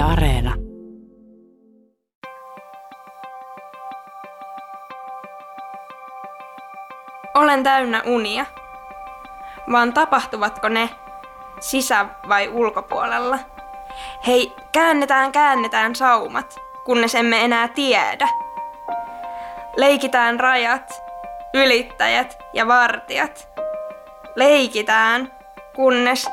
Areena. 0.00 0.54
Olen 7.34 7.62
täynnä 7.62 8.02
unia. 8.06 8.46
Vaan 9.72 9.92
tapahtuvatko 9.92 10.68
ne 10.68 10.90
sisä- 11.60 12.06
vai 12.28 12.48
ulkopuolella? 12.48 13.38
Hei, 14.26 14.52
käännetään, 14.72 15.32
käännetään 15.32 15.94
saumat, 15.94 16.56
kunnes 16.84 17.14
emme 17.14 17.44
enää 17.44 17.68
tiedä. 17.68 18.28
Leikitään 19.76 20.40
rajat, 20.40 21.02
ylittäjät 21.54 22.38
ja 22.52 22.68
vartijat. 22.68 23.48
Leikitään, 24.36 25.32
kunnes 25.74 26.30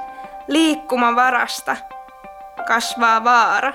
liikkumavarasta 0.47 1.77
kasvaa 2.67 3.23
vaara. 3.23 3.73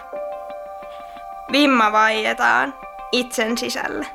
Vimma 1.52 1.92
vaietaan 1.92 2.74
itsen 3.12 3.58
sisälle. 3.58 4.06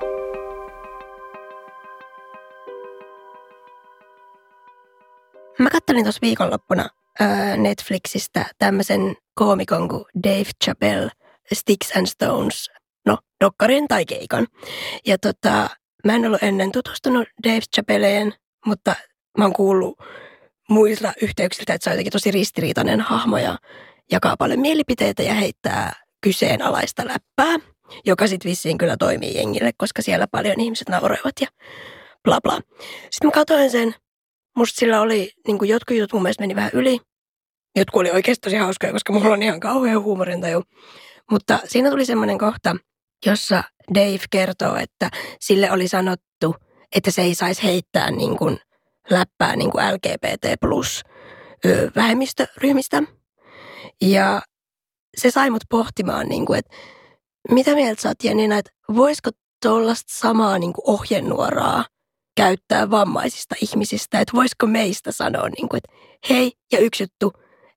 Mä 5.60 5.70
kattelin 5.70 6.04
tuossa 6.04 6.22
viikonloppuna 6.22 6.90
ää, 7.20 7.58
Netflixistä 7.58 8.46
tämmöisen 8.60 9.16
koomikon 9.36 9.90
kuin 9.90 10.06
Dave 10.24 10.52
Chappelle, 10.64 11.12
Sticks 11.54 11.98
and 11.98 12.08
Stones, 12.08 12.72
no 13.06 13.18
dokkarin 13.44 13.88
tai 13.88 14.06
keikan. 14.06 14.48
Ja 15.06 15.18
tota, 15.18 15.70
mä 16.06 16.16
en 16.16 16.26
ollut 16.26 16.44
ennen 16.44 16.72
tutustunut 16.72 17.28
Dave 17.44 17.62
Chappelleen, 17.76 18.34
mutta 18.66 18.96
mä 19.38 19.44
oon 19.44 19.54
kuullut 19.54 20.00
muilta 20.70 21.14
yhteyksiltä, 21.22 21.74
että 21.74 21.84
se 21.84 21.90
on 21.90 21.94
jotenkin 21.94 22.12
tosi 22.12 22.32
ristiriitainen 22.32 23.02
hahmo 23.02 23.38
ja 23.38 23.58
jakaa 24.12 24.38
paljon 24.38 24.60
mielipiteitä 24.60 25.24
ja 25.24 25.34
heittää 25.34 25.94
kyseenalaista 26.22 27.04
läppää, 27.08 27.68
joka 28.06 28.28
sitten 28.28 28.50
vissiin 28.50 28.78
kyllä 28.78 28.98
toimii 29.00 29.38
jengille, 29.38 29.72
koska 29.78 30.02
siellä 30.02 30.28
paljon 30.32 30.60
ihmiset 30.60 30.90
nauroivat 30.90 31.34
ja 31.42 31.48
bla 32.24 32.40
bla. 32.44 32.62
Sitten 33.12 33.28
mä 33.28 33.32
katsoin 33.32 33.72
sen, 33.72 33.96
musta 34.58 34.80
sillä 34.80 35.02
oli, 35.02 35.32
niin 35.48 35.58
kuin 35.58 35.70
jotkut 35.70 35.98
jutut 35.98 36.14
mun 36.14 36.22
mielestä 36.22 36.44
meni 36.44 36.56
vähän 36.56 36.72
yli, 36.74 37.00
jotkut 37.76 38.00
oli 38.00 38.12
oikeasti 38.12 38.42
tosi 38.42 38.56
hauskoja, 38.56 38.94
koska 38.94 39.14
mulla 39.14 39.34
on 39.34 39.44
ihan 39.44 39.60
kauhean 39.60 40.04
huumorintaju. 40.04 40.64
Mutta 41.32 41.60
siinä 41.66 41.90
tuli 41.90 42.06
semmoinen 42.06 42.38
kohta, 42.38 42.76
jossa 43.26 43.64
Dave 43.96 44.26
kertoo, 44.30 44.76
että 44.76 45.10
sille 45.40 45.72
oli 45.72 45.88
sanottu, 45.88 46.56
että 46.96 47.12
se 47.12 47.22
ei 47.22 47.36
saisi 47.36 47.64
heittää 47.64 48.12
niin 48.12 48.38
kuin 48.38 48.60
läppää 49.10 49.56
niin 49.56 49.72
kuin 49.72 49.86
LGBT 49.94 50.60
plus 50.62 51.04
vähemmistöryhmistä. 51.96 53.04
Ja 54.02 54.42
se 55.18 55.32
sai 55.32 55.50
mut 55.50 55.64
pohtimaan, 55.70 56.28
niin 56.28 56.46
kuin, 56.46 56.60
että 56.60 56.76
mitä 57.52 57.76
mieltä 57.76 58.02
sä 58.02 58.10
oot 58.10 58.24
Jenina, 58.24 58.58
että 58.58 58.72
voisiko 58.96 59.30
tuollaista 59.66 60.14
samaa 60.20 60.60
niin 60.60 60.74
kuin 60.74 60.84
ohjenuoraa 60.88 61.86
käyttää 62.38 62.90
vammaisista 62.90 63.56
ihmisistä, 63.62 64.20
että 64.20 64.38
voisiko 64.38 64.68
meistä 64.68 65.12
sanoa, 65.12 65.50
niin 65.50 65.70
kuin, 65.70 65.78
että 65.78 65.94
hei, 66.30 66.52
ja 66.72 66.80
yksi 66.80 67.04
juttu, 67.04 67.34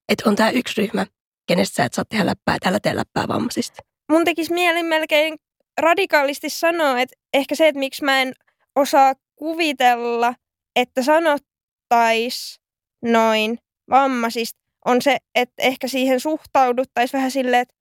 että 0.09 0.31
on 0.31 0.37
tämä 0.37 0.51
yksi 0.51 0.81
ryhmä, 0.81 1.07
kenestä 1.47 1.77
sä 1.77 1.85
et 1.85 1.95
saa 1.95 2.05
tehdä 2.09 2.27
läppää, 2.27 2.57
tällä 2.61 2.81
tee 2.81 2.97
läppää 2.97 3.29
vammaisista. 3.29 3.83
Mun 4.13 4.25
tekisi 4.25 4.53
mieli 4.53 4.83
melkein 4.83 5.37
radikaalisti 5.81 6.51
sanoa, 6.51 7.01
että 7.01 7.17
ehkä 7.35 7.55
se, 7.55 7.69
että 7.69 7.79
miksi 7.79 8.05
mä 8.05 8.23
en 8.23 8.33
osaa 8.77 9.15
kuvitella, 9.37 10.35
että 10.77 11.03
sanottais 11.03 12.61
noin 13.05 13.59
vammaisista, 13.91 14.60
on 14.85 15.03
se, 15.03 15.19
että 15.35 15.63
ehkä 15.63 15.89
siihen 15.89 16.21
suhtauduttaisiin 16.21 17.19
vähän 17.19 17.31
silleen, 17.31 17.63
että 17.63 17.75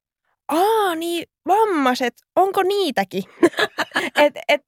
aa 0.48 0.96
niin, 0.96 1.26
vammaiset, 1.48 2.14
onko 2.36 2.64
niitäkin? 2.64 3.24
et, 4.26 4.34
et 4.48 4.62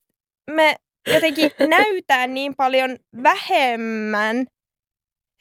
me 0.51 0.75
jotenkin 1.07 1.51
näytään 1.69 2.33
niin 2.33 2.55
paljon 2.55 2.97
vähemmän, 3.23 4.45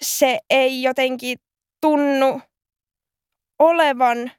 se 0.03 0.39
ei 0.51 0.83
jotenkin 0.83 1.39
tunnu 1.81 2.41
olevan 3.59 4.33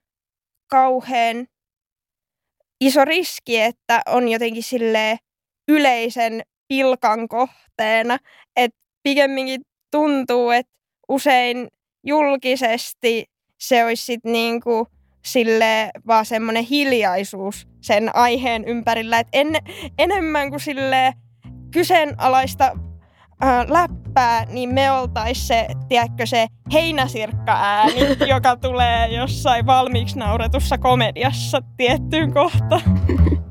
kauhean 0.70 1.48
iso 2.81 3.06
riski, 3.06 3.59
että 3.59 4.02
on 4.08 4.28
jotenkin 4.28 4.64
sille 4.64 5.18
yleisen 5.68 6.42
pilkan 6.68 7.28
kohteena. 7.28 8.18
Että 8.56 8.80
pikemminkin 9.04 9.62
tuntuu, 9.92 10.50
että 10.50 10.74
usein 11.09 11.68
julkisesti 12.03 13.25
se 13.59 13.85
olisi 13.85 14.06
sit 14.06 14.23
niinku 14.23 14.88
sille 15.25 15.91
vaan 16.07 16.25
semmoinen 16.25 16.63
hiljaisuus 16.63 17.67
sen 17.81 18.16
aiheen 18.16 18.66
ympärillä, 18.66 19.19
että 19.19 19.38
en, 19.38 19.56
enemmän 19.97 20.50
kuin 20.50 20.59
sille 20.59 21.13
kyseenalaista 21.72 22.72
ää, 23.41 23.66
läppää, 23.69 24.45
niin 24.45 24.73
me 24.73 24.91
oltais 24.91 25.47
se, 25.47 25.67
tiedätkö, 25.89 26.25
se 26.25 26.47
heinäsirkka-ääni, 26.73 28.00
joka 28.33 28.56
tulee 28.56 29.07
jossain 29.07 29.66
valmiiksi 29.66 30.19
nauretussa 30.19 30.78
komediassa 30.78 31.62
tiettyyn 31.78 32.33
kohtaan. 32.33 32.81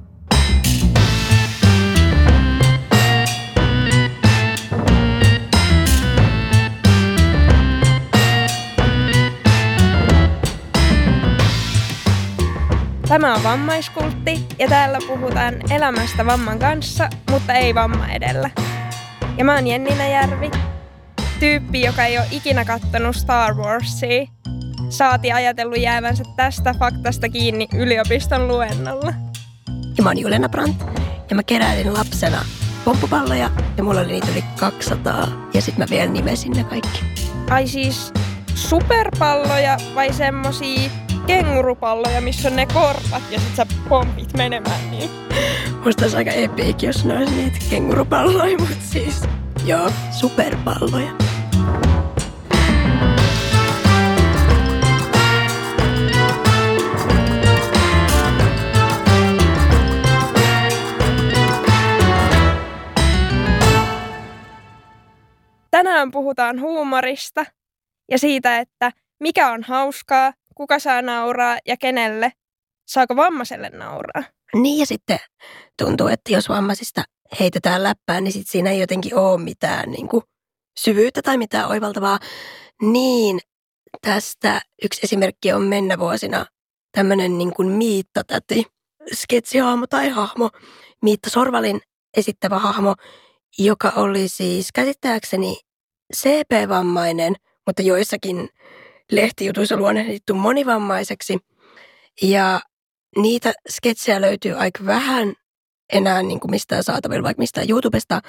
Tämä 13.10 13.34
on 13.34 13.42
Vammaiskultti 13.42 14.46
ja 14.58 14.68
täällä 14.68 14.98
puhutaan 15.06 15.54
elämästä 15.70 16.26
vamman 16.26 16.58
kanssa, 16.58 17.08
mutta 17.30 17.54
ei 17.54 17.74
vamma 17.74 18.08
edellä. 18.08 18.50
Ja 19.36 19.44
mä 19.44 19.54
oon 19.54 19.66
Jenni 19.66 20.12
Järvi, 20.12 20.50
tyyppi, 21.40 21.80
joka 21.80 22.04
ei 22.04 22.18
ole 22.18 22.26
ikinä 22.30 22.64
kattonut 22.64 23.16
Star 23.16 23.54
Warsia. 23.54 24.26
Saati 24.88 25.32
ajatellut 25.32 25.78
jäävänsä 25.78 26.24
tästä 26.36 26.74
faktasta 26.78 27.28
kiinni 27.28 27.68
yliopiston 27.74 28.48
luennolla. 28.48 29.12
Ja 29.96 30.02
mä 30.02 30.10
oon 30.10 30.18
Julena 30.18 30.48
Brandt 30.48 30.84
ja 31.30 31.36
mä 31.36 31.42
keräilin 31.42 31.94
lapsena 31.94 32.44
pomppupalloja 32.84 33.50
ja 33.76 33.84
mulla 33.84 34.00
oli 34.00 34.12
niitä 34.12 34.30
yli 34.32 34.44
200 34.60 35.28
ja 35.54 35.62
sitten 35.62 35.84
mä 35.84 35.90
vielä 35.90 36.12
nimesin 36.12 36.52
ne 36.52 36.64
kaikki. 36.64 37.00
Ai 37.50 37.68
siis 37.68 38.12
superpalloja 38.54 39.76
vai 39.94 40.12
semmosia 40.12 40.90
kengurupalloja, 41.30 42.20
missä 42.20 42.48
on 42.48 42.56
ne 42.56 42.66
korvat 42.66 43.22
ja 43.30 43.40
sit 43.40 43.56
sä 43.56 43.66
pompit 43.88 44.34
menemään 44.36 44.90
niin. 44.90 45.10
Musta 45.84 46.02
olisi 46.04 46.16
aika 46.16 46.30
epiik, 46.30 46.82
jos 46.82 47.04
ne 47.04 47.16
olisi 47.16 47.34
niitä 47.34 47.56
kengurupalloja, 47.70 48.58
mutta 48.58 48.74
siis 48.80 49.22
joo, 49.66 49.90
superpalloja. 50.10 51.10
Tänään 65.70 66.10
puhutaan 66.10 66.60
huumorista 66.60 67.46
ja 68.10 68.18
siitä, 68.18 68.58
että 68.58 68.92
mikä 69.20 69.50
on 69.50 69.62
hauskaa 69.62 70.32
kuka 70.54 70.78
saa 70.78 71.02
nauraa 71.02 71.58
ja 71.66 71.76
kenelle, 71.76 72.32
saako 72.86 73.16
vammaiselle 73.16 73.70
nauraa. 73.70 74.22
Niin 74.54 74.78
ja 74.78 74.86
sitten 74.86 75.18
tuntuu, 75.82 76.06
että 76.06 76.32
jos 76.32 76.48
vammaisista 76.48 77.04
heitetään 77.40 77.82
läppää, 77.82 78.20
niin 78.20 78.32
sit 78.32 78.48
siinä 78.48 78.70
ei 78.70 78.80
jotenkin 78.80 79.14
ole 79.14 79.40
mitään 79.40 79.90
niin 79.90 80.08
kuin 80.08 80.22
syvyyttä 80.80 81.22
tai 81.22 81.38
mitään 81.38 81.68
oivaltavaa. 81.68 82.18
Niin 82.82 83.40
tästä 84.02 84.60
yksi 84.84 85.00
esimerkki 85.04 85.52
on 85.52 85.62
mennä 85.62 85.98
vuosina 85.98 86.46
tämmöinen 86.92 87.38
niin 87.38 87.54
kuin 87.54 87.68
Miitta-täti, 87.68 88.66
sketsihahmo 89.14 89.86
tai 89.86 90.08
hahmo, 90.08 90.50
Miitta 91.02 91.30
Sorvalin 91.30 91.80
esittävä 92.16 92.58
hahmo, 92.58 92.94
joka 93.58 93.92
oli 93.96 94.28
siis 94.28 94.68
käsittääkseni 94.74 95.60
CP-vammainen, 96.16 97.34
mutta 97.66 97.82
joissakin 97.82 98.48
lehtijutuissa 99.10 99.76
luonnehdittu 99.76 100.34
monivammaiseksi. 100.34 101.38
Ja 102.22 102.60
niitä 103.16 103.52
sketsejä 103.70 104.20
löytyy 104.20 104.52
aika 104.52 104.86
vähän 104.86 105.34
enää 105.92 106.22
niin 106.22 106.40
kuin 106.40 106.50
mistään 106.50 106.84
saatavilla, 106.84 107.22
vaikka 107.22 107.40
mistään 107.40 107.70
YouTubesta. 107.70 108.20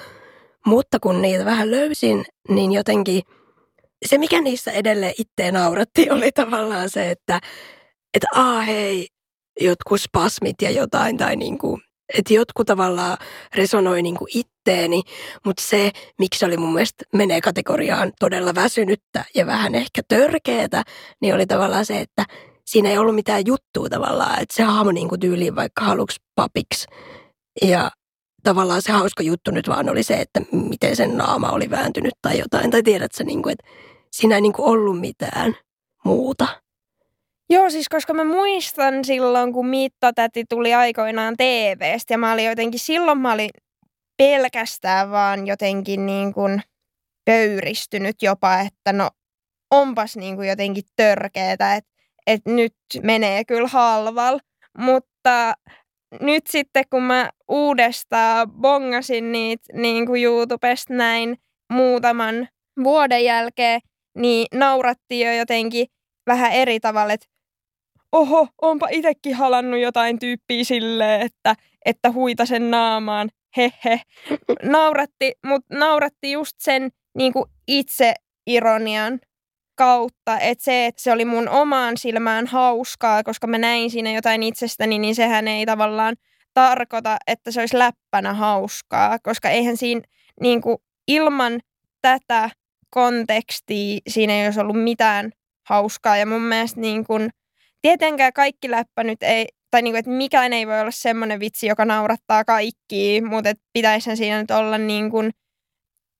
Mutta 0.66 1.00
kun 1.00 1.22
niitä 1.22 1.44
vähän 1.44 1.70
löysin, 1.70 2.24
niin 2.48 2.72
jotenkin 2.72 3.22
se, 4.06 4.18
mikä 4.18 4.40
niissä 4.40 4.72
edelleen 4.72 5.14
itteen 5.18 5.54
nauratti, 5.54 6.10
oli 6.10 6.32
tavallaan 6.32 6.90
se, 6.90 7.10
että 7.10 7.40
että 8.14 8.26
aa 8.34 8.60
hei, 8.60 9.08
jotkut 9.60 10.00
spasmit 10.00 10.62
ja 10.62 10.70
jotain, 10.70 11.16
tai 11.16 11.36
niin 11.36 11.58
kuin, 11.58 11.82
että 12.18 12.34
jotkut 12.34 12.66
tavallaan 12.66 13.18
resonoi 13.54 14.02
niin 14.02 14.16
kuin 14.16 14.28
itteeni, 14.62 15.02
mutta 15.44 15.62
se, 15.62 15.90
miksi 16.18 16.44
oli 16.44 16.56
mun 16.56 16.72
mielestä 16.72 17.04
menee 17.14 17.40
kategoriaan 17.40 18.12
todella 18.20 18.54
väsynyttä 18.54 19.24
ja 19.34 19.46
vähän 19.46 19.74
ehkä 19.74 20.02
törkeetä, 20.08 20.82
niin 21.20 21.34
oli 21.34 21.46
tavallaan 21.46 21.86
se, 21.86 22.00
että 22.00 22.24
siinä 22.66 22.90
ei 22.90 22.98
ollut 22.98 23.14
mitään 23.14 23.46
juttua 23.46 23.88
tavallaan, 23.88 24.42
että 24.42 24.54
se 24.54 24.62
hahmo 24.62 24.92
niin 24.92 25.08
kuin 25.08 25.20
tyyliin 25.20 25.56
vaikka 25.56 25.84
haluksi 25.84 26.20
papiksi. 26.34 26.86
Ja 27.62 27.90
tavallaan 28.42 28.82
se 28.82 28.92
hauska 28.92 29.22
juttu 29.22 29.50
nyt 29.50 29.68
vaan 29.68 29.88
oli 29.88 30.02
se, 30.02 30.14
että 30.14 30.40
miten 30.52 30.96
sen 30.96 31.16
naama 31.16 31.50
oli 31.50 31.70
vääntynyt 31.70 32.14
tai 32.22 32.38
jotain. 32.38 32.70
Tai 32.70 32.82
tiedät 32.82 33.12
sä, 33.12 33.24
niin 33.24 33.42
kuin, 33.42 33.52
että 33.52 33.64
siinä 34.10 34.34
ei 34.34 34.40
niin 34.40 34.52
kuin 34.52 34.68
ollut 34.68 35.00
mitään 35.00 35.56
muuta. 36.04 36.46
Joo, 37.50 37.70
siis 37.70 37.88
koska 37.88 38.14
mä 38.14 38.24
muistan 38.24 39.04
silloin, 39.04 39.52
kun 39.52 39.66
Mitta-täti 39.66 40.44
tuli 40.48 40.74
aikoinaan 40.74 41.36
TVstä 41.36 42.14
ja 42.14 42.18
mä 42.18 42.32
olin 42.32 42.44
jotenkin, 42.44 42.80
silloin 42.80 43.18
mä 43.18 43.32
olin 43.32 43.50
pelkästään 44.22 45.10
vaan 45.10 45.46
jotenkin 45.46 46.06
niin 46.06 46.34
kuin 46.34 46.62
pöyristynyt 47.24 48.16
jopa, 48.22 48.60
että 48.60 48.92
no 48.92 49.10
onpas 49.70 50.16
niin 50.16 50.36
kuin 50.36 50.48
jotenkin 50.48 50.84
törkeetä, 50.96 51.74
että, 51.74 51.90
että 52.26 52.50
nyt 52.50 52.74
menee 53.02 53.44
kyllä 53.44 53.68
halval. 53.68 54.40
Mutta 54.78 55.54
nyt 56.20 56.46
sitten 56.46 56.84
kun 56.90 57.02
mä 57.02 57.30
uudestaan 57.48 58.52
bongasin 58.52 59.32
niitä 59.32 59.72
niin 59.72 60.06
kuin 60.06 60.22
YouTubesta 60.22 60.94
näin 60.94 61.36
muutaman 61.72 62.48
vuoden 62.84 63.24
jälkeen, 63.24 63.80
niin 64.18 64.46
nauratti 64.54 65.20
jo 65.20 65.32
jotenkin 65.32 65.86
vähän 66.26 66.52
eri 66.52 66.80
tavalla, 66.80 67.12
että 67.12 67.26
oho, 68.12 68.48
onpa 68.62 68.88
itsekin 68.90 69.34
halannut 69.34 69.80
jotain 69.80 70.18
tyyppiä 70.18 70.64
silleen, 70.64 71.20
että, 71.20 71.54
että 71.84 72.12
huita 72.12 72.46
sen 72.46 72.70
naamaan, 72.70 73.28
hehe. 73.56 74.00
Nauratti, 74.62 75.32
mutta 75.46 75.76
nauratti 75.76 76.32
just 76.32 76.56
sen 76.58 76.90
niin 77.14 77.32
kuin 77.32 77.44
itse 77.68 78.14
ironian 78.46 79.20
kautta, 79.74 80.38
että 80.40 80.64
se, 80.64 80.86
että 80.86 81.02
se 81.02 81.12
oli 81.12 81.24
mun 81.24 81.48
omaan 81.48 81.96
silmään 81.96 82.46
hauskaa, 82.46 83.22
koska 83.22 83.46
mä 83.46 83.58
näin 83.58 83.90
siinä 83.90 84.12
jotain 84.12 84.42
itsestäni, 84.42 84.98
niin 84.98 85.14
sehän 85.14 85.48
ei 85.48 85.66
tavallaan 85.66 86.16
tarkoita, 86.54 87.16
että 87.26 87.50
se 87.50 87.60
olisi 87.60 87.78
läppänä 87.78 88.34
hauskaa, 88.34 89.18
koska 89.22 89.50
eihän 89.50 89.76
siinä 89.76 90.00
niin 90.40 90.60
kuin, 90.60 90.76
ilman 91.08 91.60
tätä 92.02 92.50
kontekstia 92.90 93.98
siinä 94.08 94.32
ei 94.32 94.44
olisi 94.46 94.60
ollut 94.60 94.84
mitään 94.84 95.32
hauskaa. 95.68 96.16
Ja 96.16 96.26
mun 96.26 96.42
mielestä 96.42 96.80
niin 96.80 97.04
kuin, 97.04 97.30
tietenkään 97.82 98.32
kaikki 98.32 98.70
läppä 98.70 99.04
nyt 99.04 99.22
ei, 99.22 99.46
tai 99.72 99.82
niin 99.82 99.92
kuin, 99.92 99.98
että 99.98 100.10
mikään 100.10 100.52
ei 100.52 100.66
voi 100.66 100.80
olla 100.80 100.90
semmoinen 100.90 101.40
vitsi, 101.40 101.66
joka 101.66 101.84
naurattaa 101.84 102.44
kaikkia, 102.44 103.22
mutta 103.22 103.52
pitäisi 103.72 104.16
siinä 104.16 104.40
nyt 104.40 104.50
olla 104.50 104.78
niin 104.78 105.10
kuin 105.10 105.30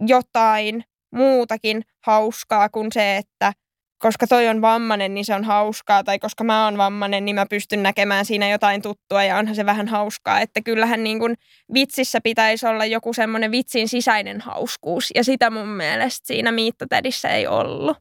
jotain 0.06 0.84
muutakin 1.14 1.82
hauskaa 2.06 2.68
kuin 2.68 2.92
se, 2.92 3.16
että 3.16 3.52
koska 3.98 4.26
toi 4.26 4.48
on 4.48 4.60
vammanen, 4.60 5.14
niin 5.14 5.24
se 5.24 5.34
on 5.34 5.44
hauskaa, 5.44 6.04
tai 6.04 6.18
koska 6.18 6.44
mä 6.44 6.64
oon 6.64 6.76
vammanen, 6.76 7.24
niin 7.24 7.34
mä 7.34 7.46
pystyn 7.50 7.82
näkemään 7.82 8.24
siinä 8.24 8.48
jotain 8.48 8.82
tuttua, 8.82 9.24
ja 9.24 9.36
onhan 9.36 9.54
se 9.54 9.66
vähän 9.66 9.88
hauskaa. 9.88 10.40
Että 10.40 10.60
kyllähän 10.62 11.04
niin 11.04 11.18
kuin 11.18 11.34
vitsissä 11.74 12.20
pitäisi 12.20 12.66
olla 12.66 12.84
joku 12.84 13.12
semmoinen 13.12 13.50
vitsin 13.50 13.88
sisäinen 13.88 14.40
hauskuus, 14.40 15.10
ja 15.14 15.24
sitä 15.24 15.50
mun 15.50 15.68
mielestä 15.68 16.26
siinä 16.26 16.52
Miittotädissä 16.52 17.28
ei 17.28 17.46
ollut. 17.46 17.96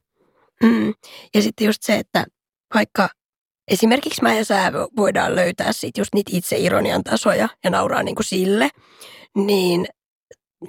Mm. 0.63 0.93
Ja 1.35 1.41
sitten 1.41 1.65
just 1.65 1.83
se, 1.83 1.95
että 1.95 2.25
vaikka 2.75 3.09
esimerkiksi 3.67 4.21
mä 4.21 4.33
ja 4.33 4.45
sä 4.45 4.71
voidaan 4.97 5.35
löytää 5.35 5.73
sit 5.73 5.97
just 5.97 6.13
niitä 6.13 6.31
itse 6.33 6.57
ironian 6.57 7.03
tasoja 7.03 7.49
ja 7.63 7.69
nauraa 7.69 8.03
niin 8.03 8.15
sille, 8.21 8.69
niin 9.35 9.87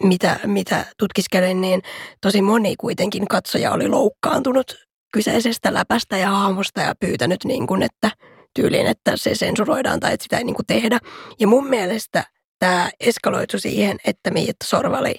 mitä, 0.02 0.40
mitä 0.46 0.84
tutkiskelen, 0.98 1.60
niin 1.60 1.82
tosi 2.20 2.42
moni 2.42 2.76
kuitenkin 2.76 3.28
katsoja 3.28 3.72
oli 3.72 3.88
loukkaantunut 3.88 4.76
kyseisestä 5.12 5.74
läpästä 5.74 6.16
ja 6.16 6.30
hahmosta 6.30 6.80
ja 6.80 6.94
pyytänyt, 7.00 7.44
niin 7.44 7.66
kuin, 7.66 7.82
että 7.82 8.10
tyyliin, 8.54 8.86
että 8.86 9.16
se 9.16 9.34
sensuroidaan 9.34 10.00
tai 10.00 10.12
että 10.12 10.22
sitä 10.22 10.38
ei 10.38 10.44
niin 10.44 10.56
tehdä. 10.66 10.98
Ja 11.40 11.46
mun 11.46 11.68
mielestä 11.68 12.24
tämä 12.58 12.90
eskaloitu 13.00 13.58
siihen, 13.58 13.98
että 14.04 14.30
Miitta 14.30 14.66
Sorvali 14.66 15.14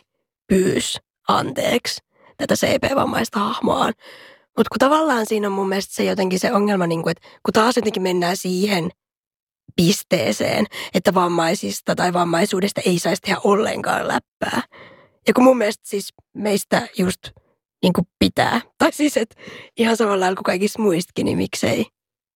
pyysi 0.47 0.99
anteeksi 1.27 2.01
tätä 2.37 2.55
CP-vammaista 2.55 3.39
hahmoaan. 3.39 3.93
Mutta 4.57 4.69
kun 4.71 4.79
tavallaan 4.79 5.25
siinä 5.25 5.47
on 5.47 5.53
mun 5.53 5.69
mielestä 5.69 5.95
se 5.95 6.03
jotenkin 6.03 6.39
se 6.39 6.53
ongelma, 6.53 6.87
niin 6.87 7.03
kuin, 7.03 7.11
että 7.11 7.27
kun 7.45 7.53
taas 7.53 7.75
jotenkin 7.75 8.03
mennään 8.03 8.37
siihen 8.37 8.91
pisteeseen, 9.75 10.65
että 10.93 11.13
vammaisista 11.13 11.95
tai 11.95 12.13
vammaisuudesta 12.13 12.81
ei 12.85 12.99
saisi 12.99 13.21
tehdä 13.21 13.37
ollenkaan 13.43 14.07
läppää. 14.07 14.61
Ja 15.27 15.33
kun 15.33 15.43
mun 15.43 15.57
mielestä 15.57 15.83
siis 15.85 16.13
meistä 16.33 16.87
just 16.97 17.19
niin 17.83 17.93
kuin 17.93 18.07
pitää. 18.19 18.61
Tai 18.77 18.91
siis, 18.91 19.17
että 19.17 19.35
ihan 19.77 19.97
samalla 19.97 20.27
kuin 20.27 20.43
kaikissa 20.43 20.81
muistakin, 20.81 21.25
niin 21.25 21.37
miksei 21.37 21.85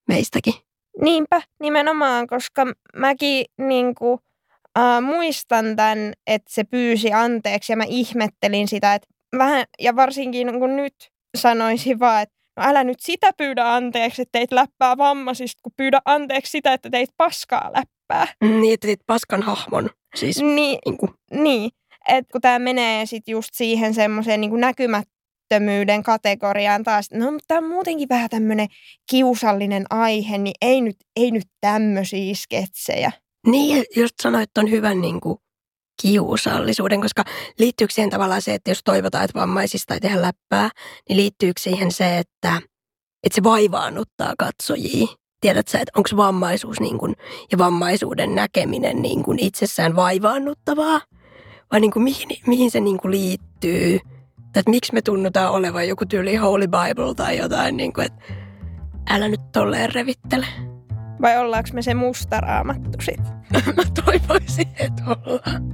meistäkin. 0.07 0.53
Niinpä, 1.01 1.41
nimenomaan, 1.59 2.27
koska 2.27 2.65
mäkin 2.95 3.45
niin 3.57 3.95
kuin, 3.95 4.19
äh, 4.79 5.01
muistan 5.01 5.75
tämän, 5.75 6.13
että 6.27 6.53
se 6.53 6.63
pyysi 6.63 7.13
anteeksi 7.13 7.71
ja 7.71 7.77
mä 7.77 7.83
ihmettelin 7.87 8.67
sitä, 8.67 8.95
että 8.95 9.07
vähän, 9.37 9.65
ja 9.79 9.95
varsinkin 9.95 10.59
kun 10.59 10.75
nyt 10.75 10.93
sanoisin 11.35 11.99
vaan, 11.99 12.21
että 12.21 12.35
no 12.57 12.63
älä 12.65 12.83
nyt 12.83 12.99
sitä 12.99 13.31
pyydä 13.37 13.73
anteeksi, 13.73 14.21
että 14.21 14.39
teit 14.39 14.51
läppää 14.51 14.97
vammaisista, 14.97 15.59
kun 15.63 15.73
pyydä 15.77 15.99
anteeksi 16.05 16.51
sitä, 16.51 16.73
että 16.73 16.89
teit 16.89 17.09
paskaa 17.17 17.71
läppää. 17.73 18.27
Niin, 18.41 18.73
että 18.73 18.87
teit 18.87 18.99
paskan 19.07 19.41
hahmon. 19.43 19.89
Siis, 20.15 20.37
niin, 20.37 20.79
niin, 20.85 20.97
kuin. 20.97 21.11
niin. 21.31 21.71
että 22.07 22.31
kun 22.31 22.41
tämä 22.41 22.59
menee 22.59 23.05
sitten 23.05 23.31
just 23.31 23.49
siihen 23.53 23.93
semmoiseen 23.93 24.41
niin 24.41 24.59
näkymättömyyden 24.59 26.03
kategoriaan 26.03 26.83
taas, 26.83 27.11
no 27.11 27.31
mutta 27.31 27.45
tämä 27.47 27.57
on 27.57 27.69
muutenkin 27.69 28.09
vähän 28.09 28.29
tämmöinen 28.29 28.67
kiusallinen 29.09 29.85
aihe, 29.89 30.37
niin 30.37 30.55
ei 30.61 30.81
nyt, 30.81 30.95
ei 31.15 31.31
nyt 31.31 31.47
tämmöisiä 31.61 32.35
sketsejä. 32.35 33.11
Niin, 33.47 33.85
just 33.95 34.13
sanoit 34.21 34.57
on 34.57 34.71
hyvän 34.71 35.01
niin 35.01 35.21
kuin 35.21 35.37
kiusallisuuden, 36.01 37.01
koska 37.01 37.23
liittyykö 37.59 37.93
siihen 37.93 38.09
tavallaan 38.09 38.41
se, 38.41 38.53
että 38.53 38.71
jos 38.71 38.81
toivotaan, 38.83 39.23
että 39.23 39.39
vammaisista 39.39 39.93
ei 39.93 39.99
tehdä 39.99 40.21
läppää, 40.21 40.69
niin 41.09 41.17
liittyykö 41.17 41.61
siihen 41.61 41.91
se, 41.91 42.17
että, 42.17 42.61
että 43.23 43.35
se 43.35 43.43
vaivaannuttaa 43.43 44.33
katsojia? 44.37 45.07
Tiedätkö 45.41 45.77
että 45.77 45.91
onko 45.95 46.09
vammaisuus 46.17 46.79
niin 46.79 46.97
kuin, 46.97 47.15
ja 47.51 47.57
vammaisuuden 47.57 48.35
näkeminen 48.35 49.01
niin 49.01 49.23
kuin 49.23 49.39
itsessään 49.39 49.95
vaivaannuttavaa? 49.95 51.01
Vai 51.71 51.79
niin 51.79 51.91
kuin, 51.91 52.03
mihin, 52.03 52.27
mihin 52.47 52.71
se 52.71 52.79
niin 52.79 52.97
kuin 52.97 53.11
liittyy? 53.11 53.99
Tai 54.53 54.59
että 54.59 54.71
miksi 54.71 54.93
me 54.93 55.01
tunnutaan 55.01 55.51
olevan 55.51 55.87
joku 55.87 56.05
tyyli 56.05 56.35
Holy 56.35 56.67
Bible 56.67 57.15
tai 57.15 57.37
jotain, 57.37 57.77
niin 57.77 57.93
kuin, 57.93 58.05
että 58.05 58.23
älä 59.09 59.27
nyt 59.27 59.51
tolleen 59.51 59.93
revittele. 59.93 60.47
Vai 61.21 61.37
ollaanko 61.37 61.69
me 61.73 61.81
se 61.81 61.93
musta 61.93 62.39
raamattu 62.41 63.01
sit? 63.01 63.21
Mä 63.77 63.83
toivoisin, 64.05 64.67
että 64.79 65.03
ollaan. 65.05 65.73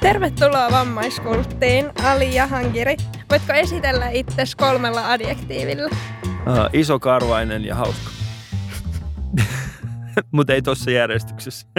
Tervetuloa 0.00 0.70
vammaiskulttiin, 0.70 1.90
Ali 2.04 2.34
Jahankiri. 2.34 2.96
Voitko 3.30 3.52
esitellä 3.52 4.08
itsesi 4.08 4.56
kolmella 4.56 5.12
adjektiivilla? 5.12 5.90
Uh, 6.24 6.70
iso, 6.72 6.98
karvainen 6.98 7.64
ja 7.64 7.74
hauska. 7.74 8.10
Mutta 10.32 10.52
ei 10.52 10.62
tuossa 10.62 10.90
järjestyksessä. 10.90 11.66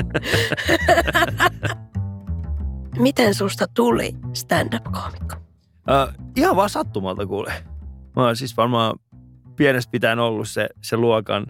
Miten 2.99 3.33
susta 3.33 3.65
tuli 3.73 4.15
stand-up-koomikko? 4.33 5.35
Uh, 5.35 6.13
ihan 6.35 6.55
vaan 6.55 6.69
sattumalta 6.69 7.27
kuule. 7.27 7.53
Mä 8.15 8.25
oon 8.25 8.35
siis 8.35 8.57
varmaan 8.57 8.99
pienestä 9.55 9.91
pitäen 9.91 10.19
ollut 10.19 10.49
se, 10.49 10.69
se 10.81 10.97
luokan 10.97 11.47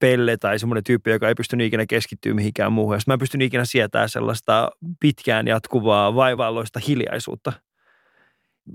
pelle 0.00 0.36
tai 0.36 0.58
semmoinen 0.58 0.84
tyyppi, 0.84 1.10
joka 1.10 1.28
ei 1.28 1.34
pystynyt 1.34 1.66
ikinä 1.66 1.86
keskittyä 1.86 2.34
mihinkään 2.34 2.72
muuhun. 2.72 2.94
Ja 2.94 3.00
mä 3.06 3.12
en 3.12 3.18
pystynyt 3.18 3.46
ikinä 3.46 3.64
sietää 3.64 4.08
sellaista 4.08 4.70
pitkään 5.00 5.46
jatkuvaa 5.46 6.14
vaivaalloista 6.14 6.80
hiljaisuutta– 6.86 7.52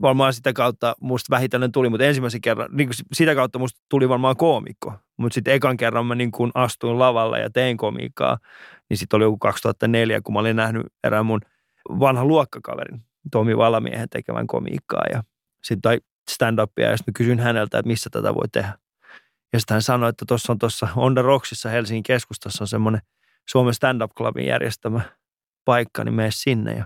varmaan 0.02 0.34
sitä 0.34 0.54
kautta 0.54 0.96
musta 1.02 1.36
vähitellen 1.36 1.72
tuli, 1.72 1.90
mutta 1.90 2.06
ensimmäisen 2.06 2.42
kerran, 2.42 2.70
niin 2.72 2.88
kuin 2.88 2.96
sitä 3.14 3.36
kautta 3.36 3.60
musta 3.60 3.82
tuli 3.90 4.10
varmaan 4.10 4.38
koomikko. 4.38 4.94
Mutta 5.18 5.34
sitten 5.34 5.54
ekan 5.54 5.78
kerran 5.78 6.06
mä 6.06 6.16
niin 6.16 6.32
kuin 6.32 6.52
astuin 6.54 7.00
lavalle 7.00 7.40
ja 7.40 7.50
tein 7.50 7.78
komiikkaa, 7.78 8.38
niin 8.90 8.98
sitten 8.98 9.18
oli 9.18 9.24
joku 9.24 9.38
2004, 9.38 10.22
kun 10.22 10.34
mä 10.34 10.40
olin 10.40 10.56
nähnyt 10.56 10.86
erään 11.04 11.26
mun 11.26 11.42
vanhan 11.90 12.28
luokkakaverin, 12.28 13.02
Tomi 13.32 13.58
Valamiehen 13.58 14.10
tekevän 14.10 14.48
komiikkaa 14.48 15.04
ja 15.14 15.24
sitten 15.64 16.02
stand-upia 16.32 16.90
ja 16.90 16.98
sitten 16.98 17.14
kysyin 17.14 17.40
häneltä, 17.40 17.80
että 17.80 17.88
missä 17.88 18.10
tätä 18.10 18.36
voi 18.36 18.48
tehdä. 18.52 18.78
Ja 19.54 19.60
sitten 19.60 19.76
hän 19.76 19.82
sanoi, 19.82 20.10
että 20.10 20.26
tuossa 20.28 20.54
on 20.54 20.60
tuossa 20.60 20.88
On 20.96 21.14
the 21.14 21.22
Rocksissa 21.22 21.70
Helsingin 21.70 22.04
keskustassa 22.04 22.64
on 22.64 22.68
semmoinen 22.68 23.02
Suomen 23.50 23.74
stand-up 23.74 24.12
clubin 24.18 24.46
järjestämä 24.46 25.02
paikka, 25.66 26.04
niin 26.04 26.14
mene 26.14 26.30
sinne. 26.32 26.74
Ja 26.74 26.86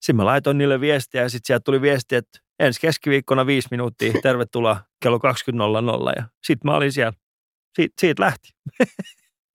sitten 0.00 0.16
mä 0.16 0.24
laitoin 0.24 0.58
niille 0.58 0.80
viestiä 0.80 1.22
ja 1.22 1.28
sitten 1.28 1.46
sieltä 1.46 1.64
tuli 1.64 1.80
viesti, 1.80 2.16
että 2.16 2.38
ensi 2.58 2.80
keskiviikkona 2.80 3.46
viisi 3.46 3.68
minuuttia, 3.70 4.12
tervetuloa 4.22 4.80
kello 5.02 5.18
20.00 5.18 6.12
ja 6.16 6.24
sitten 6.46 6.70
mä 6.70 6.76
olin 6.76 6.92
siellä. 6.92 7.12
Siitä, 7.74 7.94
siitä 8.00 8.22
lähti. 8.22 8.48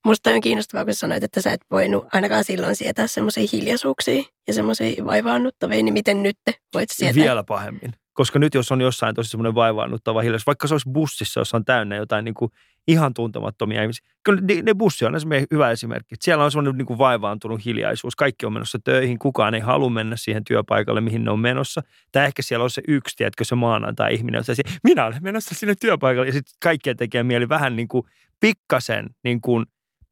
Musta 0.05 0.29
on 0.29 0.41
kiinnostavaa, 0.41 0.85
kun 0.85 0.93
sanoit, 0.93 1.23
että 1.23 1.41
sä 1.41 1.51
et 1.51 1.61
voinut 1.71 2.05
ainakaan 2.13 2.43
silloin 2.43 2.75
sietää 2.75 3.07
semmoisia 3.07 3.47
hiljaisuuksia 3.53 4.23
ja 4.47 4.53
semmoisia 4.53 5.05
vaivaannuttavia, 5.05 5.83
niin 5.83 5.93
miten 5.93 6.23
nyt 6.23 6.37
voit 6.73 6.89
sietää? 6.89 7.23
Vielä 7.23 7.43
pahemmin. 7.43 7.93
Koska 8.13 8.39
nyt 8.39 8.53
jos 8.53 8.71
on 8.71 8.81
jossain 8.81 9.15
tosi 9.15 9.29
semmoinen 9.29 9.55
vaivaannuttava 9.55 10.21
hiljaisuus, 10.21 10.47
vaikka 10.47 10.67
se 10.67 10.73
olisi 10.73 10.89
bussissa, 10.89 11.39
jossa 11.39 11.57
on 11.57 11.65
täynnä 11.65 11.95
jotain 11.95 12.25
niin 12.25 12.33
kuin 12.33 12.51
ihan 12.87 13.13
tuntemattomia 13.13 13.81
ihmisiä. 13.81 14.07
Kyllä 14.23 14.41
ne, 14.41 14.61
ne 14.61 14.73
bussi 14.73 15.05
on 15.05 15.15
esimerkiksi 15.15 15.47
hyvä 15.51 15.71
esimerkki. 15.71 16.15
Siellä 16.19 16.43
on 16.43 16.51
semmoinen 16.51 16.77
niin 16.77 16.85
kuin 16.85 16.97
vaivaantunut 16.97 17.65
hiljaisuus. 17.65 18.15
Kaikki 18.15 18.45
on 18.45 18.53
menossa 18.53 18.79
töihin. 18.83 19.19
Kukaan 19.19 19.53
ei 19.53 19.61
halua 19.61 19.89
mennä 19.89 20.15
siihen 20.15 20.43
työpaikalle, 20.43 21.01
mihin 21.01 21.23
ne 21.23 21.31
on 21.31 21.39
menossa. 21.39 21.81
Tai 22.11 22.25
ehkä 22.25 22.41
siellä 22.41 22.63
on 22.63 22.69
se 22.69 22.81
yksi, 22.87 23.15
tiedätkö, 23.15 23.43
se 23.43 23.55
maanantai 23.55 24.13
ihminen, 24.13 24.39
jossa 24.39 24.55
se, 24.55 24.63
minä 24.83 25.05
olen 25.05 25.23
menossa 25.23 25.55
sinne 25.55 25.75
työpaikalle. 25.75 26.27
Ja 26.27 26.33
sitten 26.33 26.55
kaikkien 26.63 26.97
tekee 26.97 27.23
mieli 27.23 27.49
vähän 27.49 27.75
niin 27.75 27.87
kuin 27.87 28.03
pikkasen, 28.39 29.09
niin 29.23 29.41
kuin, 29.41 29.65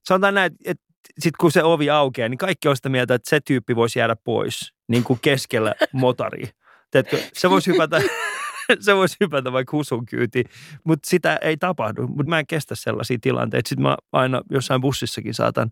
sanotaan 0.06 0.34
näin, 0.34 0.52
että 0.66 0.84
sitten 1.20 1.38
kun 1.40 1.52
se 1.52 1.64
ovi 1.64 1.90
aukeaa, 1.90 2.30
niin 2.30 2.38
kaikki 2.38 2.68
on 2.68 2.76
sitä 2.76 2.90
mieltä, 2.90 3.14
että 3.14 3.30
se 3.30 3.40
tyyppi 3.40 3.76
voisi 3.76 4.00
jäädä 4.00 4.16
pois 4.16 4.74
niin 4.88 5.04
kuin 5.04 5.20
keskellä 5.22 5.76
motaria. 5.92 6.48
Teetkö, 6.92 7.18
se 7.34 7.50
voisi 7.50 7.72
hypätä, 7.72 8.02
se 8.80 8.96
voisi 8.96 9.18
hypätä 9.20 9.52
vaikka 9.52 9.78
husun 9.78 10.06
kyyti, 10.06 10.44
mutta 10.84 11.10
sitä 11.10 11.36
ei 11.42 11.58
tapahdu. 11.58 12.08
Mutta 12.08 12.30
mä 12.30 12.40
en 12.40 12.48
kestä 12.48 12.76
sellaisia 12.76 13.18
tilanteita. 13.22 13.70
Sitten 13.70 13.84
mä 13.84 13.98
aina 14.12 14.42
jossain 14.52 14.82
bussissakin 14.82 15.34
saatan 15.34 15.72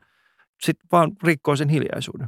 sitten 0.63 0.88
vaan 0.91 1.12
rikkoa 1.24 1.56
sen 1.56 1.70
hiljaisuuden. 1.70 2.27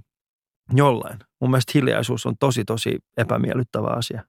Jollain. 0.74 1.20
Mun 1.42 1.52
mielestä 1.52 1.72
hiljaisuus 1.76 2.26
on 2.26 2.38
tosi, 2.40 2.66
tosi 2.66 3.00
epämiellyttävä 3.18 3.88
asia. 3.88 4.24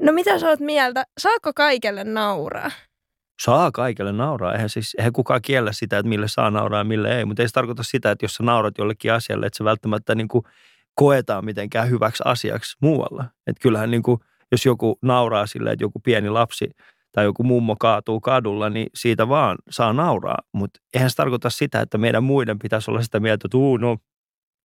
No 0.00 0.12
mitä 0.12 0.38
sä 0.38 0.48
oot 0.48 0.60
mieltä? 0.60 1.04
Saako 1.18 1.52
kaikelle 1.56 2.04
nauraa? 2.04 2.70
Saa 3.42 3.70
kaikille 3.70 4.12
nauraa. 4.12 4.52
Eihän, 4.52 4.68
siis, 4.68 4.94
eihän 4.98 5.12
kukaan 5.12 5.42
kiellä 5.42 5.72
sitä, 5.72 5.98
että 5.98 6.08
mille 6.08 6.28
saa 6.28 6.50
nauraa 6.50 6.80
ja 6.80 6.84
mille 6.84 7.18
ei. 7.18 7.24
Mutta 7.24 7.42
ei 7.42 7.48
se 7.48 7.52
tarkoita 7.52 7.82
sitä, 7.82 8.10
että 8.10 8.24
jos 8.24 8.34
sä 8.34 8.42
naurat 8.42 8.78
jollekin 8.78 9.12
asialle, 9.12 9.46
että 9.46 9.56
se 9.56 9.64
välttämättä 9.64 10.14
niin 10.14 10.28
kuin 10.28 10.44
koetaan 10.94 11.44
mitenkään 11.44 11.90
hyväksi 11.90 12.22
asiaksi 12.26 12.76
muualla. 12.80 13.24
Että 13.46 13.62
kyllähän 13.62 13.90
niin 13.90 14.02
kuin, 14.02 14.20
jos 14.52 14.66
joku 14.66 14.98
nauraa 15.02 15.46
sille, 15.46 15.72
että 15.72 15.84
joku 15.84 16.00
pieni 16.00 16.30
lapsi 16.30 16.70
tai 17.12 17.24
joku 17.24 17.42
mummo 17.42 17.76
kaatuu 17.76 18.20
kadulla, 18.20 18.70
niin 18.70 18.86
siitä 18.94 19.28
vaan 19.28 19.58
saa 19.70 19.92
nauraa. 19.92 20.38
Mutta 20.52 20.80
eihän 20.94 21.10
se 21.10 21.16
tarkoita 21.16 21.50
sitä, 21.50 21.80
että 21.80 21.98
meidän 21.98 22.24
muiden 22.24 22.58
pitäisi 22.58 22.90
olla 22.90 23.02
sitä 23.02 23.20
mieltä, 23.20 23.46
että 23.46 23.58
uu, 23.58 23.76
no 23.76 23.98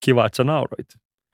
kiva, 0.05 0.25
että 0.25 0.37
sä 0.37 0.43
nauroit. 0.43 0.87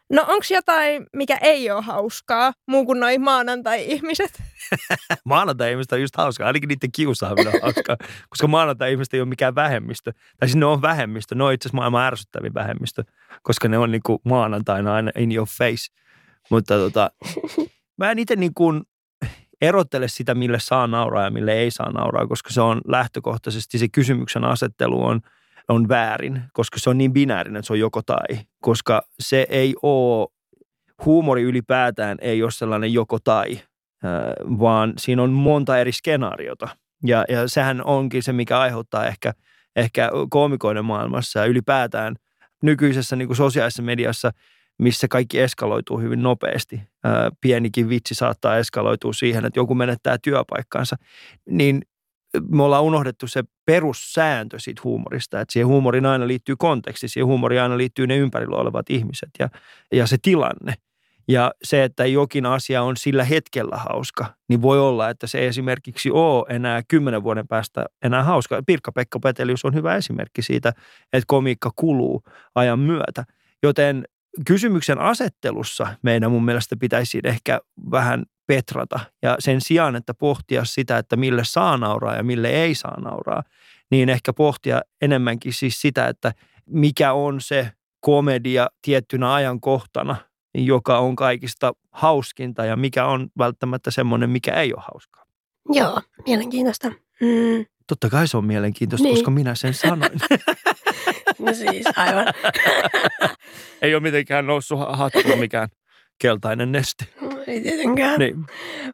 No 0.10 0.22
onko 0.22 0.46
jotain, 0.50 1.06
mikä 1.14 1.38
ei 1.42 1.72
ole 1.72 1.82
hauskaa, 1.82 2.54
muu 2.68 2.86
kuin 2.86 3.00
noin 3.00 3.22
maanantai-ihmiset? 3.22 4.42
maanantai-ihmiset 5.26 5.92
on 5.92 6.02
just 6.02 6.18
hauskaa, 6.18 6.48
ainakin 6.48 6.68
niiden 6.68 6.92
kiusaaminen 6.92 7.56
on 7.56 7.62
hauskaa, 7.62 7.98
koska 8.30 8.48
maanantai-ihmiset 8.48 9.14
ei 9.14 9.22
ole 9.22 9.30
mikään 9.30 9.56
vähemmistö. 9.56 10.12
Tai 10.40 10.50
siis 10.50 10.56
ne 10.56 10.66
on 10.66 10.82
vähemmistö, 10.82 11.36
ne 11.36 11.44
on 11.44 11.54
itse 11.54 11.68
asiassa 11.68 11.76
maailman 11.76 12.06
ärsyttävin 12.06 12.54
vähemmistö, 12.54 13.04
koska 13.44 13.68
ne 13.68 13.78
on 13.78 13.92
niin 13.92 14.02
kuin 14.06 14.20
maanantaina 14.26 14.94
aina 14.94 15.12
in 15.18 15.32
your 15.32 15.48
face. 15.58 15.94
Mutta 16.50 16.76
tota, 16.76 17.12
mä 17.98 18.12
en 18.12 18.20
itse 18.20 18.36
niin 18.36 18.54
kuin 18.54 18.84
erottele 19.62 20.08
sitä, 20.08 20.36
mille 20.36 20.58
saa 20.60 20.88
nauraa 20.88 21.24
ja 21.24 21.32
mille 21.32 21.54
ei 21.54 21.72
saa 21.72 21.92
nauraa, 21.92 22.28
koska 22.28 22.54
se 22.54 22.62
on 22.62 22.82
lähtökohtaisesti 22.88 23.78
se 23.78 23.88
kysymyksen 23.88 24.44
asettelu 24.44 25.06
on– 25.06 25.22
on 25.68 25.90
väärin, 25.90 26.44
koska 26.54 26.80
se 26.80 26.90
on 26.90 26.98
niin 26.98 27.14
binäärinen, 27.14 27.60
että 27.60 27.68
se 27.68 27.74
on 27.74 27.80
joko 27.80 28.02
tai. 28.02 28.40
Koska 28.62 29.02
se 29.20 29.46
ei 29.50 29.76
ole, 29.82 30.28
huumori 31.06 31.42
ylipäätään 31.42 32.18
ei 32.22 32.44
ole 32.44 32.52
sellainen 32.52 32.94
joko 32.94 33.20
tai, 33.20 33.60
vaan 34.60 34.94
siinä 34.98 35.24
on 35.24 35.32
monta 35.32 35.78
eri 35.78 35.92
skenaariota. 35.92 36.68
Ja, 37.06 37.26
ja 37.30 37.48
sehän 37.48 37.86
onkin 37.86 38.24
se, 38.24 38.34
mikä 38.34 38.60
aiheuttaa 38.60 39.06
ehkä, 39.06 39.34
ehkä 39.76 40.10
koomikoiden 40.30 40.86
maailmassa 40.86 41.40
ja 41.40 41.46
ylipäätään 41.46 42.16
nykyisessä 42.64 43.16
niin 43.16 43.28
kuin 43.28 43.38
sosiaalisessa 43.38 43.84
mediassa, 43.84 44.32
missä 44.80 45.08
kaikki 45.08 45.40
eskaloituu 45.40 46.00
hyvin 46.00 46.24
nopeasti. 46.24 46.82
pienikin 47.42 47.90
vitsi 47.90 48.16
saattaa 48.16 48.58
eskaloitua 48.58 49.14
siihen, 49.14 49.46
että 49.46 49.60
joku 49.60 49.76
menettää 49.76 50.18
työpaikkansa. 50.18 50.96
Niin 51.50 51.82
me 52.50 52.64
ollaan 52.64 52.84
unohdettu 52.84 53.28
se 53.28 53.44
perussääntö 53.66 54.60
siitä 54.60 54.82
huumorista, 54.84 55.42
että 55.42 55.54
siihen 55.54 55.68
huumoriin 55.68 56.06
aina 56.06 56.28
liittyy 56.28 56.56
konteksti, 56.56 57.08
siihen 57.08 57.28
huumoriin 57.28 57.62
aina 57.62 57.78
liittyy 57.78 58.08
ne 58.08 58.18
ympärillä 58.18 58.58
olevat 58.58 58.90
ihmiset 58.90 59.30
ja, 59.40 59.50
ja 59.92 60.08
se 60.08 60.18
tilanne. 60.22 60.74
Ja 61.28 61.52
se, 61.64 61.84
että 61.84 62.06
jokin 62.06 62.46
asia 62.46 62.84
on 62.84 62.98
sillä 62.98 63.24
hetkellä 63.24 63.78
hauska, 63.78 64.26
niin 64.50 64.62
voi 64.62 64.80
olla, 64.80 65.10
että 65.10 65.28
se 65.28 65.48
esimerkiksi 65.48 66.12
ole 66.12 66.46
enää 66.50 66.82
kymmenen 66.88 67.24
vuoden 67.24 67.48
päästä 67.48 67.86
enää 68.02 68.24
hauska. 68.24 68.62
Pirkka-Pekka 68.66 69.20
Petelius 69.20 69.66
on 69.66 69.74
hyvä 69.74 69.96
esimerkki 69.96 70.42
siitä, 70.42 70.70
että 71.14 71.26
komiikka 71.28 71.72
kuluu 71.76 72.24
ajan 72.56 72.80
myötä. 72.80 73.24
Joten 73.64 74.06
kysymyksen 74.46 75.00
asettelussa 75.00 75.88
meidän 76.02 76.32
mun 76.32 76.46
mielestä 76.46 76.76
pitäisi 76.78 77.20
ehkä 77.24 77.62
vähän 77.92 78.26
petrata. 78.48 79.00
Ja 79.22 79.36
sen 79.40 79.62
sijaan, 79.62 79.96
että 79.96 80.14
pohtia 80.14 80.66
sitä, 80.66 80.98
että 80.98 81.16
mille 81.16 81.44
saa 81.44 81.78
nauraa 81.78 82.16
ja 82.16 82.24
mille 82.24 82.50
ei 82.50 82.76
saa 82.76 83.00
nauraa, 83.00 83.44
niin 83.92 84.10
ehkä 84.10 84.34
pohtia 84.34 84.82
enemmänkin 85.02 85.54
siis 85.54 85.82
sitä, 85.82 86.08
että 86.08 86.34
mikä 86.66 87.14
on 87.14 87.42
se 87.42 87.72
komedia 88.00 88.70
tiettynä 88.82 89.34
ajankohtana, 89.34 90.16
joka 90.56 91.00
on 91.00 91.16
kaikista 91.16 91.74
hauskinta 91.92 92.66
ja 92.66 92.76
mikä 92.76 93.06
on 93.06 93.28
välttämättä 93.38 93.92
semmoinen, 93.92 94.30
mikä 94.30 94.52
ei 94.52 94.74
ole 94.74 94.84
hauskaa. 94.92 95.26
Joo, 95.70 96.02
mielenkiintoista. 96.26 96.90
Mm. 97.22 97.66
Totta 97.88 98.10
kai 98.10 98.28
se 98.28 98.38
on 98.38 98.46
mielenkiintoista, 98.46 99.04
niin. 99.04 99.16
koska 99.16 99.32
minä 99.32 99.56
sen 99.56 99.74
sanoin. 99.74 100.12
no 101.40 101.54
siis, 101.54 101.86
aivan. 101.96 102.26
ei 103.82 103.96
ole 103.96 104.04
mitenkään 104.04 104.48
noussut 104.48 104.80
hattuun 104.90 105.40
mikään 105.40 105.70
keltainen 106.22 106.72
neste. 106.72 107.06
Ei 107.48 107.62
tietenkään. 107.62 108.20
Niin. 108.20 108.46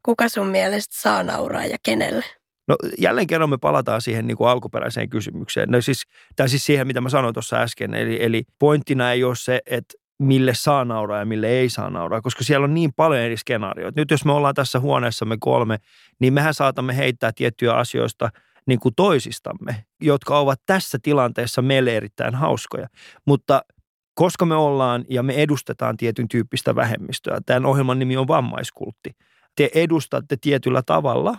Kuka 0.03 0.29
sun 0.29 0.48
mielestä 0.48 0.96
saa 1.01 1.24
nauraa 1.24 1.65
ja 1.65 1.77
kenelle? 1.84 2.25
No 2.67 2.75
jälleen 2.98 3.27
kerran 3.27 3.50
me 3.50 3.58
palataan 3.58 4.01
siihen 4.01 4.27
niin 4.27 4.38
kuin 4.38 4.50
alkuperäiseen 4.50 5.10
kysymykseen. 5.10 5.69
No 5.69 5.81
siis, 5.81 6.03
tai 6.36 6.50
siis 6.50 6.65
siihen, 6.65 6.88
mitä 6.88 7.01
mä 7.01 7.10
sanoin 7.10 7.34
tuossa 7.34 7.58
äsken. 7.58 7.93
Eli, 7.93 8.24
eli 8.24 8.43
pointtina 8.60 9.12
ei 9.12 9.24
ole 9.24 9.36
se, 9.36 9.62
että 9.65 9.93
mille 10.19 10.53
saa 10.53 10.86
nauraa 10.86 11.19
ja 11.19 11.25
mille 11.25 11.48
ei 11.48 11.69
saa 11.69 11.89
nauraa, 11.89 12.22
koska 12.22 12.43
siellä 12.43 12.63
on 12.63 12.74
niin 12.74 12.93
paljon 12.96 13.22
eri 13.22 13.38
skenaarioita. 13.38 14.01
Nyt 14.01 14.12
jos 14.12 14.25
me 14.25 14.31
ollaan 14.31 14.55
tässä 14.55 14.79
huoneessamme 14.79 15.38
kolme, 15.39 15.77
niin 16.19 16.34
mehän 16.34 16.53
saatamme 16.53 16.98
heittää 16.98 17.31
tiettyjä 17.36 17.74
asioista 17.74 18.29
niin 18.69 18.79
kuin 18.79 18.95
toisistamme, 18.95 19.85
jotka 20.01 20.39
ovat 20.39 20.61
tässä 20.65 20.97
tilanteessa 21.01 21.61
meille 21.61 21.97
erittäin 21.97 22.35
hauskoja. 22.35 22.88
Mutta 23.25 23.61
koska 24.13 24.45
me 24.45 24.55
ollaan 24.55 25.05
ja 25.09 25.23
me 25.23 25.33
edustetaan 25.33 25.97
tietyn 25.97 26.27
tyyppistä 26.27 26.75
vähemmistöä, 26.75 27.39
tämän 27.45 27.65
ohjelman 27.65 27.99
nimi 27.99 28.17
on 28.17 28.27
vammaiskultti, 28.27 29.11
te 29.55 29.69
edustatte 29.75 30.38
tietyllä 30.41 30.81
tavalla 30.85 31.38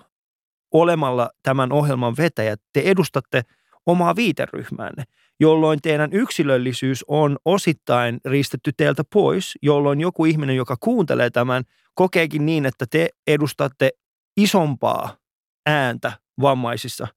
olemalla 0.72 1.30
tämän 1.42 1.72
ohjelman 1.72 2.14
vetäjät, 2.18 2.60
te 2.72 2.80
edustatte 2.80 3.42
omaa 3.87 4.16
viiteryhmäänne, 4.16 5.04
jolloin 5.40 5.78
teidän 5.82 6.12
yksilöllisyys 6.12 7.04
on 7.08 7.37
osittain 7.44 8.20
riistetty 8.25 8.72
teiltä 8.76 9.02
pois, 9.12 9.58
jolloin 9.62 10.00
joku 10.00 10.25
ihminen, 10.25 10.56
joka 10.56 10.76
kuuntelee 10.80 11.30
tämän, 11.30 11.64
kokeekin 11.94 12.46
niin, 12.46 12.66
että 12.66 12.87
te 12.90 13.08
edustatte 13.26 13.90
isompaa 14.37 15.16
ääntä 15.66 16.12
vammaisissa 16.40 17.08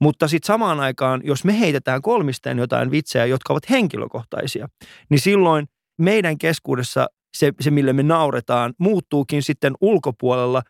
mutta 0.00 0.28
sitten 0.28 0.46
samaan 0.46 0.80
aikaan, 0.80 1.20
jos 1.24 1.44
me 1.44 1.60
heitetään 1.60 2.02
kolmisteen 2.02 2.58
jotain 2.58 2.90
vitsejä, 2.90 3.26
jotka 3.26 3.52
ovat 3.52 3.70
henkilökohtaisia, 3.70 4.68
niin 5.08 5.20
silloin 5.20 5.66
meidän 5.98 6.38
keskuudessa 6.38 7.06
se, 7.36 7.52
se 7.60 7.70
mille 7.70 7.92
me 7.92 8.02
nauretaan, 8.02 8.74
muuttuukin 8.78 9.42
sitten 9.42 9.72
ulkopuolella 9.80 10.62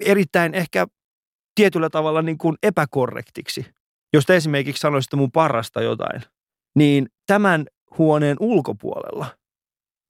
erittäin 0.00 0.54
ehkä 0.54 0.86
tietyllä 1.54 1.90
tavalla 1.90 2.22
niin 2.22 2.38
kuin 2.38 2.56
epäkorrektiksi. 2.62 3.66
Jos 4.12 4.26
te 4.26 4.36
esimerkiksi 4.36 4.80
sanoisitte 4.80 5.16
mun 5.16 5.32
parasta 5.32 5.82
jotain, 5.82 6.22
niin 6.76 7.08
tämän 7.26 7.66
huoneen 7.98 8.36
ulkopuolella, 8.40 9.26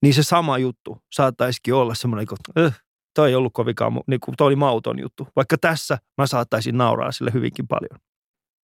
niin 0.03 0.15
se 0.15 0.23
sama 0.23 0.59
juttu 0.59 0.99
saattaisikin 1.13 1.75
olla 1.75 1.95
semmoinen, 1.95 2.27
että 2.33 2.67
äh, 2.67 2.81
toi 3.15 3.29
ei 3.29 3.35
ollut 3.35 3.53
kovinkaan, 3.53 4.01
niin 4.07 4.21
kuin, 4.21 4.35
toi 4.37 4.47
oli 4.47 4.57
mauton 4.57 4.99
juttu. 4.99 5.29
Vaikka 5.37 5.59
tässä 5.59 5.99
mä 6.19 6.27
saattaisin 6.27 6.79
nauraa 6.79 7.13
sille 7.13 7.31
hyvinkin 7.35 7.69
paljon. 7.69 8.01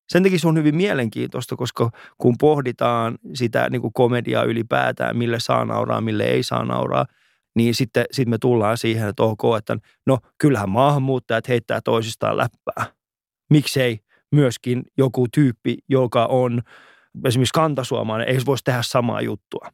Sen 0.09 0.23
takia 0.23 0.39
se 0.39 0.47
on 0.47 0.57
hyvin 0.57 0.75
mielenkiintoista, 0.75 1.55
koska 1.55 1.91
kun 2.17 2.35
pohditaan 2.39 3.17
sitä 3.33 3.69
niin 3.69 3.81
kuin 3.81 3.93
komediaa 3.93 4.43
ylipäätään, 4.43 5.17
mille 5.17 5.39
saa 5.39 5.65
nauraa, 5.65 6.01
mille 6.01 6.23
ei 6.23 6.43
saa 6.43 6.65
nauraa, 6.65 7.05
niin 7.55 7.75
sitten 7.75 8.05
sit 8.11 8.27
me 8.27 8.37
tullaan 8.37 8.77
siihen, 8.77 9.09
että 9.09 9.23
ok, 9.23 9.41
että 9.57 9.77
no 10.05 10.17
kyllähän 10.37 10.69
maahanmuuttajat 10.69 11.47
heittää 11.47 11.81
toisistaan 11.81 12.37
läppää. 12.37 12.85
Miksei 13.49 13.99
myöskin 14.31 14.83
joku 14.97 15.27
tyyppi, 15.33 15.77
joka 15.89 16.25
on 16.25 16.61
esimerkiksi 17.25 17.53
kantasuomainen, 17.53 18.27
ei 18.27 18.37
voisi 18.45 18.63
tehdä 18.63 18.81
samaa 18.81 19.21
juttua. 19.21 19.69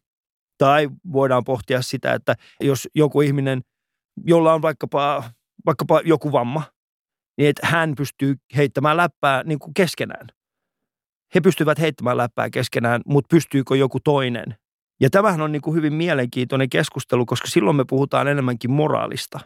Tai 0.57 0.89
voidaan 1.13 1.43
pohtia 1.43 1.81
sitä, 1.81 2.13
että 2.13 2.35
jos 2.59 2.87
joku 2.95 3.21
ihminen, 3.21 3.61
jolla 4.25 4.53
on 4.53 4.61
vaikkapa, 4.61 5.23
vaikkapa 5.65 6.01
joku 6.05 6.31
vamma, 6.31 6.63
niin 7.37 7.49
että 7.49 7.67
hän 7.67 7.93
pystyy 7.97 8.35
heittämään 8.55 8.97
läppää 8.97 9.43
niin 9.43 9.59
kuin 9.59 9.73
keskenään. 9.73 10.27
He 11.35 11.41
pystyvät 11.41 11.79
heittämään 11.79 12.17
läppää 12.17 12.49
keskenään, 12.49 13.01
mutta 13.05 13.35
pystyykö 13.35 13.75
joku 13.75 13.99
toinen? 13.99 14.55
Ja 15.01 15.09
tämähän 15.09 15.41
on 15.41 15.51
niin 15.51 15.61
kuin 15.61 15.75
hyvin 15.75 15.93
mielenkiintoinen 15.93 16.69
keskustelu, 16.69 17.25
koska 17.25 17.47
silloin 17.47 17.75
me 17.75 17.85
puhutaan 17.89 18.27
enemmänkin 18.27 18.71
moraalista 18.71 19.39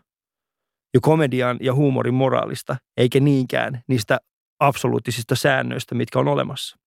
ja 0.94 1.00
komedian 1.02 1.58
ja 1.62 1.74
huumorin 1.74 2.14
moraalista, 2.14 2.76
eikä 2.98 3.20
niinkään 3.20 3.82
niistä 3.88 4.18
absoluuttisista 4.60 5.36
säännöistä, 5.36 5.96
mitkä 5.96 6.20
on 6.20 6.28
olemassa. 6.28 6.78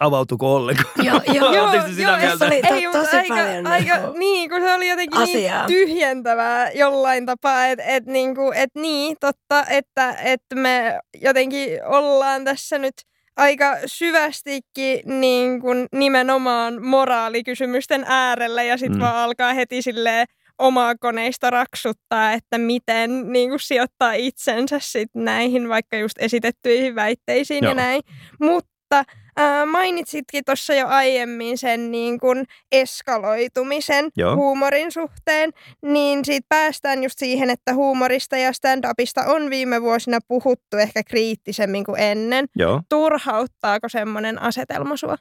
Avautuko 0.00 0.54
ollenkaan? 0.54 1.06
Joo, 1.06 1.20
joo. 1.34 1.52
Joo, 1.56 1.70
sitä 1.88 2.02
joo, 2.02 2.36
se 2.38 2.44
oli 2.44 2.62
to- 2.62 2.74
Ei, 2.74 2.88
tosi 2.92 3.16
aika, 3.16 3.34
paljon 3.34 3.66
aika, 3.66 3.96
niinku 3.96 4.18
niin, 4.18 4.50
kun 4.50 4.60
se 4.60 4.74
oli 4.74 4.88
jotenkin 4.88 5.22
asiaa. 5.22 5.66
niin 5.66 5.78
tyhjentävää 5.78 6.70
jollain 6.70 7.26
tapaa, 7.26 7.66
että 7.66 7.84
et, 7.84 8.06
niinku, 8.06 8.52
et 8.54 8.70
niin, 8.74 9.16
totta, 9.20 9.64
että 9.70 10.16
et 10.22 10.42
me 10.54 10.98
jotenkin 11.22 11.84
ollaan 11.84 12.44
tässä 12.44 12.78
nyt 12.78 12.94
aika 13.36 13.76
syvästikin 13.86 15.20
niin 15.20 15.60
kuin 15.60 15.86
nimenomaan 15.92 16.82
moraalikysymysten 16.86 18.04
äärellä 18.08 18.62
ja 18.62 18.76
sitten 18.76 18.98
mm. 18.98 19.02
vaan 19.02 19.16
alkaa 19.16 19.52
heti 19.52 19.82
silleen 19.82 20.26
omaa 20.58 20.94
koneista 21.00 21.50
raksuttaa, 21.50 22.32
että 22.32 22.58
miten 22.58 23.32
niin 23.32 23.48
kuin 23.48 23.60
sijoittaa 23.60 24.12
itsensä 24.12 24.78
sit 24.80 25.10
näihin 25.14 25.68
vaikka 25.68 25.96
just 25.96 26.18
esitettyihin 26.18 26.94
väitteisiin 26.94 27.64
Joo. 27.64 27.70
ja 27.70 27.74
näin. 27.74 28.02
Mutta 28.40 29.04
äh, 29.40 29.66
mainitsitkin 29.66 30.44
tuossa 30.44 30.74
jo 30.74 30.86
aiemmin 30.86 31.58
sen 31.58 31.90
niin 31.90 32.20
kuin 32.20 32.44
eskaloitumisen 32.72 34.08
Joo. 34.16 34.36
huumorin 34.36 34.92
suhteen, 34.92 35.50
niin 35.82 36.24
siitä 36.24 36.46
päästään 36.48 37.02
just 37.02 37.18
siihen, 37.18 37.50
että 37.50 37.74
huumorista 37.74 38.36
ja 38.36 38.50
stand-upista 38.52 39.26
on 39.26 39.50
viime 39.50 39.82
vuosina 39.82 40.18
puhuttu 40.28 40.76
ehkä 40.76 41.02
kriittisemmin 41.02 41.84
kuin 41.84 42.00
ennen. 42.00 42.46
Joo. 42.56 42.82
Turhauttaako 42.88 43.88
semmoinen 43.88 44.42
asetelma 44.42 44.96
sua? 44.96 45.16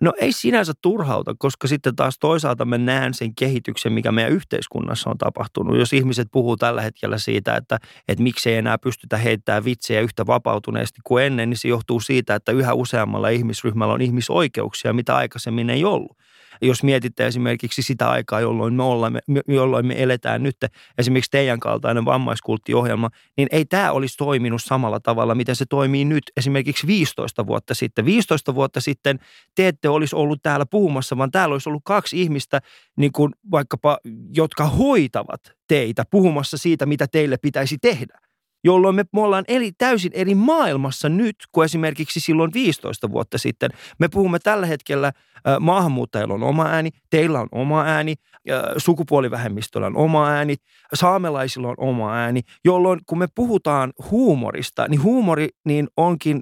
No 0.00 0.12
ei 0.20 0.32
sinänsä 0.32 0.72
turhauta, 0.82 1.34
koska 1.38 1.68
sitten 1.68 1.96
taas 1.96 2.18
toisaalta 2.18 2.64
mä 2.64 2.78
näen 2.78 3.14
sen 3.14 3.34
kehityksen, 3.34 3.92
mikä 3.92 4.12
meidän 4.12 4.32
yhteiskunnassa 4.32 5.10
on 5.10 5.18
tapahtunut. 5.18 5.78
Jos 5.78 5.92
ihmiset 5.92 6.28
puhuu 6.32 6.56
tällä 6.56 6.82
hetkellä 6.82 7.18
siitä, 7.18 7.56
että, 7.56 7.78
että 8.08 8.22
miksei 8.22 8.54
enää 8.54 8.78
pystytä 8.78 9.16
heittämään 9.16 9.64
vitsejä 9.64 10.00
yhtä 10.00 10.26
vapautuneesti 10.26 11.00
kuin 11.04 11.24
ennen, 11.24 11.50
niin 11.50 11.58
se 11.58 11.68
johtuu 11.68 12.00
siitä, 12.00 12.34
että 12.34 12.52
yhä 12.52 12.74
useammalla 12.74 13.28
ihmisryhmällä 13.28 13.94
on 13.94 14.02
ihmisoikeuksia, 14.02 14.92
mitä 14.92 15.16
aikaisemmin 15.16 15.70
ei 15.70 15.84
ollut. 15.84 16.16
Jos 16.66 16.82
mietitte 16.82 17.26
esimerkiksi 17.26 17.82
sitä 17.82 18.10
aikaa, 18.10 18.40
jolloin 18.40 18.74
me, 18.74 18.82
olemme, 18.82 19.20
jolloin 19.48 19.86
me 19.86 20.02
eletään 20.02 20.42
nyt, 20.42 20.56
esimerkiksi 20.98 21.30
teidän 21.30 21.60
kaltainen 21.60 22.04
vammaiskulttiohjelma, 22.04 23.10
niin 23.36 23.48
ei 23.50 23.64
tämä 23.64 23.92
olisi 23.92 24.16
toiminut 24.16 24.62
samalla 24.62 25.00
tavalla, 25.00 25.34
miten 25.34 25.56
se 25.56 25.66
toimii 25.66 26.04
nyt 26.04 26.24
esimerkiksi 26.36 26.86
15 26.86 27.46
vuotta 27.46 27.74
sitten. 27.74 28.04
15 28.04 28.54
vuotta 28.54 28.80
sitten 28.80 29.18
te 29.54 29.68
ette 29.68 29.88
olisi 29.88 30.16
ollut 30.16 30.42
täällä 30.42 30.66
puhumassa, 30.66 31.18
vaan 31.18 31.30
täällä 31.30 31.52
olisi 31.52 31.68
ollut 31.68 31.82
kaksi 31.84 32.22
ihmistä, 32.22 32.60
niin 32.96 33.12
kuin 33.12 33.32
vaikkapa, 33.50 33.98
jotka 34.34 34.66
hoitavat 34.66 35.40
teitä 35.68 36.04
puhumassa 36.10 36.58
siitä, 36.58 36.86
mitä 36.86 37.06
teille 37.06 37.36
pitäisi 37.36 37.78
tehdä. 37.82 38.23
Jolloin 38.64 38.94
me, 38.94 39.04
me 39.12 39.20
ollaan 39.20 39.44
eri, 39.48 39.72
täysin 39.72 40.12
eri 40.14 40.34
maailmassa 40.34 41.08
nyt 41.08 41.36
kuin 41.52 41.64
esimerkiksi 41.64 42.20
silloin 42.20 42.52
15 42.54 43.10
vuotta 43.10 43.38
sitten. 43.38 43.70
Me 43.98 44.08
puhumme 44.08 44.38
tällä 44.38 44.66
hetkellä, 44.66 45.12
maahanmuuttajilla 45.60 46.34
on 46.34 46.42
oma 46.42 46.66
ääni, 46.66 46.90
teillä 47.10 47.40
on 47.40 47.48
oma 47.52 47.82
ääni, 47.82 48.14
äh, 48.50 48.62
sukupuolivähemmistöllä 48.76 49.86
on 49.86 49.96
oma 49.96 50.28
ääni, 50.28 50.56
saamelaisilla 50.94 51.68
on 51.68 51.74
oma 51.78 52.14
ääni, 52.14 52.40
jolloin 52.64 53.00
kun 53.06 53.18
me 53.18 53.26
puhutaan 53.34 53.92
huumorista, 54.10 54.88
niin 54.88 55.02
huumori 55.02 55.48
niin 55.64 55.88
onkin 55.96 56.40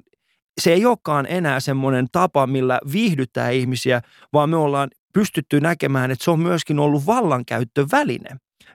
se 0.61 0.73
ei 0.73 0.85
olekaan 0.85 1.25
enää 1.29 1.59
semmoinen 1.59 2.07
tapa, 2.11 2.47
millä 2.47 2.79
viihdyttää 2.91 3.49
ihmisiä, 3.49 4.01
vaan 4.33 4.49
me 4.49 4.57
ollaan 4.57 4.89
pystytty 5.13 5.59
näkemään, 5.59 6.11
että 6.11 6.25
se 6.25 6.31
on 6.31 6.39
myöskin 6.39 6.79
ollut 6.79 7.05
vallankäyttöväline. 7.05 8.29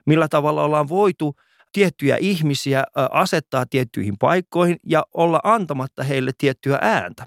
Millä 0.05 0.27
tavalla 0.27 0.63
ollaan 0.63 0.89
voitu 0.89 1.35
tiettyjä 1.71 2.17
ihmisiä 2.19 2.83
asettaa 3.11 3.65
tiettyihin 3.65 4.17
paikkoihin 4.19 4.77
ja 4.85 5.05
olla 5.13 5.39
antamatta 5.43 6.03
heille 6.03 6.31
tiettyä 6.37 6.79
ääntä. 6.81 7.25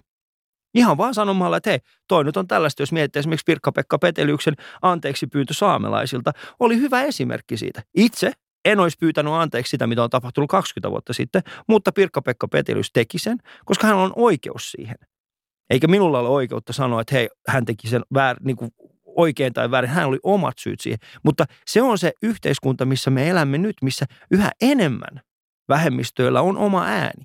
Ihan 0.74 0.96
vaan 0.96 1.14
sanomalla, 1.14 1.56
että 1.56 1.70
hei, 1.70 1.78
toi 2.08 2.24
nyt 2.24 2.36
on 2.36 2.48
tällaista, 2.48 2.82
jos 2.82 2.92
miettii 2.92 3.20
esimerkiksi 3.20 3.44
Pirkka-Pekka 3.44 3.98
Peteliuksen 3.98 4.54
anteeksi 4.82 5.26
pyyntö 5.26 5.54
saamelaisilta, 5.54 6.32
oli 6.60 6.76
hyvä 6.76 7.02
esimerkki 7.02 7.56
siitä. 7.56 7.82
Itse 7.96 8.32
en 8.64 8.80
olisi 8.80 8.96
pyytänyt 9.00 9.32
anteeksi 9.32 9.70
sitä, 9.70 9.86
mitä 9.86 10.02
on 10.02 10.10
tapahtunut 10.10 10.50
20 10.50 10.90
vuotta 10.90 11.12
sitten, 11.12 11.42
mutta 11.68 11.92
Pirkka-Pekka 11.92 12.48
Petelius 12.48 12.90
teki 12.92 13.18
sen, 13.18 13.38
koska 13.64 13.86
hän 13.86 13.96
on 13.96 14.12
oikeus 14.16 14.70
siihen. 14.70 14.96
Eikä 15.70 15.86
minulla 15.86 16.18
ole 16.18 16.28
oikeutta 16.28 16.72
sanoa, 16.72 17.00
että 17.00 17.14
hei, 17.14 17.28
hän 17.48 17.64
teki 17.64 17.88
sen 17.88 18.02
väär, 18.14 18.36
niin 18.40 18.56
kuin 18.56 18.70
oikein 19.16 19.52
tai 19.52 19.70
väärin. 19.70 19.90
Hän 19.90 20.08
oli 20.08 20.18
omat 20.22 20.54
syyt 20.58 20.80
siihen. 20.80 20.98
Mutta 21.24 21.44
se 21.66 21.82
on 21.82 21.98
se 21.98 22.12
yhteiskunta, 22.22 22.84
missä 22.84 23.10
me 23.10 23.28
elämme 23.28 23.58
nyt, 23.58 23.76
missä 23.82 24.06
yhä 24.30 24.50
enemmän 24.60 25.20
vähemmistöillä 25.68 26.40
on 26.40 26.56
oma 26.56 26.84
ääni. 26.84 27.24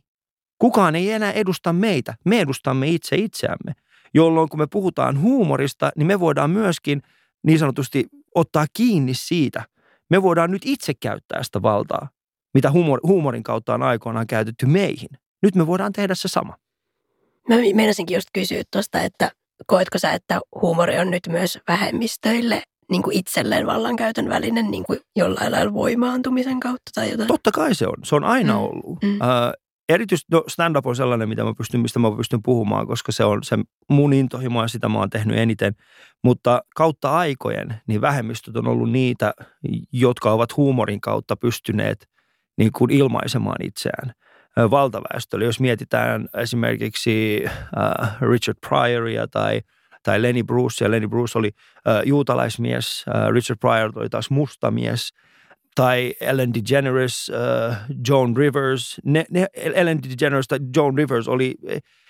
Kukaan 0.60 0.95
ei 0.95 1.12
enää 1.12 1.32
edusta 1.32 1.73
meitä. 1.73 2.13
Me 2.26 2.39
edustamme 2.41 2.88
itse 2.88 3.15
itseämme. 3.15 3.73
Jolloin 4.13 4.50
kun 4.50 4.60
me 4.60 4.67
puhutaan 4.71 5.21
huumorista, 5.21 5.91
niin 5.95 6.08
me 6.08 6.19
voidaan 6.19 6.50
myöskin 6.50 7.02
niin 7.43 7.60
sanotusti 7.60 8.06
ottaa 8.36 8.65
kiinni 8.73 9.13
siitä. 9.13 9.65
Me 10.10 10.21
voidaan 10.21 10.52
nyt 10.52 10.62
itse 10.65 10.93
käyttää 10.93 11.43
sitä 11.43 11.62
valtaa, 11.62 12.10
mitä 12.54 12.71
huumor, 12.71 13.00
huumorin 13.04 13.43
kautta 13.43 13.73
on 13.73 13.84
aikoinaan 13.84 14.28
käytetty 14.28 14.65
meihin. 14.65 15.10
Nyt 15.41 15.56
me 15.56 15.67
voidaan 15.67 15.93
tehdä 15.93 16.15
se 16.15 16.28
sama. 16.28 16.58
Mä 17.50 17.56
meinasinkin 17.73 18.15
just 18.15 18.30
kysyä 18.34 18.63
tuosta, 18.71 19.02
että 19.02 19.32
koetko 19.65 20.00
sä, 20.00 20.12
että 20.13 20.39
huumori 20.62 21.00
on 21.00 21.12
nyt 21.12 21.28
myös 21.30 21.60
vähemmistöille 21.67 22.62
niin 22.91 23.04
kuin 23.04 23.17
itselleen 23.17 23.67
vallankäytön 23.67 24.30
väline 24.30 24.62
niin 24.62 24.84
kuin 24.84 25.00
jollain 25.15 25.52
lailla 25.52 25.74
voimaantumisen 25.74 26.60
kautta 26.60 26.91
tai 26.96 27.12
jotain? 27.12 27.28
Totta 27.28 27.52
kai 27.52 27.76
se 27.76 27.88
on. 27.88 27.96
Se 28.04 28.15
on 28.15 28.24
aina 28.24 28.54
Mm, 28.54 28.60
ollut. 28.60 29.04
mm. 29.04 29.22
Äh, 29.22 29.52
erityisesti 29.89 30.28
no 30.32 30.43
stand-up 30.48 30.86
on 30.86 30.96
sellainen, 30.96 31.30
mitä 31.30 31.43
mä 31.43 31.54
pystyn, 31.58 31.80
mistä 31.80 32.00
mä 32.00 32.12
pystyn 32.17 32.43
puhumaan, 32.43 32.88
koska 32.88 33.12
se 33.12 33.24
on 33.24 33.43
se 33.43 33.58
mun 33.89 34.13
intohimo 34.13 34.62
ja 34.62 34.67
sitä 34.67 34.89
mä 34.89 35.00
oon 35.00 35.10
tehnyt 35.10 35.38
eniten. 35.38 35.74
Mutta 36.24 36.62
kautta 36.76 37.17
aikojen, 37.17 37.82
niin 37.88 38.02
vähemmistöt 38.02 38.58
on 38.58 38.67
ollut 38.67 38.91
niitä, 38.91 39.34
jotka 39.91 40.32
ovat 40.32 40.58
huumorin 40.58 41.02
kautta 41.02 41.36
pystyneet 41.36 42.08
niin 42.58 42.72
kuin 42.72 42.91
ilmaisemaan 42.91 43.65
itseään 43.65 44.13
valtaväestölle. 44.72 45.46
Jos 45.46 45.60
mietitään 45.60 46.28
esimerkiksi 46.38 47.43
Richard 48.22 48.58
Pryoria 48.70 49.28
tai, 49.28 49.62
tai 50.04 50.22
Lenny 50.22 50.43
Bruce, 50.43 50.86
ja 50.86 50.91
Lenny 50.91 51.08
Bruce 51.08 51.39
oli 51.39 51.52
juutalaismies, 52.06 53.06
Richard 53.32 53.58
Pryor 53.60 53.91
oli 53.96 54.10
taas 54.10 54.30
mustamies, 54.30 55.13
tai 55.76 56.13
Ellen 56.22 56.54
DeGeneres, 56.54 57.32
Joan 58.08 58.38
Rivers. 58.38 59.02
Ne, 59.04 59.26
ne, 59.32 59.48
Ellen 59.54 60.04
DeGeneres 60.04 60.48
tai 60.48 60.60
Joan 60.76 60.98
Rivers 60.98 61.28
oli, 61.28 61.56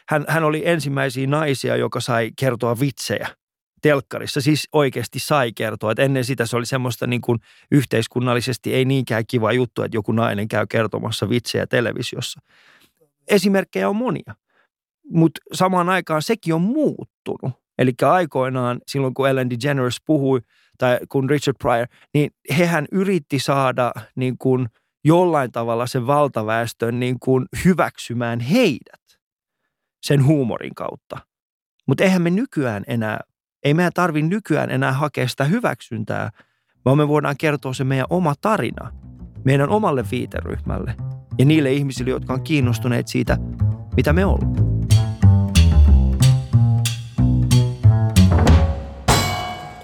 hän, 0.10 0.26
hän 0.28 0.44
oli 0.44 0.62
ensimmäisiä 0.66 1.28
naisia, 1.28 1.76
joka 1.76 2.00
sai 2.00 2.32
kertoa 2.40 2.80
vitsejä 2.80 3.28
telkkarissa. 3.82 4.42
Siis 4.42 4.68
oikeasti 4.72 5.20
sai 5.20 5.52
kertoa. 5.54 5.92
Et 5.92 6.00
ennen 6.00 6.26
sitä 6.26 6.46
se 6.46 6.58
oli 6.58 6.66
semmoista 6.66 7.08
niin 7.08 7.22
kuin 7.22 7.40
yhteiskunnallisesti 7.72 8.74
ei 8.74 8.86
niinkään 8.86 9.24
kiva 9.28 9.52
juttu, 9.52 9.82
että 9.82 9.98
joku 9.98 10.12
nainen 10.12 10.48
käy 10.48 10.66
kertomassa 10.68 11.30
vitsejä 11.30 11.68
televisiossa. 11.68 12.42
Esimerkkejä 13.28 13.90
on 13.90 13.96
monia, 13.96 14.36
mutta 15.12 15.42
samaan 15.54 15.90
aikaan 15.90 16.22
sekin 16.22 16.54
on 16.54 16.62
muuttunut. 16.62 17.68
Eli 17.78 17.92
aikoinaan 18.06 18.80
silloin, 18.88 19.14
kun 19.14 19.30
Ellen 19.30 19.50
DeGeneres 19.50 19.98
puhui 20.06 20.42
tai 20.78 21.00
kun 21.10 21.30
Richard 21.30 21.56
Pryor, 21.60 21.88
niin 22.14 22.32
hehän 22.58 22.86
yritti 22.92 23.40
saada 23.40 23.92
niin 24.16 24.38
kuin 24.38 24.68
jollain 25.04 25.52
tavalla 25.52 25.88
sen 25.88 26.08
valtaväestön 26.08 27.00
niin 27.00 27.20
kuin 27.20 27.46
hyväksymään 27.66 28.40
heidät 28.40 29.20
sen 30.02 30.26
huumorin 30.26 30.76
kautta. 30.76 31.18
Mutta 31.88 32.04
eihän 32.04 32.22
me 32.22 32.30
nykyään 32.30 32.84
enää, 32.88 33.20
ei 33.64 33.74
meidän 33.74 33.94
tarvi 33.94 34.22
nykyään 34.22 34.70
enää 34.70 34.92
hakea 34.92 35.28
sitä 35.28 35.44
hyväksyntää, 35.44 36.30
vaan 36.86 36.98
me 36.98 37.08
voidaan 37.08 37.38
kertoa 37.38 37.74
se 37.74 37.84
meidän 37.84 38.08
oma 38.10 38.34
tarina 38.42 38.92
meidän 39.48 39.70
omalle 39.70 40.04
viiteryhmälle 40.12 40.96
ja 41.38 41.46
niille 41.46 41.72
ihmisille, 41.72 42.10
jotka 42.10 42.34
on 42.34 42.44
kiinnostuneet 42.44 43.08
siitä, 43.08 43.38
mitä 43.96 44.14
me 44.14 44.26
ollaan. 44.26 44.56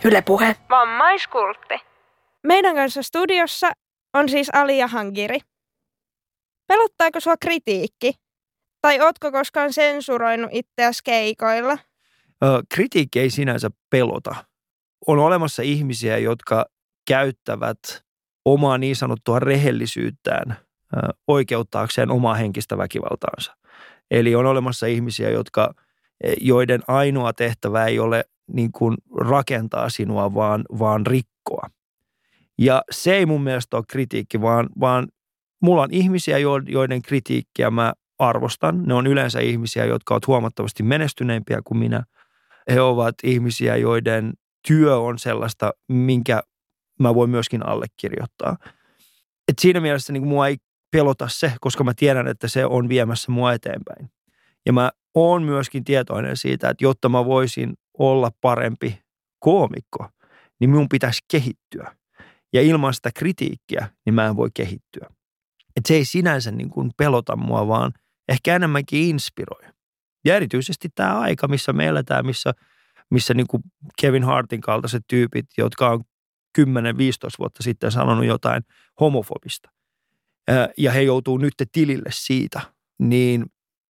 Yle 0.05 0.21
Puhe. 0.21 0.55
Vammaiskultti. 0.69 1.75
Meidän 2.43 2.75
kanssa 2.75 3.01
studiossa 3.01 3.71
on 4.13 4.29
siis 4.29 4.49
Alia 4.53 4.88
Hangiri. 4.88 5.39
Pelottaako 6.67 7.19
sua 7.19 7.36
kritiikki? 7.38 8.13
Tai 8.81 8.99
ootko 8.99 9.31
koskaan 9.31 9.73
sensuroinut 9.73 10.49
itseäsi 10.53 11.01
keikoilla? 11.03 11.77
Kritiikki 12.73 13.19
ei 13.19 13.29
sinänsä 13.29 13.69
pelota. 13.89 14.36
On 15.08 15.19
olemassa 15.19 15.63
ihmisiä, 15.63 16.17
jotka 16.17 16.65
käyttävät 17.08 17.79
omaa 18.45 18.77
niin 18.77 18.95
sanottua 18.95 19.39
rehellisyyttään 19.39 20.58
oikeuttaakseen 21.27 22.12
omaa 22.12 22.34
henkistä 22.34 22.77
väkivaltaansa. 22.77 23.58
Eli 24.12 24.36
on 24.36 24.45
olemassa 24.45 24.86
ihmisiä, 24.86 25.29
jotka, 25.29 25.73
joiden 26.41 26.82
ainoa 26.88 27.34
tehtävä 27.34 27.86
ei 27.86 27.99
ole 27.99 28.23
niin 28.53 28.71
kuin 28.71 28.97
rakentaa 29.17 29.89
sinua, 29.89 30.34
vaan, 30.34 30.63
vaan 30.79 31.08
rikkoa. 31.08 31.69
Ja 32.58 32.82
se 32.91 33.15
ei 33.15 33.25
mun 33.25 33.43
mielestä 33.43 33.77
ole 33.77 33.86
kritiikki, 33.88 34.41
vaan, 34.41 34.69
vaan 34.79 35.08
mulla 35.62 35.82
on 35.82 35.91
ihmisiä, 35.91 36.38
joiden 36.67 37.01
kritiikkiä 37.01 37.71
mä 37.71 37.93
arvostan. 38.19 38.84
Ne 38.84 38.93
on 38.93 39.08
yleensä 39.08 39.39
ihmisiä, 39.39 39.86
jotka 39.86 40.13
ovat 40.13 40.27
huomattavasti 40.27 40.84
menestyneempiä 40.84 41.62
kuin 41.63 41.77
minä. 41.77 42.03
He 42.71 42.82
ovat 42.82 43.15
ihmisiä, 43.23 43.76
joiden 43.76 44.34
työ 44.67 44.97
on 44.97 45.19
sellaista, 45.19 45.73
minkä 45.89 46.43
mä 46.99 47.15
voin 47.15 47.30
myöskin 47.30 47.65
allekirjoittaa. 47.65 48.58
Et 49.47 49.60
siinä 49.60 49.80
mielessä 49.80 50.13
niin 50.13 50.28
mua 50.28 50.47
ei 50.47 50.58
pelota 50.91 51.28
se, 51.28 51.54
koska 51.62 51.84
mä 51.84 51.93
tiedän, 51.93 52.28
että 52.28 52.47
se 52.47 52.65
on 52.65 52.89
viemässä 52.89 53.32
mua 53.32 53.54
eteenpäin. 53.54 54.10
Ja 54.65 54.73
mä 54.73 54.91
oon 55.13 55.43
myöskin 55.43 55.84
tietoinen 55.84 56.38
siitä, 56.38 56.69
että 56.69 56.86
jotta 56.86 57.10
mä 57.10 57.26
voisin 57.26 57.73
olla 57.97 58.32
parempi 58.41 59.04
koomikko, 59.39 60.10
niin 60.60 60.69
minun 60.69 60.89
pitäisi 60.89 61.21
kehittyä. 61.32 61.95
Ja 62.54 62.62
ilman 62.62 62.93
sitä 62.93 63.12
kritiikkiä, 63.15 63.89
niin 64.06 64.13
mä 64.13 64.26
en 64.26 64.36
voi 64.36 64.49
kehittyä. 64.54 65.10
Et 65.76 65.86
se 65.86 65.93
ei 65.93 66.06
sinänsä 66.06 66.52
niin 66.52 66.69
kuin 66.69 66.91
pelota 66.97 67.36
mua, 67.36 67.67
vaan 67.67 67.93
ehkä 68.28 68.56
enemmänkin 68.56 69.04
inspiroi. 69.04 69.72
Ja 70.25 70.36
erityisesti 70.36 70.89
tämä 70.95 71.19
aika, 71.19 71.47
missä 71.47 71.73
me 71.73 71.88
eletään, 71.88 72.25
missä, 72.25 72.53
missä 73.09 73.33
niin 73.33 73.47
kuin 73.47 73.63
Kevin 74.01 74.23
Hartin 74.23 74.62
kaltaiset 74.62 75.03
tyypit, 75.07 75.45
jotka 75.57 75.89
on 75.89 76.03
10-15 76.59 76.63
vuotta 77.39 77.63
sitten 77.63 77.91
sanonut 77.91 78.25
jotain 78.25 78.63
homofobista. 78.99 79.69
Ja 80.77 80.91
he 80.91 81.01
joutuu 81.01 81.38
nyt 81.38 81.53
tilille 81.71 82.09
siitä, 82.09 82.62
niin 82.99 83.45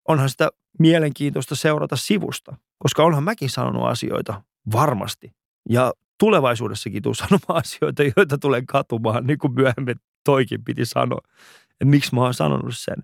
onhan 0.08 0.30
sitä 0.30 0.48
mielenkiintoista 0.78 1.54
seurata 1.54 1.96
sivusta, 1.96 2.56
koska 2.78 3.04
onhan 3.04 3.24
mäkin 3.24 3.50
sanonut 3.50 3.86
asioita 3.86 4.42
varmasti. 4.72 5.34
Ja 5.68 5.92
tulevaisuudessakin 6.18 7.02
tuu 7.02 7.14
sanomaan 7.14 7.60
asioita, 7.64 8.02
joita 8.16 8.38
tulen 8.38 8.66
katumaan, 8.66 9.26
niin 9.26 9.38
kuin 9.38 9.54
myöhemmin 9.54 9.96
toikin 10.24 10.64
piti 10.64 10.84
sanoa. 10.84 11.20
Että 11.70 11.84
miksi 11.84 12.14
mä 12.14 12.20
oon 12.20 12.34
sanonut 12.34 12.78
sen. 12.78 12.96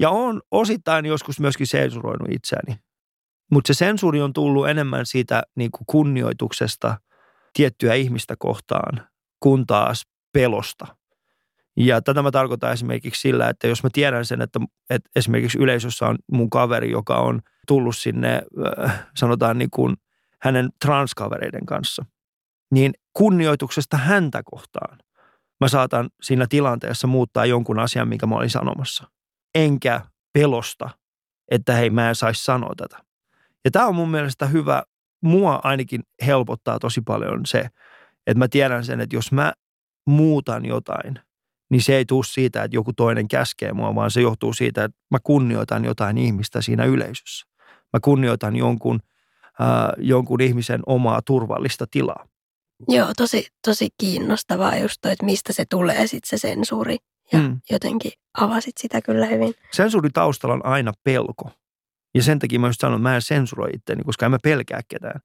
Ja 0.00 0.10
on 0.10 0.42
osittain 0.50 1.06
joskus 1.06 1.40
myöskin 1.40 1.66
sensuroinut 1.66 2.28
itseäni. 2.30 2.76
Mutta 3.50 3.74
se 3.74 3.76
sensuuri 3.76 4.20
on 4.20 4.32
tullut 4.32 4.68
enemmän 4.68 5.06
siitä 5.06 5.42
niin 5.56 5.70
kuin 5.70 5.86
kunnioituksesta 5.86 6.98
tiettyä 7.52 7.94
ihmistä 7.94 8.34
kohtaan, 8.38 9.08
kun 9.40 9.66
taas 9.66 10.06
pelosta. 10.32 10.86
Ja 11.76 12.02
tätä 12.02 12.22
mä 12.22 12.30
tarkoitan 12.30 12.72
esimerkiksi 12.72 13.20
sillä, 13.20 13.48
että 13.48 13.66
jos 13.68 13.82
mä 13.82 13.90
tiedän 13.92 14.24
sen, 14.24 14.42
että, 14.42 14.60
että 14.90 15.10
esimerkiksi 15.16 15.58
yleisössä 15.58 16.06
on 16.06 16.18
mun 16.32 16.50
kaveri, 16.50 16.90
joka 16.90 17.18
on 17.18 17.40
tullut 17.66 17.96
sinne, 17.96 18.42
äh, 18.84 19.08
sanotaan 19.16 19.58
niin 19.58 19.70
kuin 19.70 19.96
hänen 20.42 20.68
transkavereiden 20.84 21.66
kanssa, 21.66 22.04
niin 22.70 22.92
kunnioituksesta 23.12 23.96
häntä 23.96 24.42
kohtaan 24.44 24.98
mä 25.60 25.68
saatan 25.68 26.10
siinä 26.22 26.46
tilanteessa 26.48 27.06
muuttaa 27.06 27.46
jonkun 27.46 27.78
asian, 27.78 28.08
mikä 28.08 28.26
mä 28.26 28.36
olin 28.36 28.50
sanomassa. 28.50 29.10
Enkä 29.54 30.00
pelosta, 30.32 30.90
että 31.50 31.72
hei 31.72 31.90
mä 31.90 32.08
en 32.08 32.14
saisi 32.14 32.44
sanoa 32.44 32.74
tätä. 32.76 32.98
Ja 33.64 33.70
tämä 33.70 33.86
on 33.86 33.94
mun 33.94 34.10
mielestä 34.10 34.46
hyvä, 34.46 34.82
mua 35.22 35.60
ainakin 35.62 36.02
helpottaa 36.26 36.78
tosi 36.78 37.00
paljon 37.00 37.46
se, 37.46 37.58
että 38.26 38.38
mä 38.38 38.48
tiedän 38.48 38.84
sen, 38.84 39.00
että 39.00 39.16
jos 39.16 39.32
mä 39.32 39.52
muutan 40.06 40.64
jotain– 40.64 41.18
niin 41.70 41.82
se 41.82 41.96
ei 41.96 42.04
tule 42.04 42.24
siitä, 42.24 42.62
että 42.62 42.76
joku 42.76 42.92
toinen 42.92 43.28
käskee 43.28 43.72
mua, 43.72 43.94
vaan 43.94 44.10
se 44.10 44.20
johtuu 44.20 44.52
siitä, 44.52 44.84
että 44.84 44.98
mä 45.10 45.18
kunnioitan 45.22 45.84
jotain 45.84 46.18
ihmistä 46.18 46.62
siinä 46.62 46.84
yleisössä. 46.84 47.46
Mä 47.92 48.00
kunnioitan 48.00 48.56
jonkun, 48.56 49.00
äh, 49.60 49.66
jonkun 49.98 50.40
ihmisen 50.40 50.80
omaa 50.86 51.20
turvallista 51.26 51.86
tilaa. 51.90 52.26
Joo, 52.88 53.08
tosi, 53.16 53.46
tosi 53.66 53.88
kiinnostavaa 53.98 54.76
just 54.76 54.96
toi, 55.02 55.12
että 55.12 55.24
mistä 55.24 55.52
se 55.52 55.64
tulee 55.70 56.06
sitten 56.06 56.38
se 56.38 56.48
sensuuri. 56.48 56.96
Ja 57.32 57.38
mm. 57.38 57.60
jotenkin 57.70 58.12
avasit 58.38 58.78
sitä 58.78 59.02
kyllä 59.02 59.26
hyvin. 59.26 59.54
Sensuuri 59.72 60.10
taustalla 60.10 60.54
on 60.54 60.66
aina 60.66 60.92
pelko. 61.04 61.50
Ja 62.14 62.22
sen 62.22 62.38
takia 62.38 62.60
mä 62.60 62.66
just 62.66 62.80
sanon, 62.80 62.96
että 63.00 63.08
mä 63.08 63.14
en 63.14 63.22
sensuroi 63.22 63.70
itseäni, 63.74 64.02
koska 64.04 64.26
en 64.26 64.30
mä 64.30 64.38
pelkää 64.42 64.80
ketään. 64.88 65.20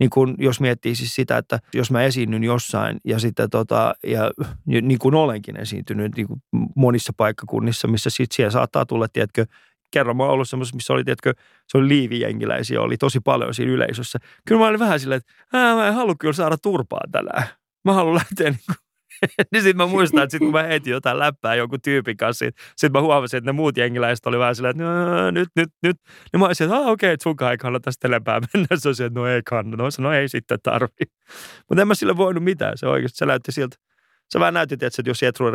Niin 0.00 0.10
kun, 0.10 0.34
jos 0.38 0.60
miettii 0.60 0.94
siis 0.94 1.14
sitä, 1.14 1.38
että 1.38 1.58
jos 1.74 1.90
mä 1.90 2.02
esiinnyn 2.02 2.44
jossain 2.44 3.00
ja 3.04 3.18
sitten 3.18 3.50
tota, 3.50 3.94
ja 4.06 4.30
niin 4.66 4.98
kuin 4.98 5.14
olenkin 5.14 5.56
esiintynyt 5.56 6.16
niin 6.16 6.26
kuin 6.26 6.42
monissa 6.76 7.12
paikkakunnissa, 7.16 7.88
missä 7.88 8.10
sitten 8.10 8.36
siellä 8.36 8.50
saattaa 8.50 8.86
tulla, 8.86 9.06
tiedätkö, 9.08 9.46
kerran 9.90 10.16
mä 10.16 10.22
oon 10.22 10.32
ollut 10.32 10.48
semmoisessa, 10.48 10.76
missä 10.76 10.92
oli, 10.92 11.04
tiedätkö, 11.04 11.34
se 11.68 11.78
oli 11.78 11.88
liivijengiläisiä, 11.88 12.80
oli 12.80 12.96
tosi 12.96 13.20
paljon 13.20 13.54
siinä 13.54 13.72
yleisössä. 13.72 14.18
Kyllä 14.48 14.58
mä 14.58 14.66
olin 14.66 14.80
vähän 14.80 15.00
silleen, 15.00 15.18
että 15.18 15.32
mä 15.74 15.88
en 15.88 15.94
halua 15.94 16.14
kyllä 16.20 16.34
saada 16.34 16.56
turpaa 16.58 17.00
tänään. 17.12 17.46
Mä 17.84 17.92
haluan 17.92 18.14
lähteä 18.14 18.50
niin 18.50 18.60
kuin 18.66 18.76
niin 19.52 19.62
sitten 19.62 19.76
mä 19.76 19.86
muistan, 19.86 20.22
että 20.22 20.30
sit 20.30 20.38
kun 20.38 20.52
mä 20.52 20.62
heitin 20.62 20.90
jotain 20.90 21.18
läppää 21.18 21.54
jonkun 21.54 21.80
tyypin 21.80 22.16
kanssa, 22.16 22.44
sitten 22.76 22.92
mä 22.92 23.06
huomasin, 23.06 23.38
että 23.38 23.48
ne 23.48 23.52
muut 23.52 23.76
jengiläiset 23.76 24.26
oli 24.26 24.38
vähän 24.38 24.56
silleen, 24.56 24.70
että 24.70 25.32
nyt, 25.32 25.48
nyt, 25.56 25.68
nyt. 25.82 25.96
Niin 26.32 26.40
mä 26.40 26.46
olisin, 26.46 26.64
että 26.64 26.78
okei, 26.78 26.92
okay, 26.92 27.10
että 27.10 27.22
sunkaan 27.22 27.52
ei 27.52 27.58
kannata 27.58 27.84
tästä 27.84 28.08
enempää 28.08 28.40
mennä. 28.54 28.66
Se 28.76 28.88
on 28.88 28.94
että 29.06 29.20
no 29.20 29.26
ei 29.26 29.42
kannata. 29.42 29.82
No, 29.82 29.88
no 29.98 30.12
ei 30.12 30.28
sitten 30.28 30.58
tarvi. 30.62 31.04
Mutta 31.68 31.82
en 31.82 31.88
mä 31.88 31.94
sille 31.94 32.16
voinut 32.16 32.44
mitään. 32.44 32.78
Se 32.78 32.86
oikeasti, 32.86 33.18
se 33.18 33.26
näytti 33.26 33.52
siltä. 33.52 33.76
Se 34.30 34.40
vähän 34.40 34.54
näytti, 34.54 34.74
että 34.74 35.02
jos, 35.06 35.22
jetro, 35.22 35.52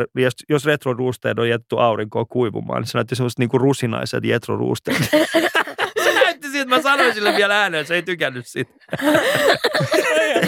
jos 0.48 0.64
retro 0.64 0.94
on 1.38 1.48
jätetty 1.48 1.76
aurinkoon 1.78 2.26
kuivumaan, 2.28 2.80
niin 2.80 2.86
se 2.86 2.98
näytti 2.98 3.16
semmoista 3.16 3.42
niinku 3.42 3.58
rusinaiset 3.58 4.24
jetro 4.24 4.56
siltä, 4.56 4.90
mä 6.70 6.82
sanoin 6.82 7.14
sille 7.14 7.36
vielä 7.36 7.60
ääneen, 7.62 7.86
se 7.86 7.94
ei 7.94 8.02
tykännyt 8.02 8.46
siitä. 8.46 8.72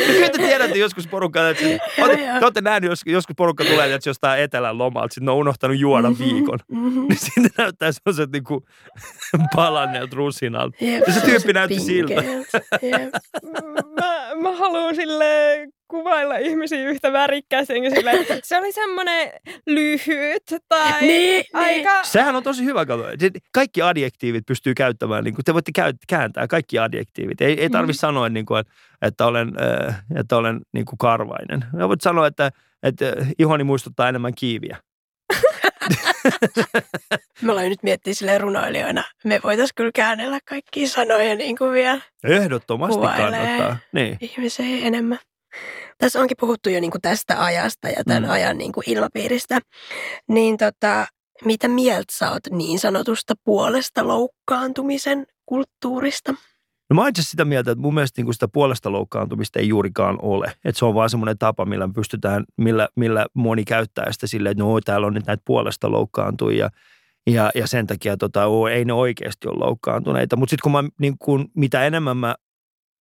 Kyllä 0.06 0.28
te 0.28 0.38
tiedätte 0.38 0.78
joskus 0.78 1.06
porukka, 1.06 1.48
että 1.48 1.64
olette, 1.98 2.24
te 2.38 2.44
olette 2.44 2.60
nähneet, 2.60 2.90
jos, 2.90 3.00
joskus 3.06 3.36
porukka 3.36 3.64
tulee 3.64 3.94
että 3.94 4.08
jostain 4.08 4.42
etelän 4.42 4.78
lomalta, 4.78 5.14
sitten 5.14 5.24
ne 5.24 5.30
on 5.30 5.36
unohtanut 5.36 5.78
juoda 5.78 6.10
mm-hmm, 6.10 6.24
viikon. 6.24 6.58
Mm-hmm. 6.68 7.06
Niin 7.08 7.18
sitten 7.18 7.50
näyttää 7.58 7.92
sellaiset 7.92 8.32
niin 8.32 8.44
kuin 8.44 8.60
palanneet 9.54 10.12
rusinalta. 10.12 10.76
Yep, 10.82 11.02
ja 11.06 11.12
se 11.12 11.20
tyyppi 11.20 11.52
näytti 11.52 11.80
siltä. 11.80 12.14
Yep. 12.82 13.12
mä, 14.00 14.34
mä 14.42 14.56
haluan 14.56 14.94
sille 14.94 15.24
kuvailla 15.92 16.36
ihmisiä 16.36 16.88
yhtä 16.88 17.12
värikkäästi. 17.12 17.74
Sille, 17.94 18.12
se 18.42 18.58
oli 18.58 18.72
semmoinen 18.72 19.32
lyhyt 19.66 20.42
tai 20.68 21.00
niin, 21.00 21.08
niin. 21.08 21.44
aika... 21.52 21.94
Niin. 21.94 22.04
Sehän 22.04 22.36
on 22.36 22.42
tosi 22.42 22.64
hyvä 22.64 22.86
kato. 22.86 23.04
Kaikki 23.52 23.82
adjektiivit 23.82 24.46
pystyy 24.46 24.74
käyttämään. 24.74 25.24
Niin 25.24 25.34
kuin, 25.34 25.44
te 25.44 25.54
voitte 25.54 25.72
kääntää 26.08 26.46
kaikki 26.46 26.78
adjektiivit. 26.78 27.40
Ei, 27.40 27.60
ei 27.60 27.70
tarvitse 27.70 27.98
mm. 27.98 28.00
sanoa, 28.00 28.28
niin 28.28 28.46
kuin, 28.46 28.64
että 29.02 29.26
olen, 29.26 29.52
äh, 29.88 30.02
että 30.16 30.36
olen 30.36 30.60
niin 30.72 30.84
kuin 30.84 30.98
karvainen. 30.98 31.64
Ja 31.78 31.88
voit 31.88 32.00
sanoa, 32.00 32.26
että, 32.26 32.50
että 32.82 33.06
ihoni 33.38 33.64
muistuttaa 33.64 34.08
enemmän 34.08 34.34
kiiviä. 34.34 34.76
Me 37.42 37.52
ollaan 37.52 37.68
nyt 37.68 37.82
miettiä 37.82 38.14
sille 38.14 38.38
runoilijoina. 38.38 39.04
Me 39.24 39.40
voitaisiin 39.44 39.74
kyllä 39.74 39.90
käännellä 39.94 40.38
kaikkia 40.48 40.88
sanoja 40.88 41.34
niin 41.34 41.58
kuin 41.58 41.72
vielä. 41.72 42.00
Ehdottomasti 42.24 43.00
kannattaa. 43.00 43.76
Niin. 43.92 44.16
Ihmisiä 44.20 44.66
enemmän. 44.82 45.18
Tässä 46.02 46.20
onkin 46.20 46.36
puhuttu 46.40 46.70
jo 46.70 46.80
niin 46.80 46.90
kuin 46.90 47.02
tästä 47.02 47.44
ajasta 47.44 47.88
ja 47.88 48.04
tämän 48.04 48.22
mm. 48.22 48.30
ajan 48.30 48.58
niin 48.58 48.72
kuin 48.72 48.90
ilmapiiristä. 48.90 49.60
Niin 50.28 50.56
tota, 50.56 51.06
mitä 51.44 51.68
mieltä 51.68 52.12
sä 52.12 52.30
oot 52.30 52.46
niin 52.50 52.78
sanotusta 52.78 53.34
puolesta 53.44 54.08
loukkaantumisen 54.08 55.26
kulttuurista? 55.46 56.34
No 56.90 56.94
mä 56.94 57.08
itse 57.08 57.22
sitä 57.22 57.44
mieltä, 57.44 57.70
että 57.70 57.82
mun 57.82 57.94
mielestä 57.94 58.18
niin 58.18 58.24
kuin 58.24 58.34
sitä 58.34 58.48
puolesta 58.48 58.92
loukkaantumista 58.92 59.58
ei 59.58 59.68
juurikaan 59.68 60.18
ole. 60.22 60.52
Että 60.64 60.78
se 60.78 60.84
on 60.84 60.94
vaan 60.94 61.10
semmoinen 61.10 61.38
tapa, 61.38 61.64
millä 61.64 61.88
pystytään, 61.94 62.44
millä, 62.56 62.88
millä 62.96 63.26
moni 63.34 63.64
käyttää 63.64 64.12
sitä 64.12 64.26
silleen, 64.26 64.50
että 64.50 64.64
no 64.64 64.80
täällä 64.80 65.06
on 65.06 65.14
nyt 65.14 65.26
näitä 65.26 65.42
puolesta 65.46 65.90
loukkaantuja 65.90 66.70
ja, 67.26 67.50
ja 67.54 67.66
sen 67.66 67.86
takia 67.86 68.16
tota, 68.16 68.46
oo, 68.46 68.68
ei 68.68 68.84
ne 68.84 68.92
oikeasti 68.92 69.48
ole 69.48 69.58
loukkaantuneita. 69.58 70.36
Mutta 70.36 70.50
sitten 70.50 70.62
kun 70.62 70.72
mä, 70.72 70.84
niin 71.00 71.14
kun, 71.18 71.48
mitä 71.54 71.84
enemmän 71.84 72.16
mä, 72.16 72.34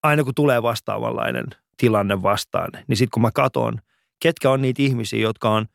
aina 0.04 0.24
kun 0.24 0.36
tulee 0.36 0.64
vastaavanlainen 0.64 1.46
tilanne 1.78 2.22
vastaan, 2.22 2.70
niin 2.88 2.98
sitten 2.98 3.12
kun 3.14 3.22
mä 3.22 3.32
katon, 3.32 3.80
ketkä 4.22 4.52
on 4.52 4.62
niitä 4.62 4.82
ihmisiä, 4.82 5.20
jotka 5.20 5.50
on 5.50 5.66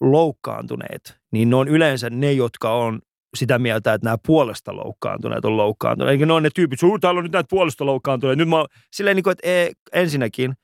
loukkaantuneet, 0.00 1.16
niin 1.32 1.50
ne 1.50 1.56
on 1.56 1.68
yleensä 1.68 2.10
ne, 2.10 2.32
jotka 2.32 2.74
on 2.74 3.00
sitä 3.36 3.58
mieltä, 3.58 3.94
että 3.94 4.04
nämä 4.04 4.16
puolesta 4.26 4.76
loukkaantuneet 4.76 5.44
on 5.44 5.56
loukkaantuneet. 5.56 6.12
Eikä 6.12 6.26
ne 6.26 6.32
on 6.32 6.42
ne 6.42 6.50
tyypit, 6.54 6.82
että 6.82 6.98
täällä 7.00 7.18
on 7.18 7.24
nyt 7.24 7.32
näitä 7.32 7.48
puolesta 7.50 7.86
loukkaantuneet. 7.86 8.38
Nyt 8.38 8.48
mä 8.48 8.64
silleen, 8.92 9.16
niin 9.16 9.24
kuin, 9.24 9.32
että 9.32 9.48
e, 9.48 9.70
ensinnäkin 9.92 10.54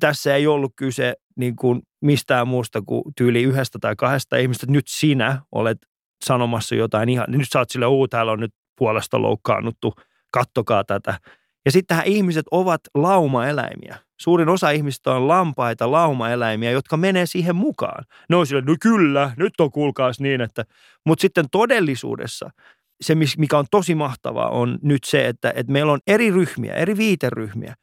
tässä 0.00 0.34
ei 0.34 0.46
ollut 0.46 0.72
kyse 0.76 1.14
niin 1.36 1.56
kuin 1.56 1.82
mistään 2.00 2.48
muusta 2.48 2.82
kuin 2.86 3.02
tyyli 3.16 3.42
yhdestä 3.42 3.78
tai 3.80 3.96
kahdesta 3.96 4.36
ihmistä. 4.36 4.66
Nyt 4.68 4.84
sinä 4.88 5.42
olet 5.52 5.78
sanomassa 6.24 6.74
jotain 6.74 7.08
ihan, 7.08 7.26
nyt 7.28 7.48
sä 7.52 7.58
oot 7.58 7.70
silleen, 7.70 7.92
täällä 8.10 8.32
on 8.32 8.40
nyt 8.40 8.54
puolesta 8.78 9.22
loukkaannuttu, 9.22 9.94
kattokaa 10.32 10.84
tätä. 10.84 11.18
Ja 11.64 11.72
sittenhän 11.72 12.06
ihmiset 12.06 12.46
ovat 12.50 12.80
laumaeläimiä. 12.94 13.98
Suurin 14.20 14.48
osa 14.48 14.70
ihmistä 14.70 15.12
on 15.12 15.28
lampaita, 15.28 15.92
laumaeläimiä, 15.92 16.70
jotka 16.70 16.96
menee 16.96 17.26
siihen 17.26 17.56
mukaan. 17.56 18.04
Ne 18.28 18.36
on 18.36 18.46
sille, 18.46 18.62
no 18.66 18.76
kyllä, 18.80 19.32
nyt 19.36 19.60
on 19.60 19.70
kuulkaas 19.70 20.20
niin, 20.20 20.40
että... 20.40 20.64
Mutta 21.06 21.22
sitten 21.22 21.44
todellisuudessa 21.52 22.50
se, 23.00 23.14
mikä 23.14 23.58
on 23.58 23.66
tosi 23.70 23.94
mahtavaa, 23.94 24.48
on 24.48 24.78
nyt 24.82 25.04
se, 25.04 25.28
että, 25.28 25.52
että 25.56 25.72
meillä 25.72 25.92
on 25.92 26.00
eri 26.06 26.30
ryhmiä, 26.30 26.74
eri 26.74 26.96
viiteryhmiä, 26.96 27.74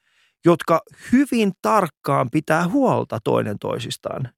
jotka 0.45 0.81
hyvin 1.11 1.51
tarkkaan 1.61 2.29
pitää 2.31 2.67
huolta 2.67 3.19
toinen 3.23 3.59
toisistaan. 3.59 4.29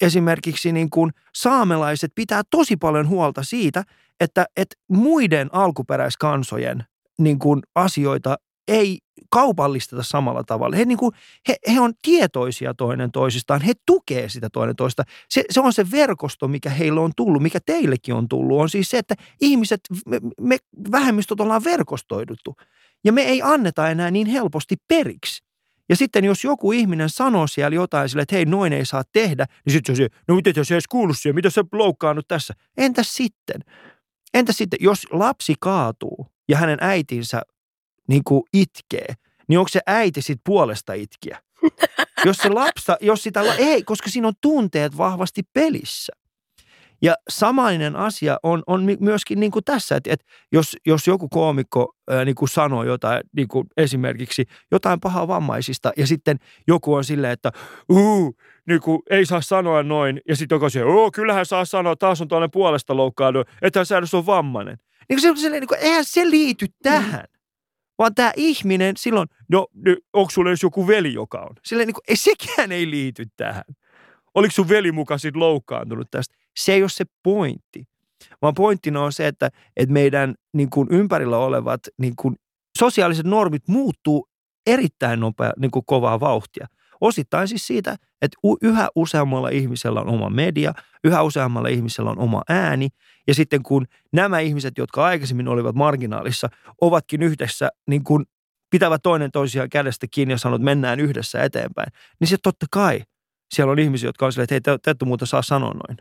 Esimerkiksi 0.00 0.72
niin 0.72 0.90
kuin 0.90 1.10
saamelaiset 1.34 2.12
pitää 2.14 2.42
tosi 2.50 2.76
paljon 2.76 3.08
huolta 3.08 3.42
siitä, 3.42 3.84
että, 4.20 4.46
että 4.56 4.76
muiden 4.88 5.48
alkuperäiskansojen 5.52 6.84
niin 7.18 7.38
kuin 7.38 7.62
asioita 7.74 8.36
ei 8.68 8.98
kaupallisteta 9.30 10.02
samalla 10.02 10.44
tavalla. 10.44 10.76
He, 10.76 10.84
niin 10.84 10.98
kuin, 10.98 11.12
he, 11.48 11.56
he 11.72 11.80
on 11.80 11.92
tietoisia 12.02 12.74
toinen 12.74 13.12
toisistaan, 13.12 13.60
he 13.60 13.72
tukee 13.86 14.28
sitä 14.28 14.50
toinen 14.52 14.76
toista. 14.76 15.02
Se, 15.28 15.44
se 15.50 15.60
on 15.60 15.72
se 15.72 15.90
verkosto, 15.90 16.48
mikä 16.48 16.70
heille 16.70 17.00
on 17.00 17.12
tullut, 17.16 17.42
mikä 17.42 17.58
teillekin 17.66 18.14
on 18.14 18.28
tullut, 18.28 18.60
on 18.60 18.68
siis 18.68 18.90
se, 18.90 18.98
että 18.98 19.14
ihmiset, 19.40 19.80
me, 20.06 20.20
me 20.40 20.56
vähemmistöt 20.92 21.40
ollaan 21.40 21.64
verkostoiduttu. 21.64 22.56
Ja 23.04 23.12
me 23.12 23.22
ei 23.22 23.42
anneta 23.42 23.90
enää 23.90 24.10
niin 24.10 24.26
helposti 24.26 24.76
periksi. 24.88 25.44
Ja 25.88 25.96
sitten 25.96 26.24
jos 26.24 26.44
joku 26.44 26.72
ihminen 26.72 27.10
sanoo 27.10 27.46
siellä 27.46 27.74
jotain 27.74 28.08
sille, 28.08 28.22
että 28.22 28.34
hei, 28.34 28.44
noin 28.44 28.72
ei 28.72 28.86
saa 28.86 29.02
tehdä, 29.12 29.46
niin 29.66 29.72
sitten 29.72 29.96
se, 29.96 30.08
no 30.28 30.34
miten 30.34 30.64
se 30.64 30.74
edes 30.74 30.86
kuulu 30.88 31.14
siihen, 31.14 31.34
mitä 31.34 31.50
se 31.50 31.64
loukkaannut 31.72 32.28
tässä? 32.28 32.54
Entäs 32.76 33.14
sitten? 33.14 33.60
Entäs 34.34 34.56
sitten, 34.56 34.78
jos 34.82 35.06
lapsi 35.10 35.54
kaatuu 35.60 36.26
ja 36.48 36.56
hänen 36.56 36.78
äitinsä 36.80 37.42
niin 38.08 38.24
kuin 38.24 38.42
itkee, 38.52 39.14
niin 39.48 39.58
onko 39.58 39.68
se 39.68 39.80
äiti 39.86 40.22
sitten 40.22 40.42
puolesta 40.44 40.92
itkiä? 40.92 41.38
Jos 42.24 42.36
se 42.36 42.48
lapsa, 42.48 42.96
jos 43.00 43.22
sitä, 43.22 43.40
ei, 43.58 43.82
koska 43.82 44.10
siinä 44.10 44.28
on 44.28 44.34
tunteet 44.40 44.96
vahvasti 44.96 45.42
pelissä. 45.52 46.12
Ja 47.02 47.14
samainen 47.28 47.96
asia 47.96 48.38
on, 48.42 48.62
on 48.66 48.86
myöskin 49.00 49.40
niin 49.40 49.52
kuin 49.52 49.64
tässä, 49.64 49.96
että, 49.96 50.12
että 50.12 50.26
jos, 50.52 50.76
jos 50.86 51.06
joku 51.06 51.28
koomikko 51.28 51.94
ää, 52.10 52.24
niin 52.24 52.34
kuin 52.34 52.48
sanoo 52.48 52.84
jotain, 52.84 53.20
niin 53.36 53.48
kuin 53.48 53.66
esimerkiksi 53.76 54.44
jotain 54.70 55.00
pahaa 55.00 55.28
vammaisista, 55.28 55.92
ja 55.96 56.06
sitten 56.06 56.36
joku 56.68 56.94
on 56.94 57.04
silleen, 57.04 57.32
että 57.32 57.52
uu, 57.88 58.36
niin 58.66 58.80
kuin, 58.80 59.02
ei 59.10 59.26
saa 59.26 59.40
sanoa 59.40 59.82
noin, 59.82 60.20
ja 60.28 60.36
sitten 60.36 60.56
joku 60.56 60.70
sanoo, 60.70 61.10
kyllähän 61.10 61.46
saa 61.46 61.64
sanoa, 61.64 61.96
taas 61.96 62.20
on 62.20 62.28
tuollainen 62.28 62.50
puolesta 62.50 62.96
loukkaanut, 62.96 63.48
että 63.62 63.84
sä 63.84 63.98
edes 63.98 64.14
on 64.14 64.26
vammainen. 64.26 64.78
Niin 65.08 65.20
kuin 65.20 65.38
se, 65.38 65.50
niin 65.50 65.66
kuin, 65.66 65.80
eihän 65.80 66.04
se 66.04 66.30
liity 66.30 66.66
tähän. 66.82 67.20
Mm 67.20 67.41
vaan 68.02 68.14
tämä 68.14 68.32
ihminen 68.36 68.96
silloin, 68.96 69.28
no 69.48 69.66
onko 70.12 70.30
sulla 70.30 70.50
edes 70.50 70.62
joku 70.62 70.86
veli, 70.86 71.14
joka 71.14 71.40
on? 71.40 71.56
Silleen 71.64 71.86
niin 71.86 71.94
kuin, 71.94 72.04
ei, 72.08 72.16
sekään 72.16 72.72
ei 72.72 72.90
liity 72.90 73.26
tähän. 73.36 73.64
Oliko 74.34 74.52
sun 74.52 74.68
veli 74.68 74.92
mukaan 74.92 75.20
sit 75.20 75.36
loukkaantunut 75.36 76.10
tästä? 76.10 76.34
Se 76.56 76.72
ei 76.72 76.82
ole 76.82 76.88
se 76.88 77.04
pointti. 77.22 77.84
Vaan 78.42 78.54
pointtina 78.54 79.02
on 79.02 79.12
se, 79.12 79.26
että, 79.26 79.50
että 79.76 79.92
meidän 79.92 80.34
niin 80.52 80.70
kuin 80.70 80.88
ympärillä 80.90 81.38
olevat 81.38 81.80
niin 81.98 82.16
kuin 82.16 82.36
sosiaaliset 82.78 83.26
normit 83.26 83.68
muuttuu 83.68 84.28
erittäin 84.66 85.20
nopea, 85.20 85.52
niin 85.58 85.70
kuin 85.70 85.84
kovaa 85.86 86.20
vauhtia. 86.20 86.66
Osittain 87.02 87.48
siis 87.48 87.66
siitä, 87.66 87.96
että 88.22 88.38
yhä 88.62 88.88
useammalla 88.94 89.48
ihmisellä 89.48 90.00
on 90.00 90.08
oma 90.08 90.30
media, 90.30 90.72
yhä 91.04 91.22
useammalla 91.22 91.68
ihmisellä 91.68 92.10
on 92.10 92.18
oma 92.18 92.42
ääni. 92.48 92.88
Ja 93.26 93.34
sitten 93.34 93.62
kun 93.62 93.86
nämä 94.12 94.38
ihmiset, 94.38 94.78
jotka 94.78 95.04
aikaisemmin 95.04 95.48
olivat 95.48 95.74
marginaalissa, 95.74 96.48
ovatkin 96.80 97.22
yhdessä 97.22 97.68
niin 97.88 98.04
kuin 98.04 98.24
pitävät 98.70 99.02
toinen 99.02 99.30
toisiaan 99.30 99.70
kädestä 99.70 100.06
kiinni 100.10 100.34
ja 100.34 100.38
sanoo, 100.38 100.56
että 100.56 100.64
mennään 100.64 101.00
yhdessä 101.00 101.42
eteenpäin, 101.42 101.92
niin 102.20 102.28
se 102.28 102.36
totta 102.42 102.66
kai 102.70 103.02
siellä 103.54 103.72
on 103.72 103.78
ihmisiä, 103.78 104.08
jotka 104.08 104.26
on 104.26 104.32
silleen, 104.32 104.44
että 104.44 104.54
hei, 104.54 104.60
te, 104.60 104.78
te 104.82 104.90
ette 104.90 105.04
muuta 105.04 105.26
saa 105.26 105.42
sanoa 105.42 105.72
noin. 105.72 105.98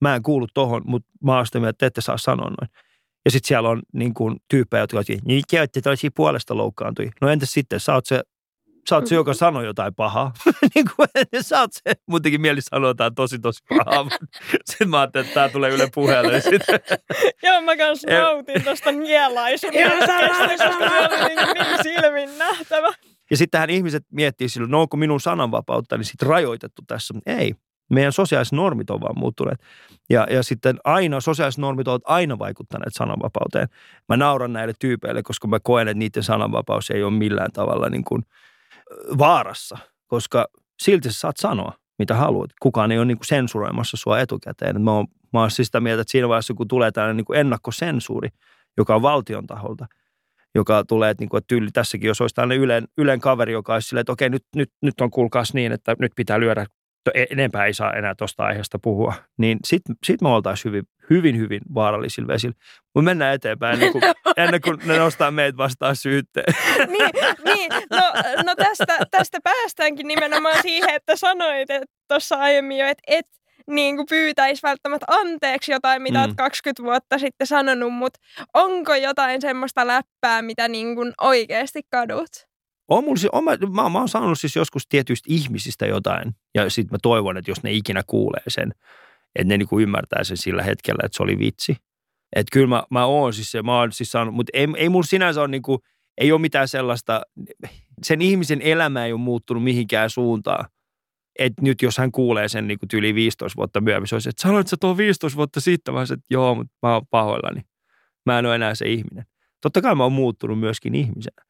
Mä 0.00 0.14
en 0.14 0.22
kuulu 0.22 0.46
tohon, 0.54 0.82
mutta 0.84 1.08
mä 1.24 1.36
oon 1.36 1.46
sitä 1.46 1.58
että 1.58 1.72
te 1.78 1.86
ette 1.86 2.00
saa 2.00 2.18
sanoa 2.18 2.50
noin. 2.50 2.70
Ja 3.24 3.30
sitten 3.30 3.48
siellä 3.48 3.68
on 3.68 3.82
niin 3.92 4.14
kuin, 4.14 4.36
tyyppejä, 4.48 4.82
jotka 4.82 4.98
on 4.98 5.04
niin 5.24 5.44
te 5.48 5.60
olette 5.60 6.10
puolesta 6.16 6.56
loukkaantui. 6.56 7.10
No 7.20 7.28
entäs 7.28 7.50
sitten, 7.52 7.80
sä 7.80 7.94
oot 7.94 8.06
se 8.06 8.22
sä 8.88 8.96
oot 8.96 9.06
se, 9.06 9.14
joka 9.14 9.34
sanoo 9.34 9.62
jotain 9.62 9.94
pahaa. 9.94 10.32
niin 10.74 10.84
kuin, 10.96 11.08
sä 11.40 11.60
oot 11.60 11.70
se, 11.72 11.92
muutenkin 12.06 12.40
mieli 12.40 12.60
sanoa 12.60 12.90
jotain 12.90 13.14
tosi 13.14 13.38
tosi 13.38 13.64
pahaa. 13.68 14.06
sitten 14.70 14.90
mä 14.90 15.00
ajattelin, 15.00 15.26
että 15.26 15.34
tää 15.34 15.48
tulee 15.48 15.70
Yle 15.70 15.88
puheelle. 15.94 16.42
Joo, 17.42 17.60
mä 17.60 17.76
kans 17.76 18.06
nautin 18.06 18.64
tosta 18.64 18.92
nielaisun. 18.92 19.74
Joo, 19.74 20.06
sä 20.06 20.16
oli 20.16 21.28
niin, 21.28 21.54
niin 21.54 21.82
silmin 21.82 22.38
nähtävä. 22.38 22.92
Ja 23.30 23.36
sitten 23.36 23.58
tähän 23.58 23.70
ihmiset 23.70 24.04
miettii 24.12 24.48
silloin, 24.48 24.70
no 24.70 24.80
onko 24.80 24.96
minun 24.96 25.20
sananvapautta, 25.20 25.96
niin 25.96 26.04
sitten 26.04 26.28
rajoitettu 26.28 26.82
tässä. 26.86 27.14
Ei, 27.26 27.54
meidän 27.90 28.12
sosiaaliset 28.12 28.52
normit 28.52 28.90
on 28.90 29.00
vaan 29.00 29.18
muuttuneet. 29.18 29.60
Ja, 30.10 30.26
ja 30.30 30.42
sitten 30.42 30.76
aina, 30.84 31.20
sosiaaliset 31.20 31.58
normit 31.58 31.88
ovat 31.88 32.02
aina 32.04 32.38
vaikuttaneet 32.38 32.94
sananvapauteen. 32.94 33.68
Mä 34.08 34.16
nauran 34.16 34.52
näille 34.52 34.74
tyypeille, 34.78 35.22
koska 35.22 35.48
mä 35.48 35.58
koen, 35.62 35.88
että 35.88 35.98
niiden 35.98 36.22
sananvapaus 36.22 36.90
ei 36.90 37.02
ole 37.02 37.12
millään 37.12 37.52
tavalla 37.52 37.88
niin 37.88 38.04
kuin– 38.04 38.22
vaarassa, 39.18 39.78
koska 40.06 40.46
silti 40.82 41.12
sä 41.12 41.20
saat 41.20 41.36
sanoa, 41.36 41.72
mitä 41.98 42.14
haluat. 42.14 42.50
Kukaan 42.62 42.92
ei 42.92 42.98
ole 42.98 43.04
niin 43.06 43.18
kuin 43.18 43.26
sensuroimassa 43.26 43.96
sua 43.96 44.20
etukäteen. 44.20 44.82
Mä 44.82 44.92
oon, 44.92 45.06
mä 45.32 45.40
oon 45.40 45.50
siis 45.50 45.66
sitä 45.66 45.80
mieltä, 45.80 46.00
että 46.00 46.12
siinä 46.12 46.28
vaiheessa, 46.28 46.54
kun 46.54 46.68
tulee 46.68 46.92
tällainen 46.92 47.16
niin 47.16 47.40
ennakkosensuuri, 47.40 48.28
joka 48.76 48.94
on 48.94 49.02
valtion 49.02 49.46
taholta, 49.46 49.86
joka 50.54 50.84
tulee, 50.84 51.10
että, 51.10 51.22
niin 51.22 51.28
kuin, 51.28 51.38
että 51.38 51.48
tyyli 51.48 51.70
tässäkin, 51.72 52.08
jos 52.08 52.20
olisi 52.20 52.34
tällainen 52.34 52.58
Ylen, 52.58 52.84
Ylen 52.98 53.20
kaveri, 53.20 53.52
joka 53.52 53.74
olisi 53.74 53.88
silleen, 53.88 54.00
että 54.00 54.12
okei, 54.12 54.30
nyt, 54.30 54.44
nyt, 54.56 54.70
nyt 54.82 55.00
on 55.00 55.10
kuulkaas 55.10 55.54
niin, 55.54 55.72
että 55.72 55.96
nyt 55.98 56.12
pitää 56.16 56.40
lyödä 56.40 56.66
enempää 57.30 57.66
ei 57.66 57.74
saa 57.74 57.92
enää 57.92 58.14
tuosta 58.14 58.44
aiheesta 58.44 58.78
puhua, 58.78 59.14
niin 59.38 59.58
sitten 59.66 59.96
sit 60.06 60.22
me 60.22 60.28
oltaisiin 60.28 60.72
hyvin, 60.72 60.84
hyvin, 61.10 61.38
hyvin 61.38 61.60
vaarallisilla 61.74 62.28
vesillä. 62.28 62.54
Mutta 62.94 63.04
mennään 63.04 63.34
eteenpäin 63.34 63.74
ennen 63.74 63.92
kuin, 63.92 64.02
ennen 64.36 64.60
kuin 64.60 64.78
ne 64.84 64.98
nostaa 64.98 65.30
meitä 65.30 65.58
vastaan 65.58 65.96
syytteen. 65.96 66.54
niin, 66.98 67.10
niin. 67.44 67.72
No, 67.90 68.12
no 68.44 68.54
tästä, 68.54 68.98
tästä 69.10 69.38
päästäänkin 69.44 70.08
nimenomaan 70.08 70.62
siihen, 70.62 70.94
että 70.94 71.16
sanoit 71.16 71.68
tuossa 72.08 72.36
aiemmin 72.36 72.78
jo, 72.78 72.86
että 72.86 73.02
et 73.06 73.26
niin 73.66 73.96
kuin 73.96 74.06
pyytäisi 74.06 74.62
välttämättä 74.62 75.06
anteeksi 75.08 75.72
jotain, 75.72 76.02
mitä 76.02 76.18
mm. 76.18 76.24
olet 76.24 76.36
20 76.36 76.82
vuotta 76.82 77.18
sitten 77.18 77.46
sanonut, 77.46 77.94
mutta 77.94 78.20
onko 78.54 78.94
jotain 78.94 79.40
semmoista 79.40 79.86
läppää, 79.86 80.42
mitä 80.42 80.68
niin 80.68 80.94
kuin 80.94 81.12
oikeasti 81.20 81.82
kadut? 81.90 82.30
on 82.88 83.04
mulla, 83.04 83.28
on, 83.32 83.44
mä, 83.44 83.56
mä, 83.56 83.88
mä 83.88 83.98
oon 83.98 84.08
saanut 84.08 84.40
siis 84.40 84.56
joskus 84.56 84.86
tietyistä 84.88 85.26
ihmisistä 85.30 85.86
jotain, 85.86 86.34
ja 86.54 86.70
sitten 86.70 86.94
mä 86.94 86.98
toivon, 87.02 87.36
että 87.36 87.50
jos 87.50 87.62
ne 87.62 87.72
ikinä 87.72 88.02
kuulee 88.06 88.42
sen, 88.48 88.74
että 89.34 89.48
ne 89.48 89.58
niinku 89.58 89.80
ymmärtää 89.80 90.24
sen 90.24 90.36
sillä 90.36 90.62
hetkellä, 90.62 91.02
että 91.04 91.16
se 91.16 91.22
oli 91.22 91.38
vitsi. 91.38 91.76
Että 92.36 92.52
kyllä 92.52 92.66
mä, 92.66 92.84
mä 92.90 93.04
oon 93.04 93.32
siis 93.32 93.50
se, 93.50 93.62
mä 93.62 93.78
oon 93.78 93.92
siis 93.92 94.12
saanut, 94.12 94.34
mutta 94.34 94.50
ei, 94.54 94.66
ei 94.76 94.88
mulla 94.88 95.06
sinänsä 95.06 95.40
ole 95.40 95.48
niinku, 95.48 95.78
ei 96.18 96.32
ole 96.32 96.40
mitään 96.40 96.68
sellaista, 96.68 97.22
sen 98.02 98.22
ihmisen 98.22 98.62
elämä 98.62 99.06
ei 99.06 99.12
ole 99.12 99.20
muuttunut 99.20 99.64
mihinkään 99.64 100.10
suuntaan. 100.10 100.64
Että 101.38 101.62
nyt 101.62 101.82
jos 101.82 101.98
hän 101.98 102.12
kuulee 102.12 102.48
sen 102.48 102.66
niin 102.66 102.78
yli 102.92 103.14
15 103.14 103.56
vuotta 103.56 103.80
myöhemmin, 103.80 104.08
se 104.08 104.14
olisi, 104.14 104.28
että 104.28 104.42
sanoit 104.42 104.66
sä 104.66 104.76
tuon 104.80 104.96
15 104.96 105.36
vuotta 105.36 105.60
sitten, 105.60 105.94
olisin, 105.94 106.14
että 106.14 106.26
joo, 106.30 106.54
mutta 106.54 106.72
mä 106.82 106.94
oon 106.94 107.06
pahoillani. 107.10 107.60
Mä 108.26 108.38
en 108.38 108.46
ole 108.46 108.54
enää 108.54 108.74
se 108.74 108.88
ihminen. 108.88 109.24
Totta 109.60 109.82
kai 109.82 109.94
mä 109.94 110.02
oon 110.02 110.12
muuttunut 110.12 110.60
myöskin 110.60 110.94
ihmisenä. 110.94 111.44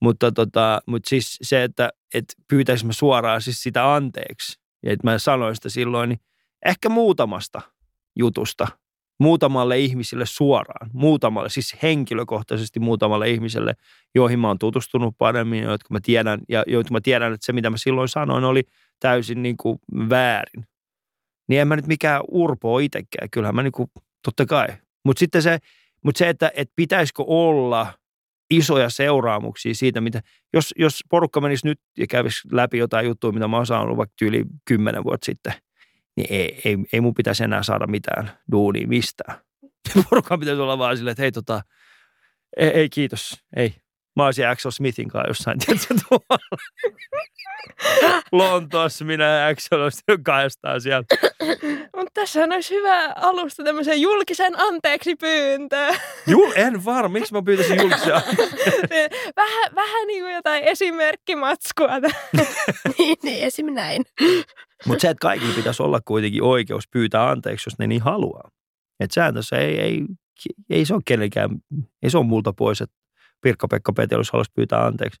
Mutta, 0.00 0.32
tota, 0.32 0.82
mutta 0.86 1.08
siis 1.08 1.38
se, 1.42 1.62
että, 1.62 1.90
että 2.14 2.34
pyytäisin 2.48 2.86
mä 2.86 2.92
suoraan 2.92 3.42
siis 3.42 3.62
sitä 3.62 3.94
anteeksi, 3.94 4.60
ja 4.82 4.92
että 4.92 5.06
mä 5.06 5.18
sanoin 5.18 5.54
sitä 5.54 5.68
silloin, 5.68 6.08
niin 6.08 6.18
ehkä 6.66 6.88
muutamasta 6.88 7.60
jutusta, 8.18 8.68
muutamalle 9.20 9.78
ihmisille 9.78 10.26
suoraan, 10.26 10.90
muutamalle, 10.92 11.50
siis 11.50 11.76
henkilökohtaisesti 11.82 12.80
muutamalle 12.80 13.30
ihmiselle, 13.30 13.74
joihin 14.14 14.38
mä 14.38 14.48
oon 14.48 14.58
tutustunut 14.58 15.14
paremmin, 15.18 15.62
jotka 15.62 15.88
mä 15.90 15.98
tiedän, 16.02 16.40
ja 16.48 16.64
joita 16.66 16.92
mä 16.92 17.00
tiedän, 17.00 17.32
että 17.32 17.46
se 17.46 17.52
mitä 17.52 17.70
mä 17.70 17.76
silloin 17.76 18.08
sanoin 18.08 18.44
oli 18.44 18.62
täysin 19.00 19.42
niin 19.42 19.56
kuin 19.56 19.78
väärin. 20.08 20.66
Niin 21.48 21.60
en 21.60 21.68
mä 21.68 21.76
nyt 21.76 21.86
mikään 21.86 22.20
urpo 22.28 22.78
itsekään, 22.78 23.30
kyllähän 23.30 23.54
mä 23.54 23.62
niin 23.62 23.72
kuin, 23.72 23.90
totta 24.24 24.46
kai. 24.46 24.68
Mutta 25.04 25.20
sitten 25.20 25.42
se, 25.42 25.58
mutta 26.04 26.18
se, 26.18 26.28
että, 26.28 26.50
että 26.54 26.72
pitäisikö 26.76 27.22
olla– 27.26 27.86
isoja 28.52 28.90
seuraamuksia 28.90 29.74
siitä, 29.74 30.00
mitä, 30.00 30.22
jos, 30.52 30.74
jos 30.76 31.00
porukka 31.10 31.40
menisi 31.40 31.66
nyt 31.66 31.80
ja 31.98 32.06
kävisi 32.06 32.48
läpi 32.52 32.78
jotain 32.78 33.06
juttua, 33.06 33.32
mitä 33.32 33.48
mä 33.48 33.56
oon 33.56 33.66
saanut 33.66 33.96
vaikka 33.96 34.24
yli 34.24 34.44
kymmenen 34.64 35.04
vuotta 35.04 35.24
sitten, 35.24 35.52
niin 36.16 36.26
ei, 36.30 36.60
ei, 36.64 36.76
ei 36.92 37.00
mun 37.00 37.14
pitäisi 37.14 37.44
enää 37.44 37.62
saada 37.62 37.86
mitään 37.86 38.30
duunia 38.52 38.86
mistään. 38.86 39.38
Porukka 40.10 40.38
pitäisi 40.38 40.60
olla 40.60 40.78
vaan 40.78 40.96
silleen, 40.96 41.12
että 41.12 41.22
hei 41.22 41.32
tota, 41.32 41.62
ei, 42.56 42.68
ei 42.68 42.88
kiitos, 42.88 43.44
ei. 43.56 43.74
Mä 44.16 44.24
olisin 44.24 44.48
Axel 44.48 44.70
Smithin 44.70 45.08
kanssa 45.08 45.28
jossain, 45.30 45.58
tietysti 45.66 45.94
tuolla. 46.08 46.38
Lontoossa 48.32 49.04
minä 49.04 49.24
ja 49.24 49.46
Axel 49.46 49.80
olisi 49.80 50.02
kahdestaan 50.22 50.80
siellä. 50.80 51.04
Mutta 51.96 52.10
tässä 52.14 52.44
olisi 52.44 52.74
hyvä 52.74 53.12
alusta 53.16 53.64
tämmöiseen 53.64 54.00
julkisen 54.00 54.60
anteeksi 54.60 55.16
pyyntöön. 55.16 55.94
Jul, 56.26 56.52
en 56.54 56.84
varma. 56.84 57.08
Miksi 57.08 57.34
mä 57.34 57.42
pyytäisin 57.42 57.80
julkisen 57.80 58.12
vähän, 59.36 59.74
vähän 59.74 60.06
niin 60.06 60.22
kuin 60.22 60.34
jotain 60.34 60.64
esimerkkimatskua. 60.64 61.98
niin, 62.98 63.16
niin, 63.22 63.44
esim. 63.44 63.66
näin. 63.74 64.04
Mutta 64.86 65.02
se, 65.02 65.08
että 65.08 65.22
kaikilla 65.22 65.54
pitäisi 65.54 65.82
olla 65.82 66.00
kuitenkin 66.04 66.42
oikeus 66.42 66.88
pyytää 66.88 67.30
anteeksi, 67.30 67.68
jos 67.68 67.78
ne 67.78 67.86
niin 67.86 68.02
haluaa. 68.02 68.50
Että 69.00 69.14
sääntössä 69.14 69.56
ei, 69.56 69.80
ei 69.80 70.06
ei 70.70 70.84
se 70.84 70.94
ole 70.94 71.02
kenenkään, 71.04 71.50
ei 72.02 72.10
se 72.10 72.18
ole 72.18 72.26
multa 72.26 72.52
pois, 72.52 72.80
että 72.80 72.96
Pirkka-Pekka 73.40 73.92
Petelus 73.92 74.32
haluaisi 74.32 74.52
pyytää 74.54 74.86
anteeksi. 74.86 75.20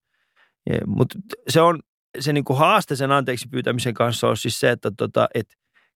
Mutta 0.86 1.18
se 1.48 1.60
on, 1.60 1.80
se 2.18 2.32
niin 2.32 2.44
kuin 2.44 2.58
haaste 2.58 2.96
sen 2.96 3.12
anteeksi 3.12 3.48
pyytämisen 3.48 3.94
kanssa 3.94 4.28
on 4.28 4.36
siis 4.36 4.60
se, 4.60 4.70
että 4.70 4.90
tota, 4.96 5.28
et 5.34 5.46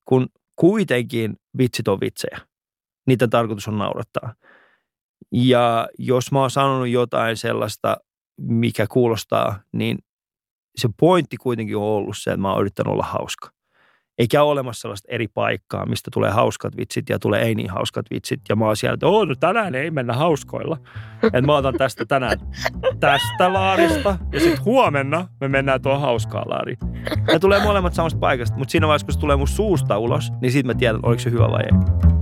kun 0.04 0.26
kuitenkin 0.56 1.36
vitsit 1.58 1.88
on 1.88 2.00
vitsejä, 2.00 2.40
niitä 3.06 3.28
tarkoitus 3.28 3.68
on 3.68 3.78
naurattaa. 3.78 4.34
Ja 5.32 5.88
jos 5.98 6.32
mä 6.32 6.40
oon 6.40 6.50
sanonut 6.50 6.88
jotain 6.88 7.36
sellaista, 7.36 7.96
mikä 8.40 8.86
kuulostaa, 8.90 9.60
niin 9.72 9.98
se 10.76 10.88
pointti 11.00 11.36
kuitenkin 11.36 11.76
on 11.76 11.82
ollut 11.82 12.16
se, 12.18 12.30
että 12.30 12.40
mä 12.40 12.52
oon 12.52 12.60
yrittänyt 12.60 12.92
olla 12.92 13.02
hauska. 13.02 13.55
Eikä 14.18 14.42
ole 14.42 14.52
olemassa 14.52 14.80
sellaista 14.80 15.08
eri 15.10 15.28
paikkaa, 15.28 15.86
mistä 15.86 16.10
tulee 16.14 16.30
hauskat 16.30 16.76
vitsit 16.76 17.08
ja 17.08 17.18
tulee 17.18 17.42
ei 17.42 17.54
niin 17.54 17.70
hauskat 17.70 18.06
vitsit. 18.10 18.40
Ja 18.48 18.56
mä 18.56 18.64
oon 18.64 18.76
siellä, 18.76 18.94
että 18.94 19.06
no 19.06 19.34
tänään 19.40 19.74
ei 19.74 19.90
mennä 19.90 20.12
hauskoilla. 20.12 20.76
Että 21.22 21.42
mä 21.42 21.56
otan 21.56 21.74
tästä 21.74 22.04
tänään 22.06 22.38
tästä 23.00 23.52
laarista 23.52 24.18
ja 24.32 24.40
sitten 24.40 24.64
huomenna 24.64 25.28
me 25.40 25.48
mennään 25.48 25.82
tuohon 25.82 26.00
hauskaa 26.00 26.44
laariin. 26.46 26.78
Ne 27.32 27.38
tulee 27.38 27.62
molemmat 27.62 27.94
samasta 27.94 28.18
paikasta, 28.18 28.58
mutta 28.58 28.72
siinä 28.72 28.86
vaiheessa, 28.86 29.06
kun 29.06 29.14
se 29.14 29.20
tulee 29.20 29.36
mun 29.36 29.48
suusta 29.48 29.98
ulos, 29.98 30.32
niin 30.40 30.52
sitten 30.52 30.76
mä 30.76 30.78
tiedän, 30.78 31.00
oliko 31.02 31.20
se 31.20 31.30
hyvä 31.30 31.50
vai 31.50 31.62
ei. 31.62 32.15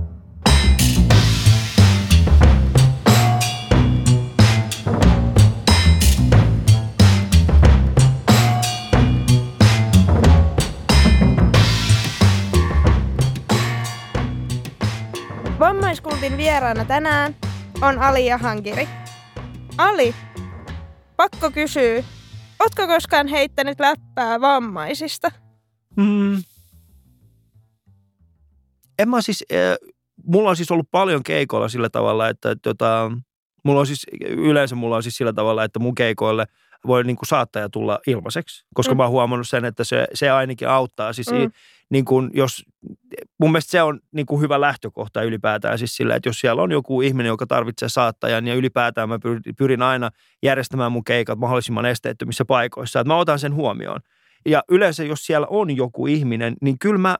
Vammaiskultin 16.25 16.37
vieraana 16.37 16.85
tänään 16.85 17.35
on 17.81 17.99
Ali 17.99 18.25
ja 18.25 18.37
Hankiri. 18.37 18.87
Ali, 19.77 20.15
pakko 21.15 21.51
kysyä, 21.51 22.03
ootko 22.59 22.87
koskaan 22.87 23.27
heittänyt 23.27 23.79
läppää 23.79 24.41
vammaisista? 24.41 25.31
Mm. 25.95 26.43
En 28.99 29.09
mä 29.09 29.21
siis, 29.21 29.43
äh, 29.53 29.77
mulla 30.23 30.49
on 30.49 30.55
siis 30.55 30.71
ollut 30.71 30.91
paljon 30.91 31.23
keikoilla 31.23 31.69
sillä 31.69 31.89
tavalla, 31.89 32.29
että 32.29 32.55
tota, 32.55 33.11
mulla 33.63 33.79
on 33.79 33.87
siis, 33.87 34.05
yleensä 34.21 34.75
mulla 34.75 34.95
on 34.95 35.03
siis 35.03 35.17
sillä 35.17 35.33
tavalla, 35.33 35.63
että 35.63 35.79
mun 35.79 35.95
keikoille 35.95 36.45
voi 36.87 37.03
niin 37.03 37.15
kuin 37.15 37.27
saattaja 37.27 37.69
tulla 37.69 37.99
ilmaiseksi, 38.07 38.65
koska 38.73 38.93
mm. 38.93 38.97
mä 38.97 39.03
oon 39.03 39.11
huomannut 39.11 39.49
sen, 39.49 39.65
että 39.65 39.83
se, 39.83 40.07
se 40.13 40.29
ainakin 40.29 40.69
auttaa. 40.69 41.13
Siis 41.13 41.31
mm 41.31 41.51
niin 41.89 42.05
kuin 42.05 42.29
jos, 42.33 42.65
mun 43.39 43.51
mielestä 43.51 43.71
se 43.71 43.81
on 43.81 43.99
niin 44.11 44.25
kuin 44.25 44.41
hyvä 44.41 44.61
lähtökohta 44.61 45.23
ylipäätään 45.23 45.77
siis 45.77 45.95
sillä, 45.95 46.15
että 46.15 46.29
jos 46.29 46.39
siellä 46.39 46.61
on 46.61 46.71
joku 46.71 47.01
ihminen, 47.01 47.29
joka 47.29 47.47
tarvitsee 47.47 47.89
saattajan 47.89 48.47
ja 48.47 48.55
ylipäätään 48.55 49.09
mä 49.09 49.19
pyrin 49.57 49.81
aina 49.81 50.09
järjestämään 50.43 50.91
mun 50.91 51.03
keikat 51.03 51.39
mahdollisimman 51.39 51.85
esteettömissä 51.85 52.45
paikoissa, 52.45 52.99
että 52.99 53.13
mä 53.13 53.17
otan 53.17 53.39
sen 53.39 53.53
huomioon. 53.53 53.99
Ja 54.45 54.63
yleensä 54.69 55.03
jos 55.03 55.25
siellä 55.25 55.47
on 55.49 55.77
joku 55.77 56.07
ihminen, 56.07 56.55
niin 56.61 56.79
kyllä 56.79 56.97
mä 56.97 57.15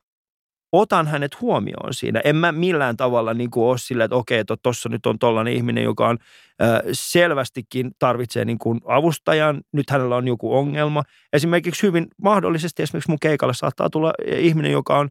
otan 0.72 1.08
hänet 1.08 1.42
huomioon 1.42 1.94
siinä. 1.94 2.22
En 2.24 2.36
mä 2.36 2.52
millään 2.52 2.98
tavalla 2.98 3.34
niin 3.34 3.52
kuin 3.52 3.66
ole 3.66 3.78
sillä, 3.78 4.04
että 4.04 4.16
okei, 4.16 4.40
että 4.40 4.58
tuossa 4.64 4.90
nyt 4.90 5.06
on 5.06 5.20
tollainen 5.20 5.54
ihminen, 5.54 5.84
joka 5.84 6.08
on 6.08 6.18
äh, 6.62 6.80
selvästikin 6.92 7.92
tarvitsee 8.00 8.46
niin 8.46 8.60
kuin 8.60 8.82
avustajan. 8.86 9.62
Nyt 9.72 9.90
hänellä 9.90 10.16
on 10.16 10.28
joku 10.28 10.58
ongelma. 10.58 11.04
Esimerkiksi 11.34 11.88
hyvin 11.88 12.08
mahdollisesti 12.22 12.84
esimerkiksi 12.84 13.12
mun 13.12 13.20
keikalle 13.20 13.54
saattaa 13.54 13.90
tulla 13.90 14.14
ihminen, 14.28 14.72
joka 14.72 14.98
on 14.98 15.10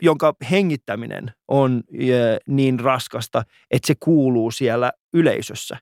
jonka 0.00 0.34
hengittäminen 0.50 1.32
on 1.48 1.82
niin 2.46 2.80
raskasta, 2.80 3.42
että 3.70 3.86
se 3.86 3.94
kuuluu 4.00 4.50
siellä 4.50 4.92
yleisössä. 5.14 5.76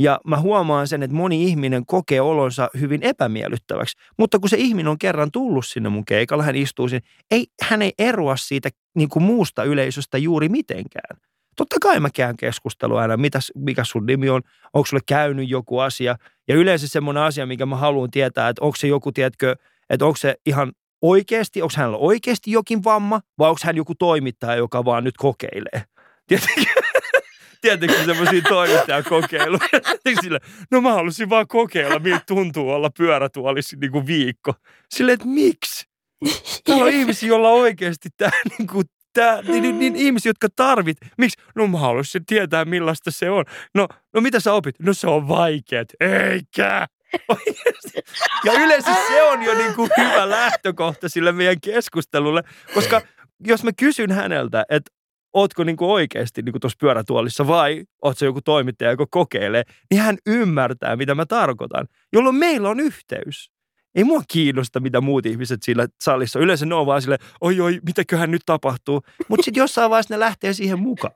Ja 0.00 0.20
mä 0.26 0.40
huomaan 0.40 0.88
sen, 0.88 1.02
että 1.02 1.16
moni 1.16 1.44
ihminen 1.44 1.86
kokee 1.86 2.20
olonsa 2.20 2.70
hyvin 2.80 3.02
epämiellyttäväksi. 3.02 3.96
Mutta 4.18 4.38
kun 4.38 4.48
se 4.48 4.56
ihminen 4.56 4.88
on 4.88 4.98
kerran 4.98 5.30
tullut 5.30 5.66
sinne 5.66 5.88
mun 5.88 6.04
keikalla, 6.04 6.42
hän 6.42 6.56
istuu 6.56 6.88
sinne, 6.88 7.08
ei, 7.30 7.46
hän 7.62 7.82
ei 7.82 7.92
eroa 7.98 8.36
siitä 8.36 8.68
niin 8.96 9.08
kuin 9.08 9.22
muusta 9.22 9.64
yleisöstä 9.64 10.18
juuri 10.18 10.48
mitenkään. 10.48 11.16
Totta 11.56 11.76
kai 11.82 12.00
mä 12.00 12.08
käyn 12.14 12.36
keskustelua 12.36 13.00
aina, 13.00 13.16
mitäs, 13.16 13.52
mikä 13.54 13.84
sun 13.84 14.06
nimi 14.06 14.28
on, 14.28 14.42
onko 14.74 14.86
sulle 14.86 15.02
käynyt 15.06 15.50
joku 15.50 15.78
asia. 15.78 16.16
Ja 16.48 16.54
yleensä 16.54 16.88
semmoinen 16.88 17.22
asia, 17.22 17.46
mikä 17.46 17.66
mä 17.66 17.76
haluan 17.76 18.10
tietää, 18.10 18.48
että 18.48 18.64
onko 18.64 18.76
se 18.76 18.86
joku, 18.86 19.12
tiedätkö, 19.12 19.56
että 19.90 20.04
onko 20.06 20.16
se 20.16 20.34
ihan 20.46 20.72
oikeasti, 21.02 21.62
onko 21.62 21.74
hänellä 21.76 21.96
oikeasti 21.96 22.50
jokin 22.50 22.84
vamma, 22.84 23.20
vai 23.38 23.48
onko 23.48 23.60
hän 23.64 23.76
joku 23.76 23.94
toimittaja, 23.94 24.54
joka 24.54 24.84
vaan 24.84 25.04
nyt 25.04 25.16
kokeilee. 25.16 25.82
Tiedätkö? 26.26 26.80
Tietenkin 27.60 28.04
semmoisia 28.04 28.42
toimittajakokeiluja. 28.48 29.68
Sille, 30.22 30.38
no 30.70 30.80
mä 30.80 30.92
halusin 30.92 31.30
vaan 31.30 31.46
kokeilla, 31.48 31.98
miltä 31.98 32.22
tuntuu 32.26 32.70
olla 32.70 32.90
pyörätuolissa 32.98 33.76
niin 33.80 33.92
kuin 33.92 34.06
viikko. 34.06 34.54
Silleen, 34.94 35.14
että 35.14 35.26
miksi? 35.26 35.90
Täällä 36.64 36.84
on 36.84 36.90
ihmisiä, 36.90 37.28
joilla 37.28 37.50
oikeasti 37.50 38.08
tämä 38.16 38.30
niin 38.58 38.68
kuin, 38.68 38.84
tää, 39.12 39.42
niin, 39.42 39.62
niin, 39.62 39.78
niin, 39.78 39.96
ihmisiä, 39.96 40.30
jotka 40.30 40.48
tarvit. 40.56 40.96
Miksi? 41.18 41.42
No 41.54 41.66
mä 41.66 41.78
haluaisin 41.78 42.26
tietää, 42.26 42.64
millaista 42.64 43.10
se 43.10 43.30
on. 43.30 43.44
No, 43.74 43.88
no 44.14 44.20
mitä 44.20 44.40
sä 44.40 44.52
opit? 44.52 44.74
No 44.78 44.94
se 44.94 45.06
on 45.06 45.28
vaikeet. 45.28 45.94
Eikä! 46.00 46.86
Ja 48.44 48.52
yleensä 48.52 48.94
se 49.08 49.22
on 49.22 49.42
jo 49.42 49.54
niin 49.54 49.74
kuin 49.74 49.90
hyvä 49.96 50.30
lähtökohta 50.30 51.08
sille 51.08 51.32
meidän 51.32 51.60
keskustelulle, 51.60 52.42
koska 52.74 53.00
jos 53.46 53.64
mä 53.64 53.70
kysyn 53.78 54.10
häneltä, 54.10 54.64
että 54.68 54.90
ootko 55.32 55.64
niin 55.64 55.76
kuin 55.76 55.90
oikeasti 55.90 56.42
niin 56.42 56.60
tuossa 56.60 56.76
pyörätuolissa 56.80 57.46
vai 57.46 57.84
oot 58.02 58.18
se 58.18 58.26
joku 58.26 58.40
toimittaja, 58.42 58.90
joka 58.90 59.06
kokeilee, 59.10 59.62
niin 59.90 60.00
hän 60.00 60.18
ymmärtää, 60.26 60.96
mitä 60.96 61.14
mä 61.14 61.26
tarkoitan, 61.26 61.86
jolloin 62.12 62.36
meillä 62.36 62.68
on 62.68 62.80
yhteys 62.80 63.50
ei 63.94 64.04
mua 64.04 64.22
kiinnosta, 64.28 64.80
mitä 64.80 65.00
muut 65.00 65.26
ihmiset 65.26 65.62
sillä 65.62 65.86
salissa. 66.00 66.38
Yleensä 66.38 66.66
ne 66.66 66.74
on 66.74 66.86
vaan 66.86 67.02
sille, 67.02 67.18
oi 67.40 67.60
oi, 67.60 67.80
mitäköhän 67.86 68.30
nyt 68.30 68.42
tapahtuu. 68.46 69.02
Mutta 69.28 69.44
sitten 69.44 69.60
jossain 69.60 69.90
vaiheessa 69.90 70.14
ne 70.14 70.20
lähtee 70.20 70.52
siihen 70.52 70.78
mukaan. 70.78 71.14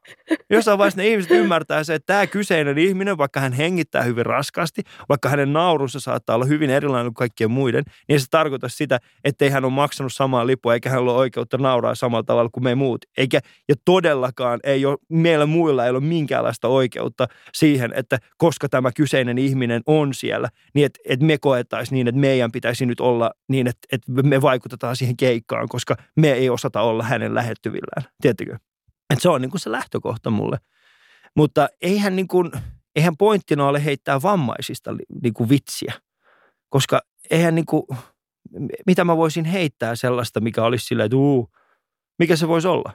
Jossain 0.51 0.79
vaiheessa 0.79 1.01
ne 1.01 1.09
ihmiset 1.09 1.31
ymmärtää 1.31 1.85
se, 1.85 1.95
että 1.95 2.07
tämä 2.07 2.27
kyseinen 2.27 2.79
ihminen, 2.79 3.19
vaikka 3.19 3.41
hän 3.41 3.53
hengittää 3.53 4.03
hyvin 4.03 4.27
raskaasti, 4.27 4.83
vaikka 5.09 5.29
hänen 5.29 5.53
naurunsa 5.53 6.01
saattaa 6.01 6.37
olla 6.37 6.45
hyvin 6.45 6.71
erilainen 6.71 7.07
kuin 7.07 7.15
kaikkien 7.15 7.51
muiden, 7.51 7.85
niin 8.09 8.21
se 8.21 8.27
tarkoittaa 8.31 8.71
sitä, 8.71 8.99
että 9.25 9.45
ei 9.45 9.51
hän 9.51 9.65
ole 9.65 9.73
maksanut 9.73 10.13
samaa 10.13 10.47
lipua, 10.47 10.75
eikä 10.75 10.91
hän 10.91 11.03
ole 11.03 11.13
oikeutta 11.13 11.59
nauraa 11.59 11.95
samalla 11.95 12.23
tavalla 12.23 12.51
kuin 12.51 12.65
me 12.65 12.75
muut. 12.75 13.05
Eikä, 13.17 13.41
ja 13.69 13.75
todellakaan 13.85 14.61
ei 14.65 14.87
ole, 14.87 14.99
meillä 15.09 15.47
muilla 15.47 15.85
ei 15.85 15.91
ole 15.91 16.01
minkäänlaista 16.01 16.69
oikeutta 16.69 17.27
siihen, 17.53 17.93
että 17.97 18.19
koska 18.37 18.69
tämä 18.69 18.93
kyseinen 18.93 19.39
ihminen 19.39 19.83
on 19.87 20.15
siellä, 20.15 20.49
niin 20.75 20.87
että, 20.87 20.99
että 21.09 21.27
me 21.27 21.39
koettaisiin 21.39 21.97
niin, 21.97 22.09
että 22.09 22.21
meidän 22.21 22.53
pitää 22.53 22.63
pitäisi 22.64 22.87
nyt 22.87 23.00
olla 23.00 23.31
niin, 23.48 23.66
että, 23.66 23.87
että 23.92 24.12
me 24.12 24.42
vaikutetaan 24.42 24.96
siihen 24.96 25.16
keikkaan, 25.16 25.68
koska 25.68 25.96
me 26.16 26.33
ei 26.33 26.50
osata 26.50 26.81
olla 26.81 27.03
hänen 27.03 27.35
lähettyvillään. 27.35 28.12
Tiedättekö? 28.22 28.59
Että 29.11 29.22
se 29.22 29.29
on 29.29 29.40
niin 29.40 29.50
kuin 29.50 29.61
se 29.61 29.72
lähtökohta 29.72 30.31
mulle. 30.31 30.59
Mutta 31.37 31.68
eihän, 31.81 32.16
niin 32.16 32.29
kuin, 32.29 32.53
eihän 32.96 33.16
pointtina 33.16 33.68
ole 33.68 33.85
heittää 33.85 34.22
vammaisista 34.22 34.90
niin 35.22 35.35
kuin 35.35 35.48
vitsiä, 35.48 35.92
koska 36.68 37.00
eihän 37.31 37.55
niin 37.55 37.66
kuin, 37.66 37.83
mitä 38.87 39.05
mä 39.05 39.16
voisin 39.16 39.44
heittää 39.44 39.96
sellaista, 39.96 40.40
mikä 40.40 40.64
olisi 40.64 40.87
silleen, 40.87 41.07
että 41.07 41.16
uu, 41.16 41.50
mikä 42.18 42.37
se 42.37 42.48
voisi 42.48 42.68
olla? 42.68 42.92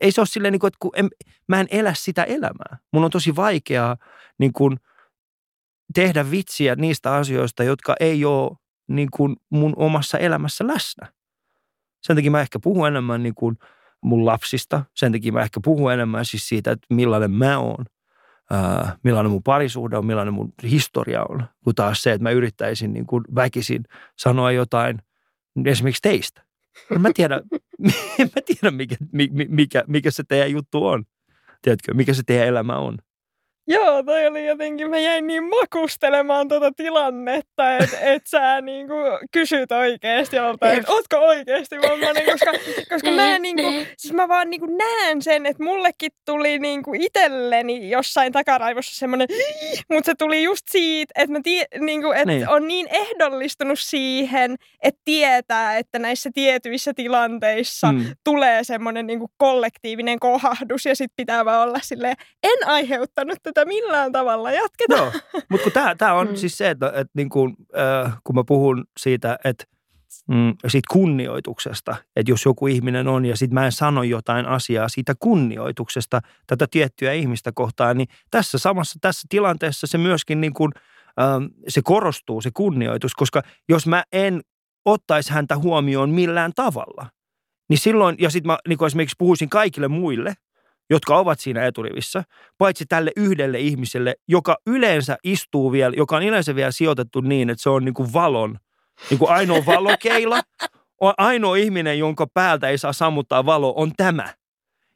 Ei 0.00 0.12
se 0.12 0.20
ole 0.20 0.26
silleen, 0.26 0.52
niin 0.52 0.60
kuin, 0.60 0.68
että 0.68 0.78
kun 0.80 0.92
en, 0.96 1.08
mä 1.48 1.60
en 1.60 1.68
elä 1.70 1.94
sitä 1.94 2.24
elämää. 2.24 2.78
Mun 2.92 3.04
on 3.04 3.10
tosi 3.10 3.36
vaikeaa 3.36 3.96
niin 4.38 4.52
kuin, 4.52 4.76
tehdä 5.94 6.30
vitsiä 6.30 6.74
niistä 6.74 7.14
asioista, 7.14 7.64
jotka 7.64 7.94
ei 8.00 8.24
ole 8.24 8.56
niin 8.90 9.08
kuin 9.10 9.36
mun 9.50 9.72
omassa 9.76 10.18
elämässä 10.18 10.66
läsnä. 10.66 11.12
Sen 12.02 12.16
takia 12.16 12.30
mä 12.30 12.40
ehkä 12.40 12.58
puhun 12.58 12.88
enemmän 12.88 13.22
niin 13.22 13.34
kuin 13.34 13.58
mun 14.00 14.26
lapsista. 14.26 14.84
Sen 14.94 15.12
takia 15.12 15.32
mä 15.32 15.42
ehkä 15.42 15.60
puhun 15.64 15.92
enemmän 15.92 16.24
siis 16.24 16.48
siitä, 16.48 16.70
että 16.70 16.86
millainen 16.90 17.30
mä 17.30 17.58
oon. 17.58 17.84
Millainen 19.02 19.32
mun 19.32 19.42
parisuhde 19.42 19.96
on, 19.96 20.06
millainen 20.06 20.34
mun 20.34 20.52
historia 20.62 21.24
on. 21.28 21.44
Kun 21.64 21.74
taas 21.74 22.02
se, 22.02 22.12
että 22.12 22.22
mä 22.22 22.30
yrittäisin 22.30 22.92
niin 22.92 23.06
kuin 23.06 23.24
väkisin 23.34 23.84
sanoa 24.18 24.52
jotain 24.52 24.98
esimerkiksi 25.64 26.02
teistä. 26.02 26.44
En 26.94 27.00
mä 27.00 27.10
tiedä, 27.14 27.40
en 28.18 28.30
mä 28.36 28.42
tiedä 28.46 28.70
mikä, 28.70 28.96
mikä, 29.48 29.84
mikä 29.86 30.10
se 30.10 30.24
teidän 30.28 30.50
juttu 30.50 30.86
on. 30.86 31.04
Tiedätkö, 31.62 31.94
mikä 31.94 32.14
se 32.14 32.22
teidän 32.26 32.48
elämä 32.48 32.76
on. 32.76 32.98
Joo, 33.70 34.02
toi 34.02 34.26
oli 34.26 34.46
jotenkin, 34.46 34.90
mä 34.90 34.98
jäin 34.98 35.26
niin 35.26 35.44
makustelemaan 35.44 36.48
tuota 36.48 36.72
tilannetta, 36.76 37.76
että 37.76 38.00
et 38.00 38.26
sä 38.26 38.60
niinku 38.60 38.94
kysyt 39.32 39.72
oikeesti 39.72 40.36
joltain, 40.36 40.78
että 40.78 40.92
ootko 40.92 41.16
oikeesti 41.16 41.76
vammainen, 41.76 42.24
koska, 42.26 42.52
koska 42.88 43.10
mä, 43.10 43.38
niinku, 43.38 43.62
siis 43.96 44.14
mä 44.14 44.28
vaan 44.28 44.50
niinku 44.50 44.66
näen 44.66 45.22
sen, 45.22 45.46
että 45.46 45.64
mullekin 45.64 46.10
tuli 46.26 46.58
niinku 46.58 46.94
itselleni 46.94 47.90
jossain 47.90 48.32
takaraivossa 48.32 48.98
semmoinen, 48.98 49.28
mutta 49.92 50.06
se 50.06 50.14
tuli 50.18 50.42
just 50.42 50.66
siitä, 50.70 51.12
että, 51.18 51.32
mä 51.32 51.40
tie, 51.42 51.64
niinku, 51.80 52.12
että 52.12 52.24
niin. 52.24 52.48
on 52.48 52.68
niin 52.68 52.88
ehdollistunut 52.90 53.78
siihen, 53.78 54.56
että 54.82 55.00
tietää, 55.04 55.78
että 55.78 55.98
näissä 55.98 56.30
tietyissä 56.34 56.94
tilanteissa 56.94 57.92
mm. 57.92 58.04
tulee 58.24 58.64
semmoinen 58.64 59.06
niinku 59.06 59.30
kollektiivinen 59.36 60.18
kohahdus 60.18 60.86
ja 60.86 60.96
sit 60.96 61.12
pitää 61.16 61.44
vaan 61.44 61.68
olla 61.68 61.78
silleen, 61.82 62.16
en 62.42 62.68
aiheuttanut 62.68 63.38
tätä 63.42 63.59
millään 63.64 64.12
tavalla, 64.12 64.52
jatketaan. 64.52 65.12
Joo, 65.12 65.42
mutta 65.50 65.70
tämä, 65.70 65.94
tämä 65.94 66.14
on 66.14 66.28
mm. 66.28 66.36
siis 66.36 66.58
se, 66.58 66.70
että, 66.70 66.86
että 66.86 67.12
niin 67.14 67.28
kuin, 67.28 67.56
äh, 67.78 68.18
kun 68.24 68.34
mä 68.34 68.44
puhun 68.46 68.84
siitä, 69.00 69.38
että 69.44 69.64
mm, 70.28 70.56
siitä 70.68 70.88
kunnioituksesta, 70.90 71.96
että 72.16 72.32
jos 72.32 72.44
joku 72.44 72.66
ihminen 72.66 73.08
on 73.08 73.24
ja 73.24 73.36
sitten 73.36 73.54
mä 73.54 73.66
en 73.66 73.72
sano 73.72 74.02
jotain 74.02 74.46
asiaa 74.46 74.88
siitä 74.88 75.14
kunnioituksesta 75.18 76.20
tätä 76.46 76.66
tiettyä 76.70 77.12
ihmistä 77.12 77.52
kohtaan, 77.54 77.96
niin 77.96 78.08
tässä 78.30 78.58
samassa 78.58 78.98
tässä 79.00 79.26
tilanteessa 79.28 79.86
se 79.86 79.98
myöskin 79.98 80.40
niin 80.40 80.54
kuin, 80.54 80.72
ähm, 81.20 81.44
se 81.68 81.80
korostuu 81.84 82.40
se 82.40 82.50
kunnioitus, 82.54 83.14
koska 83.14 83.42
jos 83.68 83.86
mä 83.86 84.04
en 84.12 84.40
ottaisi 84.84 85.32
häntä 85.32 85.58
huomioon 85.58 86.10
millään 86.10 86.52
tavalla, 86.56 87.06
niin 87.68 87.78
silloin, 87.78 88.16
ja 88.18 88.30
sitten 88.30 88.46
mä 88.46 88.58
niin 88.68 88.78
kuin 88.78 88.86
esimerkiksi 88.86 89.16
puhuisin 89.18 89.48
kaikille 89.48 89.88
muille, 89.88 90.34
jotka 90.90 91.18
ovat 91.18 91.40
siinä 91.40 91.66
eturivissä, 91.66 92.24
paitsi 92.58 92.86
tälle 92.86 93.12
yhdelle 93.16 93.58
ihmiselle, 93.58 94.14
joka 94.28 94.56
yleensä 94.66 95.16
istuu 95.24 95.72
vielä, 95.72 95.94
joka 95.96 96.16
on 96.16 96.22
yleensä 96.22 96.54
vielä 96.54 96.70
sijoitettu 96.70 97.20
niin, 97.20 97.50
että 97.50 97.62
se 97.62 97.70
on 97.70 97.84
niin 97.84 97.94
kuin 97.94 98.12
valon, 98.12 98.58
niin 99.10 99.18
kuin 99.18 99.30
ainoa 99.30 99.66
valokeila, 99.66 100.42
ainoa 101.18 101.56
ihminen, 101.56 101.98
jonka 101.98 102.26
päältä 102.34 102.68
ei 102.68 102.78
saa 102.78 102.92
sammuttaa 102.92 103.46
valo, 103.46 103.72
on 103.76 103.92
tämä. 103.96 104.34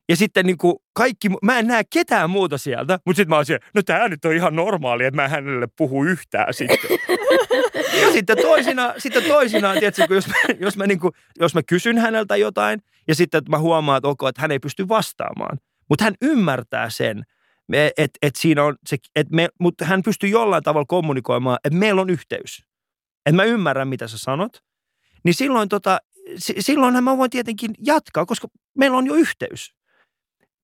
Ja 0.08 0.16
sitten 0.16 0.46
niin 0.46 0.58
kuin 0.58 0.76
kaikki, 0.92 1.28
mä 1.42 1.58
en 1.58 1.66
näe 1.66 1.82
ketään 1.92 2.30
muuta 2.30 2.58
sieltä, 2.58 2.98
mutta 3.06 3.16
sitten 3.16 3.30
mä 3.30 3.36
oon 3.36 3.46
siellä, 3.46 3.66
no 3.74 3.82
tämä 3.82 4.08
nyt 4.08 4.24
on 4.24 4.34
ihan 4.34 4.56
normaali, 4.56 5.04
että 5.04 5.22
mä 5.22 5.28
hänelle 5.28 5.68
puhu 5.76 6.04
yhtään 6.04 6.54
sitten. 6.54 6.98
ja 8.02 8.12
sitten 8.12 8.36
toisinaan, 8.36 8.94
sitten 8.98 9.22
toisinaan 9.22 9.78
tiedätkö, 9.78 10.14
jos 10.14 10.28
mä, 10.28 10.34
jos, 10.60 10.76
mä 10.76 10.86
niin 10.86 11.00
kuin, 11.00 11.12
jos 11.38 11.54
mä 11.54 11.62
kysyn 11.62 11.98
häneltä 11.98 12.36
jotain 12.36 12.80
ja 13.08 13.14
sitten 13.14 13.42
mä 13.48 13.58
huomaan, 13.58 13.96
että, 13.96 14.08
okay, 14.08 14.28
että 14.28 14.42
hän 14.42 14.50
ei 14.50 14.58
pysty 14.58 14.88
vastaamaan, 14.88 15.58
mutta 15.88 16.04
hän 16.04 16.14
ymmärtää 16.22 16.90
sen, 16.90 17.24
että 17.72 18.18
et 18.22 18.36
siinä 18.36 18.64
on 18.64 18.76
se, 18.86 18.96
et 19.16 19.30
me, 19.30 19.48
mutta 19.60 19.84
hän 19.84 20.02
pystyy 20.02 20.30
jollain 20.30 20.62
tavalla 20.62 20.86
kommunikoimaan, 20.88 21.58
että 21.64 21.78
meillä 21.78 22.00
on 22.00 22.10
yhteys. 22.10 22.64
Että 23.26 23.36
mä 23.36 23.44
ymmärrän, 23.44 23.88
mitä 23.88 24.08
sä 24.08 24.18
sanot. 24.18 24.52
Niin 25.24 25.34
silloin, 25.34 25.68
tota, 25.68 25.98
silloinhan 26.38 27.04
mä 27.04 27.18
voin 27.18 27.30
tietenkin 27.30 27.70
jatkaa, 27.86 28.26
koska 28.26 28.48
meillä 28.78 28.96
on 28.96 29.06
jo 29.06 29.14
yhteys. 29.14 29.74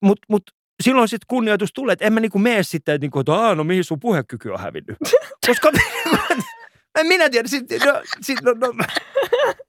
Mutta 0.02 0.26
mut 0.28 0.42
silloin 0.82 1.08
sitten 1.08 1.26
kunnioitus 1.28 1.72
tulee, 1.72 1.92
että 1.92 2.04
en 2.04 2.12
mä 2.12 2.20
niinku 2.20 2.38
mene 2.38 2.62
sitten, 2.62 2.94
että, 2.94 3.04
niinku, 3.04 3.20
että 3.20 3.54
no 3.54 3.64
mihin 3.64 3.84
sun 3.84 4.00
puhekyky 4.00 4.50
on 4.50 4.60
hävinnyt. 4.60 4.96
Koska 5.46 5.72
en 6.98 7.06
minä 7.06 7.30
tiedä, 7.30 7.48
sitten 7.48 7.80
no, 7.80 8.02
sit, 8.20 8.42
no, 8.42 8.52
no, 8.52 8.84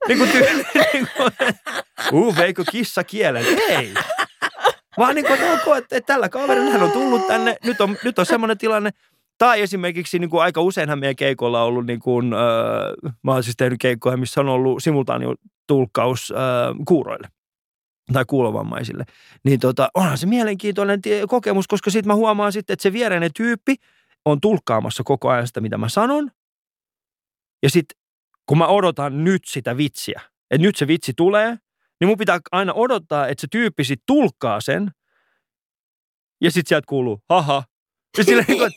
niin 0.08 0.18
kuin, 0.18 0.30
niin 0.94 1.08
kuin, 1.18 1.32
uu, 2.12 2.36
veikö 2.36 2.64
kissa 2.72 3.04
kielen? 3.04 3.46
Ei. 3.70 3.94
Vaan 4.98 5.16
niin 5.16 5.26
kuin, 5.26 5.40
että, 5.40 5.54
okay, 5.54 5.78
että, 5.78 5.98
että 5.98 6.14
tällä 6.14 6.30
kaverilla 6.30 6.72
hän 6.72 6.84
on 6.84 6.92
tullut 6.92 7.28
tänne, 7.28 7.58
nyt 7.64 7.82
on, 7.82 7.98
nyt 8.04 8.20
on 8.20 8.26
semmoinen 8.26 8.58
tilanne. 8.58 8.90
Tai 9.38 9.62
esimerkiksi 9.62 10.20
niin 10.20 10.30
kuin 10.30 10.44
aika 10.44 10.62
useinhan 10.62 11.00
meidän 11.00 11.16
keikolla 11.16 11.62
on 11.62 11.68
ollut, 11.68 11.86
niin 11.86 12.00
kuin, 12.00 12.34
äh, 12.34 13.12
mä 13.24 13.32
oon 13.32 13.44
siis 13.44 13.58
tehnyt 13.58 13.80
keikkoja, 13.80 14.18
missä 14.18 14.42
on 14.42 14.50
ollut 14.50 14.84
simultaanio 14.84 15.36
tulkkaus 15.68 16.32
äh, 16.32 16.76
kuuroille 16.88 17.28
tai 18.14 18.26
kuulovammaisille. 18.26 19.04
Niin 19.44 19.60
tota, 19.60 19.90
onhan 19.94 20.18
se 20.18 20.26
mielenkiintoinen 20.28 21.02
kokemus, 21.30 21.68
koska 21.68 21.92
sitten 21.92 22.08
mä 22.08 22.16
huomaan 22.16 22.52
sitten, 22.52 22.74
että 22.74 22.84
se 22.84 22.94
viereinen 22.94 23.32
tyyppi 23.36 23.76
on 24.26 24.42
tulkkaamassa 24.42 25.04
koko 25.04 25.30
ajan 25.30 25.48
sitä, 25.48 25.62
mitä 25.62 25.78
mä 25.78 25.90
sanon. 25.90 26.32
Ja 27.64 27.70
sitten 27.70 27.98
kun 28.46 28.58
mä 28.58 28.68
odotan 28.68 29.24
nyt 29.24 29.42
sitä 29.48 29.78
vitsiä, 29.78 30.22
että 30.52 30.68
nyt 30.68 30.76
se 30.76 30.88
vitsi 30.88 31.14
tulee, 31.14 31.58
niin 32.02 32.08
mun 32.08 32.18
pitää 32.18 32.40
aina 32.52 32.74
odottaa, 32.74 33.28
että 33.28 33.42
se 33.42 33.48
tyyppi 33.52 33.84
sit 33.84 34.02
tulkkaa 34.06 34.62
sen. 34.62 34.92
Ja 36.42 36.52
sit 36.52 36.68
sieltä 36.68 36.86
kuuluu, 36.88 37.22
haha. 37.30 37.64
Ja 38.18 38.24
sille 38.24 38.46
niin 38.48 38.58
kuin, 38.58 38.72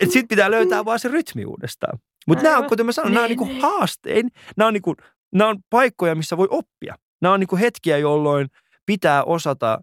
että 0.00 0.12
sit 0.12 0.28
pitää 0.28 0.50
löytää 0.50 0.84
vaan 0.84 0.98
se 0.98 1.08
rytmi 1.08 1.44
uudestaan. 1.44 1.98
Mutta 2.26 2.44
nämä 2.44 2.58
on, 2.58 2.66
kuten 2.66 2.86
mä 2.86 2.92
sanon, 2.92 3.12
nämä 3.12 3.22
on 3.22 3.28
niinku 3.28 3.44
niin, 3.44 3.62
haastein. 3.62 4.28
Nämä 4.56 4.68
on, 4.68 4.74
niinku, 4.74 4.94
nämä 5.32 5.50
on 5.50 5.58
paikkoja, 5.70 6.14
missä 6.14 6.36
voi 6.36 6.48
oppia. 6.50 6.94
Nämä 7.20 7.34
on 7.34 7.40
niinku 7.40 7.56
hetkiä, 7.56 7.98
jolloin 7.98 8.48
pitää 8.86 9.24
osata 9.24 9.80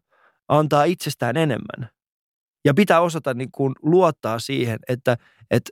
antaa 0.48 0.84
itsestään 0.84 1.38
enemmän. 1.38 1.90
Ja 2.66 2.74
pitää 2.74 3.02
osata 3.02 3.34
niinku 3.34 3.72
luottaa 3.82 4.40
siihen, 4.40 4.80
että, 4.90 5.18
että 5.52 5.72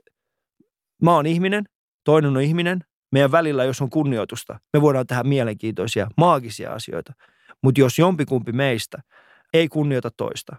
mä 1.02 1.14
oon 1.14 1.26
ihminen, 1.26 1.64
toinen 2.04 2.36
on 2.36 2.42
ihminen, 2.42 2.80
meidän 3.14 3.32
välillä, 3.32 3.64
jos 3.64 3.80
on 3.80 3.90
kunnioitusta, 3.90 4.58
me 4.72 4.82
voidaan 4.82 5.06
tehdä 5.06 5.22
mielenkiintoisia, 5.22 6.08
maagisia 6.16 6.72
asioita. 6.72 7.12
Mutta 7.62 7.80
jos 7.80 7.98
jompikumpi 7.98 8.52
meistä 8.52 8.98
ei 9.52 9.68
kunnioita 9.68 10.10
toista, 10.16 10.56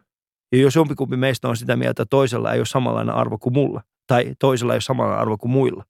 ja 0.52 0.58
jos 0.58 0.76
jompikumpi 0.76 1.18
meistä 1.18 1.48
on 1.48 1.58
sitä 1.58 1.76
mieltä, 1.76 1.90
että 1.90 2.06
toisella 2.10 2.54
ei 2.54 2.60
ole 2.60 2.66
samanlainen 2.66 3.16
arvo 3.16 3.38
kuin 3.38 3.54
mulla, 3.54 3.82
tai 4.08 4.36
toisella 4.40 4.74
ei 4.74 4.76
ole 4.76 4.82
samanlainen 4.82 5.22
arvo 5.22 5.38
kuin 5.38 5.52
muilla, 5.52 5.84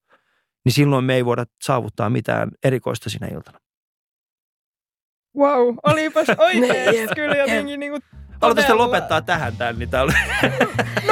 niin 0.65 0.73
silloin 0.73 1.05
me 1.05 1.15
ei 1.15 1.25
voida 1.25 1.45
saavuttaa 1.63 2.09
mitään 2.09 2.51
erikoista 2.63 3.09
sinä 3.09 3.27
iltana. 3.27 3.59
Wow, 5.37 5.75
olipas 5.83 6.27
oikeasti 6.37 7.15
kyllä 7.15 7.35
jotenkin 7.35 7.79
niin 7.79 7.91
kuin 7.91 8.01
Haluaisitko 8.41 8.77
lopettaa 8.77 9.21
tähän 9.21 9.57
tämän? 9.57 9.79
Niin 9.79 9.89
oli... 9.95 10.13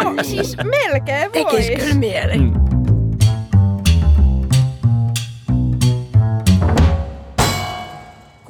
no 0.04 0.24
siis 0.24 0.58
melkein 0.58 1.34
voisi. 1.34 1.68
Tekisi 1.70 1.76
kyllä 1.76 2.00
mieli. 2.00 2.38
Mm. 2.38 2.83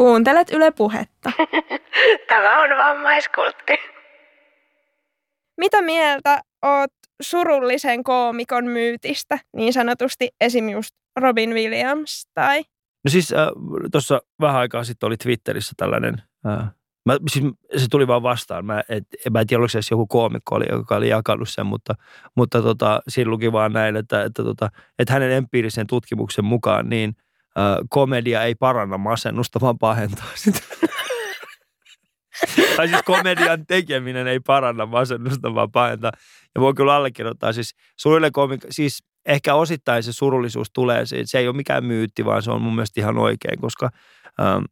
Kuuntelet 0.04 0.52
Yle 0.52 0.72
Puhetta. 0.72 1.32
Tämä 2.30 2.62
on 2.62 2.70
vammaiskultti. 2.70 3.74
Mitä 5.58 5.82
mieltä 5.82 6.42
oot 6.62 6.92
surullisen 7.22 8.04
koomikon 8.04 8.66
myytistä, 8.66 9.40
niin 9.56 9.74
sanotusti 9.74 10.30
esim. 10.42 10.70
just 10.70 10.96
Robin 11.20 11.54
Williams 11.54 12.28
tai? 12.34 12.60
No 13.06 13.10
siis 13.10 13.34
äh, 13.34 13.48
tuossa 13.92 14.22
vähän 14.42 14.56
aikaa 14.56 14.84
sitten 14.84 15.08
oli 15.08 15.18
Twitterissä 15.18 15.74
tällainen, 15.78 16.22
äh, 16.48 16.70
mä, 17.06 17.18
siis 17.30 17.46
se 17.78 17.86
tuli 17.92 18.08
vaan 18.08 18.24
vastaan. 18.24 18.66
Mä, 18.66 18.84
et, 18.90 19.04
mä 19.32 19.42
en 19.42 19.48
tiedä, 19.48 19.62
oliko 19.62 19.70
se 19.70 19.80
joku 19.92 20.08
koomikko, 20.08 20.56
oli, 20.56 20.66
joka 20.70 20.96
oli 20.96 21.10
jakanut 21.10 21.50
sen, 21.50 21.66
mutta, 21.66 21.96
mutta 22.36 22.62
tota, 22.62 23.02
siinä 23.08 23.32
luki 23.32 23.52
vaan 23.52 23.74
näin, 23.74 23.96
että, 23.96 24.24
että, 24.24 24.44
tota, 24.44 24.70
että 25.00 25.14
hänen 25.14 25.32
empiirisen 25.32 25.88
tutkimuksen 25.88 26.46
mukaan 26.46 26.90
niin– 26.90 27.16
komedia 27.90 28.44
ei 28.44 28.56
paranna 28.56 28.98
masennusta, 28.98 29.60
vaan 29.62 29.78
pahentaa 29.78 30.32
sitä. 30.36 30.60
tai 32.78 32.88
siis 32.88 33.02
komedian 33.06 33.66
tekeminen 33.66 34.28
ei 34.28 34.40
paranna 34.40 34.86
masennusta, 34.86 35.56
vaan 35.56 35.72
pahentaa. 35.72 36.12
Ja 36.56 36.62
voi 36.62 36.74
kyllä 36.74 36.96
allekirjoittaa. 36.96 37.54
Siis 37.54 37.76
komik- 38.38 38.68
siis 38.70 39.04
ehkä 39.26 39.56
osittain 39.56 40.04
se 40.04 40.14
surullisuus 40.14 40.68
tulee, 40.74 41.06
se, 41.06 41.22
se 41.26 41.40
ei 41.40 41.48
ole 41.48 41.56
mikään 41.56 41.86
myytti, 41.86 42.26
vaan 42.26 42.42
se 42.42 42.52
on 42.52 42.62
mun 42.62 42.76
mielestä 42.76 43.02
ihan 43.02 43.18
oikein, 43.18 43.62
koska 43.62 43.90
ähm, 44.42 44.64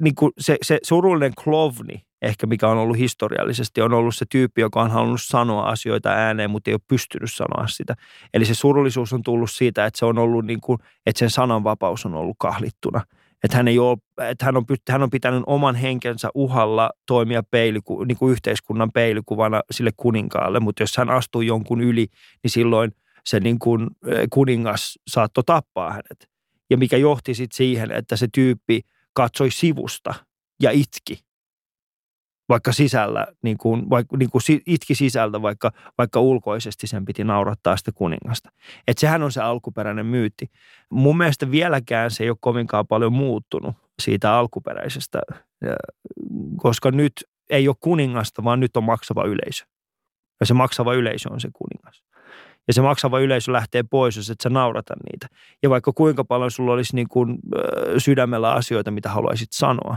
niin 0.00 0.14
kuin 0.14 0.32
se, 0.38 0.56
se 0.62 0.78
surullinen 0.82 1.32
klovni, 1.44 2.05
ehkä 2.26 2.46
mikä 2.46 2.68
on 2.68 2.78
ollut 2.78 2.98
historiallisesti, 2.98 3.82
on 3.82 3.92
ollut 3.92 4.14
se 4.14 4.24
tyyppi, 4.30 4.60
joka 4.60 4.82
on 4.82 4.90
halunnut 4.90 5.22
sanoa 5.22 5.68
asioita 5.68 6.08
ääneen, 6.08 6.50
mutta 6.50 6.70
ei 6.70 6.74
ole 6.74 6.80
pystynyt 6.88 7.32
sanoa 7.32 7.66
sitä. 7.66 7.94
Eli 8.34 8.44
se 8.44 8.54
surullisuus 8.54 9.12
on 9.12 9.22
tullut 9.22 9.50
siitä, 9.50 9.86
että 9.86 9.98
se 9.98 10.04
on 10.04 10.18
ollut 10.18 10.46
niin 10.46 10.60
kuin, 10.60 10.78
että 11.06 11.18
sen 11.18 11.30
sananvapaus 11.30 12.06
on 12.06 12.14
ollut 12.14 12.36
kahlittuna. 12.38 13.00
Että 13.44 13.56
hän, 13.56 13.68
ei 13.68 13.78
ole, 13.78 13.98
että 14.30 14.44
hän, 14.44 14.56
on, 14.56 14.64
hän 14.90 15.02
on 15.02 15.10
pitänyt 15.10 15.42
oman 15.46 15.74
henkensä 15.74 16.28
uhalla 16.34 16.90
toimia 17.06 17.42
peiliku, 17.42 18.04
niin 18.04 18.18
kuin 18.18 18.32
yhteiskunnan 18.32 18.92
peilikuvana 18.92 19.60
sille 19.70 19.90
kuninkaalle, 19.96 20.60
mutta 20.60 20.82
jos 20.82 20.96
hän 20.96 21.10
astuu 21.10 21.40
jonkun 21.40 21.80
yli, 21.80 22.06
niin 22.42 22.50
silloin 22.50 22.92
se 23.24 23.40
niin 23.40 23.58
kuin 23.58 23.86
kuningas 24.30 24.98
saattoi 25.08 25.44
tappaa 25.44 25.90
hänet. 25.90 26.28
Ja 26.70 26.76
mikä 26.76 26.96
johti 26.96 27.34
sitten 27.34 27.56
siihen, 27.56 27.90
että 27.90 28.16
se 28.16 28.28
tyyppi 28.34 28.80
katsoi 29.12 29.50
sivusta 29.50 30.14
ja 30.62 30.70
itki 30.70 31.25
vaikka 32.48 32.72
sisällä, 32.72 33.26
niin 33.42 33.58
kuin, 33.58 33.90
vaikka, 33.90 34.16
niin 34.16 34.30
kuin 34.30 34.42
itki 34.66 34.94
sisältä, 34.94 35.42
vaikka, 35.42 35.72
vaikka 35.98 36.20
ulkoisesti 36.20 36.86
sen 36.86 37.04
piti 37.04 37.24
naurattaa 37.24 37.76
sitä 37.76 37.92
kuningasta. 37.94 38.50
Että 38.88 39.00
sehän 39.00 39.22
on 39.22 39.32
se 39.32 39.40
alkuperäinen 39.40 40.06
myytti. 40.06 40.50
Mun 40.90 41.18
mielestä 41.18 41.50
vieläkään 41.50 42.10
se 42.10 42.24
ei 42.24 42.30
ole 42.30 42.38
kovinkaan 42.40 42.86
paljon 42.86 43.12
muuttunut 43.12 43.76
siitä 44.02 44.34
alkuperäisestä, 44.34 45.20
koska 46.56 46.90
nyt 46.90 47.12
ei 47.50 47.68
ole 47.68 47.76
kuningasta, 47.80 48.44
vaan 48.44 48.60
nyt 48.60 48.76
on 48.76 48.84
maksava 48.84 49.24
yleisö. 49.24 49.64
Ja 50.40 50.46
se 50.46 50.54
maksava 50.54 50.94
yleisö 50.94 51.32
on 51.32 51.40
se 51.40 51.48
kuningas. 51.52 52.02
Ja 52.68 52.74
se 52.74 52.82
maksava 52.82 53.20
yleisö 53.20 53.52
lähtee 53.52 53.82
pois, 53.82 54.16
jos 54.16 54.30
et 54.30 54.40
sä 54.42 54.50
naurata 54.50 54.94
niitä. 55.12 55.26
Ja 55.62 55.70
vaikka 55.70 55.92
kuinka 55.92 56.24
paljon 56.24 56.50
sulla 56.50 56.72
olisi 56.72 56.94
niin 56.94 57.08
kuin, 57.08 57.38
sydämellä 57.98 58.52
asioita, 58.52 58.90
mitä 58.90 59.10
haluaisit 59.10 59.48
sanoa, 59.52 59.96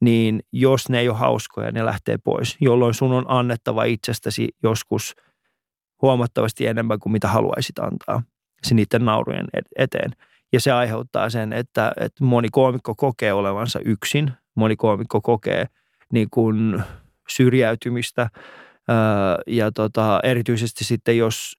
niin 0.00 0.42
jos 0.52 0.88
ne 0.88 1.00
ei 1.00 1.08
ole 1.08 1.16
hauskoja, 1.16 1.72
ne 1.72 1.84
lähtee 1.84 2.18
pois, 2.24 2.56
jolloin 2.60 2.94
sun 2.94 3.12
on 3.12 3.24
annettava 3.28 3.84
itsestäsi 3.84 4.48
joskus 4.62 5.14
huomattavasti 6.02 6.66
enemmän 6.66 6.98
kuin 6.98 7.12
mitä 7.12 7.28
haluaisit 7.28 7.78
antaa 7.78 8.22
se 8.62 8.74
niiden 8.74 9.04
naurujen 9.04 9.46
eteen. 9.76 10.10
Ja 10.52 10.60
se 10.60 10.72
aiheuttaa 10.72 11.30
sen, 11.30 11.52
että, 11.52 11.92
että 12.00 12.24
moni 12.24 12.48
koomikko 12.52 12.94
kokee 12.94 13.32
olevansa 13.32 13.80
yksin, 13.84 14.32
moni 14.54 14.76
koomikko 14.76 15.20
kokee 15.20 15.66
niin 16.12 16.28
kuin 16.30 16.82
syrjäytymistä 17.28 18.30
ja 19.46 19.72
tota, 19.72 20.20
erityisesti 20.22 20.84
sitten 20.84 21.18
jos 21.18 21.56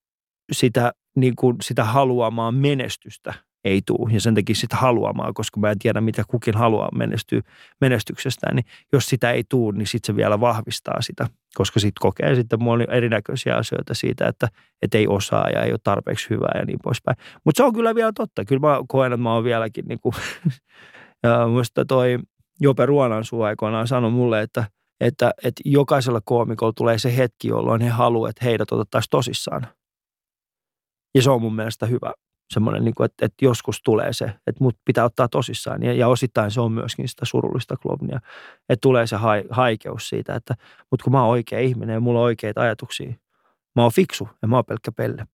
sitä, 0.52 0.94
niin 1.16 1.36
kuin 1.36 1.56
sitä 1.62 1.84
haluamaan 1.84 2.56
menestystä 2.56 3.34
ei 3.64 3.82
tule 3.86 4.14
ja 4.14 4.22
sen 4.22 4.36
takia 4.36 4.56
sitä 4.56 4.76
haluamaan, 4.76 5.34
koska 5.34 5.60
mä 5.60 5.72
en 5.72 5.80
tiedä, 5.80 6.02
mitä 6.02 6.24
kukin 6.28 6.56
haluaa 6.56 6.90
menestyä 6.96 7.42
menestyksestään, 7.82 8.56
niin 8.56 8.66
jos 8.94 9.06
sitä 9.06 9.32
ei 9.32 9.44
tule, 9.50 9.78
niin 9.78 9.88
sitten 9.88 10.14
se 10.14 10.16
vielä 10.16 10.40
vahvistaa 10.40 11.02
sitä, 11.02 11.28
koska 11.56 11.80
sitten 11.80 12.02
kokee 12.02 12.36
sitten 12.36 12.64
moni 12.64 12.86
erinäköisiä 12.90 13.56
asioita 13.56 13.94
siitä, 13.94 14.28
että, 14.28 14.48
että 14.82 14.98
ei 14.98 15.08
osaa 15.08 15.50
ja 15.50 15.64
ei 15.64 15.72
ole 15.72 15.80
tarpeeksi 15.84 16.30
hyvää 16.30 16.52
ja 16.56 16.66
niin 16.66 16.80
poispäin. 16.84 17.18
Mutta 17.46 17.58
se 17.58 17.64
on 17.64 17.74
kyllä 17.74 17.96
vielä 17.96 18.12
totta. 18.16 18.46
Kyllä 18.46 18.68
mä 18.68 18.80
koen, 18.88 19.14
että 19.14 19.24
mä 19.24 19.34
oon 19.34 19.44
vieläkin 19.44 19.86
niin 19.86 20.00
kuin, 20.00 20.16
ja 21.24 21.48
muista 21.48 21.86
toi 21.86 22.20
Jope 22.62 22.86
Ruonansuu 22.86 23.42
aikoinaan 23.42 23.88
sanoi 23.88 24.12
mulle, 24.12 24.42
että, 24.42 24.64
että, 25.00 25.32
että 25.44 25.62
jokaisella 25.66 26.22
koomikolla 26.26 26.74
tulee 26.74 26.98
se 26.98 27.18
hetki, 27.18 27.48
jolloin 27.48 27.82
he 27.82 27.90
haluavat, 27.90 28.30
että 28.30 28.46
heidät 28.46 28.72
otettaisiin 28.72 29.10
tosissaan. 29.10 29.68
Ja 31.16 31.22
se 31.22 31.30
on 31.30 31.42
mun 31.42 31.56
mielestä 31.56 31.86
hyvä 31.86 32.14
semmoinen, 32.50 32.86
niin 32.86 32.96
kuin, 32.96 33.06
että, 33.06 33.26
että 33.26 33.46
joskus 33.46 33.82
tulee 33.84 34.14
se, 34.14 34.26
että 34.26 34.64
mut 34.64 34.78
pitää 34.86 35.06
ottaa 35.06 35.28
tosissaan. 35.28 35.84
Ja, 35.84 35.94
ja 35.94 36.08
osittain 36.08 36.52
se 36.52 36.62
on 36.62 36.72
myöskin 36.72 37.08
sitä 37.08 37.26
surullista 37.26 37.78
klovnia. 37.78 38.20
Että 38.70 38.82
tulee 38.82 39.08
se 39.08 39.16
ha, 39.16 39.30
haikeus 39.50 40.10
siitä, 40.10 40.36
että 40.36 40.56
mutta 40.92 41.04
kun 41.04 41.14
mä 41.14 41.22
oon 41.22 41.30
oikea 41.30 41.60
ihminen 41.60 41.94
ja 41.94 42.00
mulla 42.00 42.20
on 42.20 42.26
oikeita 42.26 42.62
ajatuksia. 42.62 43.14
Mä 43.76 43.82
oon 43.82 43.92
fiksu 43.92 44.30
ja 44.42 44.48
mä 44.48 44.56
oon 44.56 44.66
pelkkä 44.66 44.92
pelle. 44.92 45.28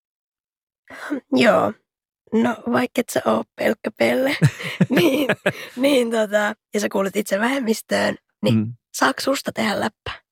Joo. 1.32 1.74
No 2.34 2.55
vaikka 2.72 3.01
et 3.01 3.09
sä 3.09 3.22
oo 3.26 3.43
pelkkä 3.55 3.91
pelle, 3.97 4.38
niin, 4.89 5.28
niin 5.76 6.11
tota, 6.11 6.55
ja 6.74 6.80
sä 6.80 6.89
kuulet 6.91 7.16
itse 7.16 7.39
vähemmistöön, 7.39 8.16
niin 8.43 8.55
mm. 8.55 8.74
saako 8.93 9.22
susta 9.22 9.51
tehdä 9.51 9.80
läppää? 9.80 10.24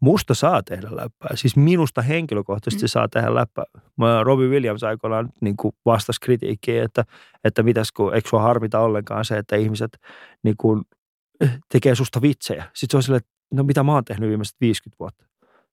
Musta 0.00 0.34
saa 0.34 0.62
tehdä 0.62 0.88
läppää. 0.90 1.30
Siis 1.34 1.56
minusta 1.56 2.02
henkilökohtaisesti 2.02 2.84
mm. 2.84 2.88
saa 2.88 3.08
tehdä 3.08 3.34
läppää. 3.34 3.64
Mä 3.96 4.24
Robbie 4.24 4.48
Williams 4.48 4.82
aikoinaan 4.82 5.28
niin 5.40 5.56
kuin 5.56 5.74
vastasi 5.86 6.20
kritiikkiin, 6.20 6.82
että, 6.82 7.04
että 7.44 7.62
mitäs 7.62 7.92
kun, 7.92 8.14
eikö 8.14 8.28
sua 8.28 8.42
harmita 8.42 8.80
ollenkaan 8.80 9.24
se, 9.24 9.38
että 9.38 9.56
ihmiset 9.56 9.98
niin 10.42 10.56
kuin, 10.58 10.82
eh, 11.40 11.58
tekee 11.72 11.94
susta 11.94 12.22
vitsejä. 12.22 12.64
Sitten 12.74 12.90
se 12.90 12.96
on 12.96 13.02
silleen, 13.02 13.18
että 13.18 13.32
no 13.54 13.62
mitä 13.62 13.82
mä 13.82 13.92
oon 13.92 14.04
tehnyt 14.04 14.28
viimeiset 14.28 14.56
50 14.60 14.96
vuotta. 15.00 15.24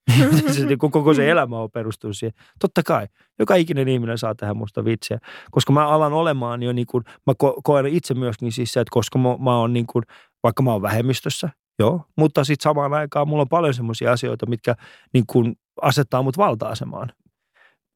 se, 0.54 0.66
niin 0.66 0.78
koko 0.78 1.14
se 1.14 1.30
elämä 1.30 1.60
on 1.60 1.72
perustunut 1.72 2.18
siihen. 2.18 2.34
Totta 2.60 2.84
kai, 2.84 3.08
joka 3.40 3.56
ikinen 3.56 3.88
ihminen 3.88 4.18
saa 4.18 4.36
tehdä 4.36 4.54
musta 4.54 4.86
vitsejä. 4.86 5.20
Koska 5.52 5.74
mä 5.74 5.88
alan 5.88 6.14
olemaan 6.14 6.64
jo 6.64 6.74
niin 6.74 6.88
kuin, 6.88 7.04
mä 7.28 7.34
ko- 7.44 7.62
koen 7.64 7.86
itse 7.86 8.14
myöskin 8.14 8.52
siis 8.52 8.74
se, 8.74 8.80
että 8.80 8.92
koska 8.92 9.20
mä, 9.20 9.38
mä 9.40 9.58
oon 9.58 9.74
niin 9.74 9.88
kuin, 9.88 10.04
vaikka 10.44 10.64
mä 10.64 10.72
oon 10.72 10.82
vähemmistössä, 10.82 11.50
Joo, 11.82 12.06
mutta 12.18 12.44
sitten 12.44 12.64
samaan 12.64 12.94
aikaan 12.94 13.28
mulla 13.28 13.42
on 13.42 13.50
paljon 13.50 13.74
semmoisia 13.74 14.12
asioita, 14.12 14.46
mitkä 14.46 14.76
niin 15.14 15.24
kuin 15.28 15.56
asettaa 15.82 16.22
mut 16.22 16.38
valta-asemaan. 16.38 17.12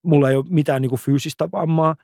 Mulla 0.04 0.30
ei 0.30 0.36
ole 0.36 0.46
mitään 0.50 0.82
niin 0.82 0.90
kuin 0.90 1.00
fyysistä 1.00 1.50
vammaa, 1.52 1.96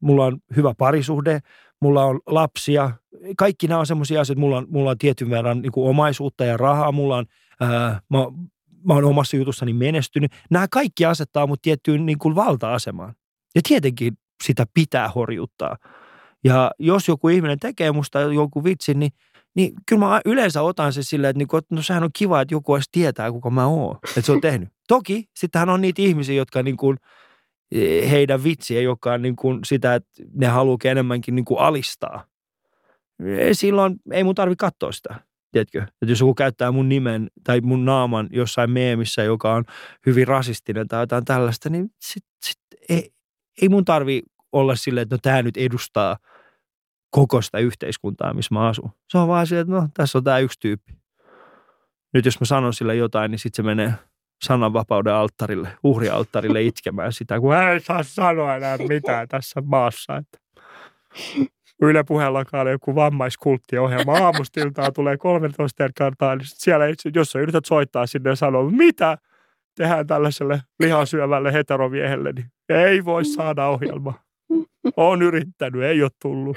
mulla 0.00 0.24
on 0.24 0.38
hyvä 0.56 0.74
parisuhde, 0.78 1.40
mulla 1.80 2.04
on 2.04 2.20
lapsia. 2.26 2.90
Kaikki 3.36 3.68
nämä 3.68 3.80
on 3.80 3.86
semmoisia 3.86 4.20
asioita, 4.20 4.40
mulla 4.40 4.58
on, 4.58 4.66
mulla 4.70 4.90
on 4.90 4.98
tietyn 4.98 5.30
verran 5.30 5.62
niin 5.62 5.72
omaisuutta 5.76 6.44
ja 6.44 6.56
rahaa, 6.56 6.92
mulla 6.92 7.16
on, 7.16 7.26
ää, 7.60 8.00
mä, 8.10 8.18
mä 8.84 8.94
oon 8.94 9.04
omassa 9.04 9.36
jutussani 9.36 9.72
menestynyt. 9.72 10.32
Nämä 10.50 10.66
kaikki 10.70 11.04
asettaa 11.04 11.46
mut 11.46 11.62
tiettyyn 11.62 12.06
niin 12.06 12.18
kuin 12.18 12.34
valta-asemaan. 12.34 13.14
Ja 13.54 13.60
tietenkin 13.68 14.18
sitä 14.44 14.66
pitää 14.74 15.08
horjuttaa. 15.08 15.76
Ja 16.44 16.70
jos 16.78 17.08
joku 17.08 17.28
ihminen 17.28 17.58
tekee 17.58 17.92
musta 17.92 18.20
joku 18.20 18.64
vitsin, 18.64 18.98
niin 18.98 19.12
niin 19.58 19.72
kyllä 19.86 20.06
mä 20.06 20.20
yleensä 20.24 20.62
otan 20.62 20.92
se 20.92 21.02
silleen, 21.02 21.30
että, 21.30 21.38
niinku, 21.38 21.60
no 21.70 21.82
sehän 21.82 22.04
on 22.04 22.10
kiva, 22.12 22.40
että 22.40 22.54
joku 22.54 22.74
edes 22.74 22.88
tietää, 22.92 23.32
kuka 23.32 23.50
mä 23.50 23.66
oon, 23.66 23.98
että 24.08 24.20
se 24.20 24.32
on 24.32 24.40
tehnyt. 24.40 24.68
Toki 24.88 25.24
sittenhän 25.34 25.68
on 25.68 25.80
niitä 25.80 26.02
ihmisiä, 26.02 26.34
jotka 26.34 26.62
niin 26.62 26.76
kuin, 26.76 26.96
e, 27.72 28.10
heidän 28.10 28.44
vitsiä, 28.44 28.80
joka 28.80 29.12
on 29.12 29.22
niin 29.22 29.36
kuin 29.36 29.60
sitä, 29.64 29.94
että 29.94 30.10
ne 30.34 30.46
haluaa 30.46 30.78
enemmänkin 30.84 31.34
niin 31.34 31.44
kuin 31.44 31.60
alistaa. 31.60 32.24
E, 33.24 33.54
silloin 33.54 33.96
ei 34.12 34.24
mun 34.24 34.34
tarvi 34.34 34.56
katsoa 34.56 34.92
sitä. 34.92 35.14
Tiedätkö? 35.52 35.82
Että 35.82 36.12
jos 36.12 36.20
joku 36.20 36.34
käyttää 36.34 36.72
mun 36.72 36.88
nimen 36.88 37.28
tai 37.44 37.60
mun 37.60 37.84
naaman 37.84 38.28
jossain 38.30 38.70
meemissä, 38.70 39.22
joka 39.22 39.54
on 39.54 39.64
hyvin 40.06 40.28
rasistinen 40.28 40.88
tai 40.88 41.02
jotain 41.02 41.24
tällaista, 41.24 41.70
niin 41.70 41.90
sit, 42.00 42.24
sit, 42.44 42.58
ei, 42.88 43.10
ei 43.62 43.68
mun 43.68 43.84
tarvi 43.84 44.22
olla 44.52 44.76
silleen, 44.76 45.02
että 45.02 45.14
no 45.14 45.18
tämä 45.22 45.42
nyt 45.42 45.56
edustaa– 45.56 46.16
koko 47.10 47.42
sitä 47.42 47.58
yhteiskuntaa, 47.58 48.34
missä 48.34 48.54
mä 48.54 48.68
asun. 48.68 48.90
Se 49.08 49.18
on 49.18 49.28
vaan 49.28 49.46
se, 49.46 49.60
että 49.60 49.72
no, 49.72 49.88
tässä 49.94 50.18
on 50.18 50.24
tämä 50.24 50.38
yksi 50.38 50.60
tyyppi. 50.60 50.92
Nyt 52.14 52.24
jos 52.24 52.40
mä 52.40 52.46
sanon 52.46 52.74
sille 52.74 52.94
jotain, 52.94 53.30
niin 53.30 53.38
sitten 53.38 53.56
se 53.56 53.62
menee 53.62 53.94
sananvapauden 54.42 55.14
alttarille, 55.14 55.68
uhrialttarille 55.84 56.62
itkemään 56.62 57.12
sitä, 57.12 57.40
kun 57.40 57.54
hän 57.54 57.72
ei 57.72 57.80
saa 57.80 58.02
sanoa 58.02 58.56
enää 58.56 58.78
mitään 58.78 59.28
tässä 59.28 59.62
maassa. 59.64 60.16
Että 60.16 60.38
Yle 61.82 62.04
puheellakaan 62.04 62.70
joku 62.70 62.94
vammaiskulttiohjelma. 62.94 64.18
Aamustiltaan 64.18 64.92
tulee 64.92 65.16
13 65.16 65.86
kertaa, 65.94 66.36
niin 66.36 66.46
siellä, 66.46 66.84
jos 67.14 67.30
sä 67.32 67.38
yrität 67.38 67.64
soittaa 67.64 68.06
sinne 68.06 68.30
ja 68.30 68.36
sanoa, 68.36 68.70
mitä 68.70 69.18
tehdään 69.76 70.06
tällaiselle 70.06 70.62
lihasyövälle 70.80 71.52
heteroviehelle, 71.52 72.32
niin 72.32 72.50
ei 72.68 73.04
voi 73.04 73.24
saada 73.24 73.66
ohjelmaa. 73.66 74.27
Olen 74.96 75.22
yrittänyt, 75.22 75.82
ei 75.82 76.02
ole 76.02 76.10
tullut. 76.22 76.56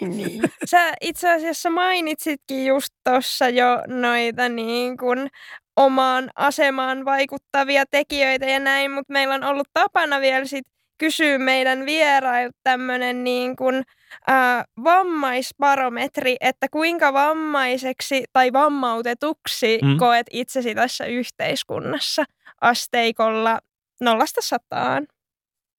niin. 0.16 0.42
Sä 0.64 0.92
itse 1.00 1.30
asiassa 1.32 1.70
mainitsitkin 1.70 2.66
just 2.66 2.94
tuossa 3.04 3.48
jo 3.48 3.82
noita 3.86 4.48
niin 4.48 4.96
kuin 4.96 5.28
omaan 5.76 6.30
asemaan 6.36 7.04
vaikuttavia 7.04 7.84
tekijöitä 7.90 8.46
ja 8.46 8.58
näin, 8.58 8.90
mutta 8.90 9.12
meillä 9.12 9.34
on 9.34 9.44
ollut 9.44 9.68
tapana 9.72 10.20
vielä 10.20 10.44
sit 10.44 10.66
kysyä 10.98 11.38
meidän 11.38 11.86
vierailta 11.86 12.58
tämmöinen 12.62 13.24
niin 13.24 13.56
kuin, 13.56 13.82
äh, 14.30 14.64
vammaisbarometri, 14.84 16.36
että 16.40 16.66
kuinka 16.70 17.12
vammaiseksi 17.12 18.24
tai 18.32 18.52
vammautetuksi 18.52 19.78
mm. 19.82 19.98
koet 19.98 20.26
itsesi 20.32 20.74
tässä 20.74 21.04
yhteiskunnassa 21.04 22.24
asteikolla 22.60 23.58
nollasta 24.00 24.40
sataan. 24.42 25.06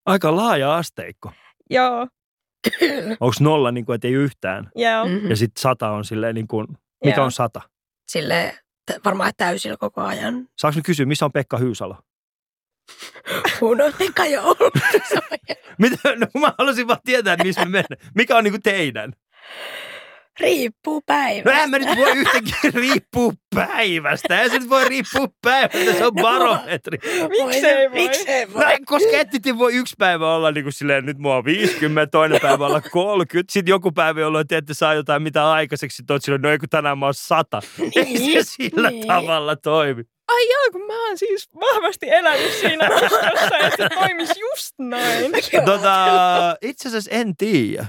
Aika 0.10 0.36
laaja 0.36 0.76
asteikko. 0.76 1.32
Joo. 1.70 2.07
Onko 3.20 3.36
nolla 3.39 3.72
niin 3.72 3.86
kuin, 3.86 3.95
että 3.95 4.07
ei 4.07 4.14
yhtään? 4.14 4.72
Joo. 4.76 5.05
Mm-hmm. 5.05 5.30
Ja 5.30 5.36
sitten 5.36 5.62
sata 5.62 5.89
on 5.89 6.05
silleen 6.05 6.36
niin 6.36 6.47
kuin, 6.47 6.68
mikä 7.05 7.18
Joo. 7.18 7.26
on 7.26 7.32
sata? 7.32 7.62
Sille 8.07 8.60
varmaan 9.05 9.32
täysillä 9.38 9.78
koko 9.78 10.01
ajan. 10.01 10.47
Saanko 10.57 10.78
nyt 10.78 10.86
kysyä, 10.86 11.05
missä 11.05 11.26
on 11.26 11.32
Pekka 11.32 11.57
Hyysalo? 11.57 11.95
Mun 13.62 13.82
on 13.82 13.93
Pekka 13.97 14.26
jo 14.26 14.43
ollut. 14.43 14.74
Mitä? 15.80 16.16
No, 16.16 16.28
mä 16.39 16.53
haluaisin 16.57 16.88
vaan 16.88 16.99
tietää, 17.05 17.34
että 17.34 17.45
missä 17.45 17.66
me 17.66 17.72
mennään. 17.72 18.12
Mikä 18.16 18.38
on 18.38 18.43
niin 18.43 18.51
kuin 18.53 18.64
teidän? 18.64 19.14
Riippuu 20.39 21.01
päivästä. 21.05 21.51
No 21.51 21.63
en 21.63 21.69
mä 21.69 21.79
nyt 21.79 21.97
voi 21.97 22.11
yhtäkkiä 22.17 22.71
riippuu 22.81 23.33
päivästä. 23.55 24.41
Ei 24.41 24.49
se 24.49 24.59
nyt 24.59 24.69
voi 24.69 24.89
riippua 24.89 25.27
päivästä, 25.41 25.93
se 25.93 26.05
on 26.05 26.13
barometri. 26.21 26.97
Miksei 27.29 27.89
voi? 27.91 28.01
Miksei 28.01 28.53
voi? 28.53 28.63
No, 28.63 28.69
koska 28.85 29.17
ette 29.17 29.57
voi 29.57 29.73
yksi 29.73 29.95
päivä 29.97 30.35
olla 30.35 30.51
niin 30.51 30.63
kuin 30.63 30.73
silleen, 30.73 31.05
nyt 31.05 31.17
mua 31.17 31.35
on 31.35 31.45
50, 31.45 32.11
toinen 32.11 32.41
päivä 32.41 32.65
olla 32.65 32.81
30. 32.81 33.53
Sitten 33.53 33.71
joku 33.71 33.91
päivä, 33.91 34.19
jolloin 34.19 34.47
te 34.47 34.57
ette 34.57 34.73
saa 34.73 34.93
jotain 34.93 35.21
mitä 35.23 35.51
aikaiseksi. 35.51 35.95
Sitten 35.95 36.13
oot 36.13 36.23
silleen, 36.23 36.41
no 36.41 36.49
ei 36.49 36.57
kun 36.57 36.69
tänään 36.69 36.97
mä 36.97 37.05
oon 37.05 37.13
100. 37.13 37.61
Niin, 37.77 37.91
Ei 37.95 38.43
se 38.43 38.49
sillä 38.51 38.89
niin. 38.89 39.07
tavalla 39.07 39.55
toimi. 39.55 40.03
Ai 40.27 40.49
joo, 40.49 40.71
kun 40.71 40.81
mä 40.87 41.07
oon 41.07 41.17
siis 41.17 41.49
vahvasti 41.61 42.09
elänyt 42.09 42.51
siinä 42.51 42.89
uskossa, 42.95 43.57
että 43.57 43.77
se 43.77 43.89
toimisi 43.95 44.39
just 44.39 44.73
näin. 44.79 45.31
Tota, 45.65 46.55
itse 46.61 46.87
asiassa 46.89 47.11
en 47.11 47.35
tiedä. 47.37 47.85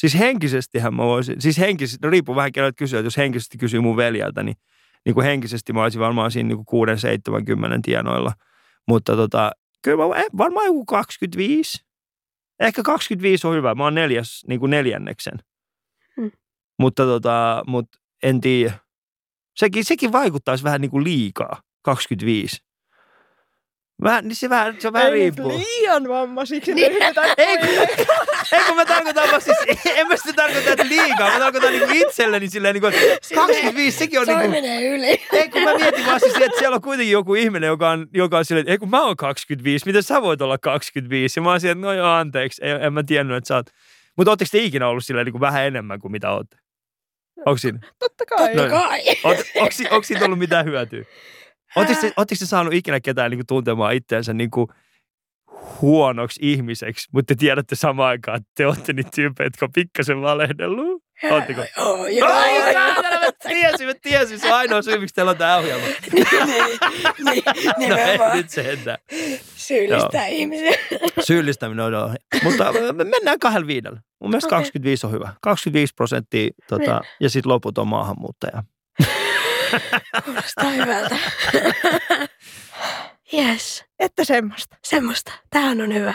Siis 0.00 0.18
henkisestihän 0.18 0.94
mä 0.94 1.02
voisin, 1.02 1.40
siis 1.40 1.58
henkisesti, 1.58 2.06
no 2.06 2.10
riippuu 2.10 2.36
vähän 2.36 2.52
keneltä 2.52 2.76
kysyä, 2.76 2.98
että 2.98 3.06
jos 3.06 3.16
henkisesti 3.16 3.58
kysyy 3.58 3.80
mun 3.80 3.96
veljeltä, 3.96 4.42
niin, 4.42 4.56
niin 5.04 5.14
kuin 5.14 5.26
henkisesti 5.26 5.72
mä 5.72 5.82
olisin 5.82 6.00
varmaan 6.00 6.30
siinä 6.30 6.48
niin 6.48 6.64
kuin 6.64 6.88
6-70 7.76 7.80
tienoilla. 7.84 8.32
Mutta 8.88 9.16
tota, 9.16 9.52
kyllä 9.82 10.08
mä 10.08 10.16
eh, 10.16 10.26
varmaan 10.38 10.66
joku 10.66 10.84
25. 10.84 11.84
Ehkä 12.60 12.82
25 12.82 13.46
on 13.46 13.54
hyvä. 13.54 13.74
Mä 13.74 13.84
oon 13.84 13.94
neljäs, 13.94 14.44
niin 14.48 14.60
kuin 14.60 14.70
neljänneksen. 14.70 15.38
Hmm. 16.16 16.30
Mutta 16.78 17.04
tota, 17.04 17.62
mut 17.66 17.86
en 18.22 18.40
tiedä. 18.40 18.72
Sekin, 19.56 19.84
sekin 19.84 20.12
vaikuttaisi 20.12 20.64
vähän 20.64 20.80
niin 20.80 20.90
kuin 20.90 21.04
liikaa. 21.04 21.62
25. 21.82 22.56
Vähän, 24.02 24.28
niin 24.28 24.36
se 24.36 24.48
vähän, 24.50 24.76
se 24.78 24.92
vähän 24.92 25.12
riippuu. 25.12 25.48
liian 25.48 26.08
vammaisiksi. 26.08 26.74
Niin. 26.74 26.92
Niin. 26.92 27.02
Ei 27.36 27.58
kun, 27.58 27.68
ei 28.52 28.64
kun 28.66 28.76
mä 28.76 28.84
tarkoitan 28.86 29.28
vaan 29.30 29.40
siis, 29.40 29.56
en 29.86 30.08
mä 30.08 30.16
sitä 30.16 30.32
tarkoita, 30.32 30.70
että 30.70 30.88
liikaa. 30.88 31.30
Mä 31.30 31.38
tarkoitan 31.38 31.72
niin 31.72 31.90
itselleni 31.92 32.48
silleen, 32.48 32.74
niin 32.74 32.80
kuin, 32.80 32.94
että 32.94 33.34
25, 33.34 33.98
sekin 33.98 34.20
on 34.20 34.26
Toi 34.26 34.34
niin 34.34 34.50
kuin, 34.50 34.62
menee 34.64 34.88
yli. 34.88 35.22
ei 35.32 35.48
kun 35.48 35.62
mä 35.62 35.74
mietin 35.74 36.06
vaan 36.06 36.20
siis, 36.20 36.34
että 36.34 36.58
siellä 36.58 36.74
on 36.74 36.82
kuitenkin 36.82 37.12
joku 37.12 37.34
ihminen, 37.34 37.66
joka 37.68 37.90
on, 37.90 38.06
joka 38.14 38.38
on 38.38 38.44
silleen, 38.44 38.62
että 38.62 38.72
ei 38.72 38.78
kun 38.78 38.90
mä 38.90 39.04
oon 39.04 39.16
25, 39.16 39.86
miten 39.86 40.02
sä 40.02 40.22
voit 40.22 40.42
olla 40.42 40.58
25? 40.58 41.40
Ja 41.40 41.42
mä 41.42 41.50
oon 41.50 41.60
silleen, 41.60 41.78
että 41.78 41.86
no 41.86 41.92
joo, 41.92 42.08
anteeksi, 42.08 42.62
en, 42.64 42.82
en 42.82 42.92
mä 42.92 43.02
tiennyt, 43.02 43.36
että 43.36 43.48
sä 43.48 43.54
oot. 43.56 43.66
Mutta 44.16 44.30
ootteko 44.30 44.48
te 44.52 44.58
ikinä 44.58 44.88
ollut 44.88 45.04
silleen 45.04 45.24
niin 45.24 45.32
kuin 45.32 45.40
vähän 45.40 45.64
enemmän 45.64 46.00
kuin 46.00 46.12
mitä 46.12 46.30
ootte? 46.30 46.56
Onko 47.46 47.58
siinä? 47.58 47.78
Totta 47.98 48.26
kai. 48.26 48.56
Totta 48.56 48.70
kai. 48.70 49.00
Onko 49.24 49.42
onko 49.90 50.02
siitä 50.02 50.24
ollut 50.24 50.38
mitään 50.38 50.64
hyötyä? 50.64 51.04
Oletteko 51.76 52.00
te, 52.00 52.12
ootteko 52.16 52.38
te 52.38 52.46
saanut 52.46 52.74
ikinä 52.74 53.00
ketään 53.00 53.30
niin 53.30 53.38
kuin, 53.38 53.46
tuntemaan 53.46 53.94
itseänsä 53.94 54.32
niin 54.32 54.50
kuin, 54.50 54.68
huonoksi 55.80 56.40
ihmiseksi, 56.42 57.08
mutta 57.12 57.34
te 57.34 57.38
tiedätte 57.38 57.74
samaan 57.74 58.08
aikaan, 58.08 58.36
että 58.36 58.50
te 58.56 58.66
olette 58.66 58.92
niitä 58.92 59.10
tyyppejä, 59.14 59.46
jotka 59.46 59.66
on 59.66 59.72
pikkasen 59.72 60.22
valehdellut? 60.22 61.04
Ootteko? 61.30 61.64
Joo, 61.76 62.06
joo. 62.06 62.28
Ai 62.28 62.72
saatana, 62.72 63.20
mä 63.20 63.32
tiesin, 63.48 63.86
mä 63.86 63.94
tiesin. 64.02 64.38
Se 64.38 64.46
on 64.46 64.58
ainoa 64.58 64.82
syy, 64.82 64.98
miksi 64.98 65.14
teillä 65.14 65.30
on 65.30 65.36
tämä 65.36 65.56
ohjelma. 65.56 65.86
niin, 66.14 67.42
niin, 67.78 67.90
No 67.90 67.96
ei 67.96 68.18
nyt 68.34 68.50
se 68.50 68.72
enää. 68.72 68.98
syyllistää 69.56 70.26
ihmisiä. 70.26 70.72
Syyllistäminen 71.20 71.84
on 71.84 71.92
joo. 71.92 72.14
Mutta 72.42 72.72
me 72.92 73.04
mennään 73.04 73.38
kahdella 73.38 73.66
viidellä. 73.66 74.00
Mun 74.20 74.30
mielestä 74.30 74.46
Okei. 74.48 74.58
25 74.58 75.06
on 75.06 75.12
hyvä. 75.12 75.32
25 75.42 75.94
prosenttia 75.94 76.50
tota, 76.68 77.00
ja 77.20 77.30
sitten 77.30 77.52
loput 77.52 77.78
on 77.78 77.88
maahanmuuttaja. 77.88 78.62
Kuulostaa 80.24 80.70
hyvältä. 80.70 81.16
Yes, 83.34 83.84
Että 83.98 84.24
semmoista. 84.24 84.76
semmoista. 84.84 85.32
Tähän 85.50 85.80
on 85.80 85.94
hyvä 85.94 86.14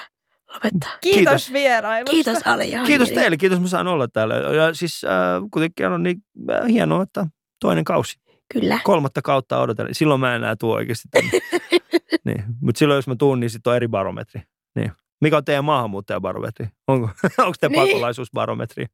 lopettaa. 0.53 0.89
Kiitos, 1.01 1.19
Kiitos. 1.19 1.53
vierailusta. 1.53 2.11
Kiitos 2.11 2.37
Ali 2.45 2.71
ja 2.71 2.83
Kiitos 2.83 3.09
teille, 3.11 3.37
kiitos 3.37 3.59
mä 3.59 3.67
saan 3.67 3.87
olla 3.87 4.07
täällä. 4.07 4.35
Ja 4.35 4.73
siis 4.73 5.01
äh, 5.03 5.11
kuitenkin 5.51 5.85
on 5.85 6.03
niin 6.03 6.17
äh, 6.51 6.67
hienoa, 6.67 7.03
että 7.03 7.27
toinen 7.61 7.83
kausi. 7.83 8.19
Kyllä. 8.53 8.79
Kolmatta 8.83 9.21
kautta 9.21 9.59
odotan. 9.61 9.87
Silloin 9.91 10.19
mä 10.19 10.29
en 10.29 10.35
enää 10.35 10.55
tuo 10.55 10.75
oikeasti 10.75 11.07
tänne. 11.11 11.31
niin. 12.25 12.43
Mutta 12.61 12.79
silloin 12.79 12.97
jos 12.97 13.07
mä 13.07 13.15
tuun, 13.15 13.39
niin 13.39 13.49
sitten 13.49 13.71
on 13.71 13.75
eri 13.77 13.87
barometri. 13.87 14.41
Niin. 14.75 14.91
Mikä 15.21 15.37
on 15.37 15.45
teidän 15.45 15.65
maahanmuuttajabarometri? 15.65 16.67
Onko, 16.87 17.09
onko 17.45 17.53
te 17.59 17.69
Niin. 17.69 17.81
pakolaisuusbarometri? 17.87 18.85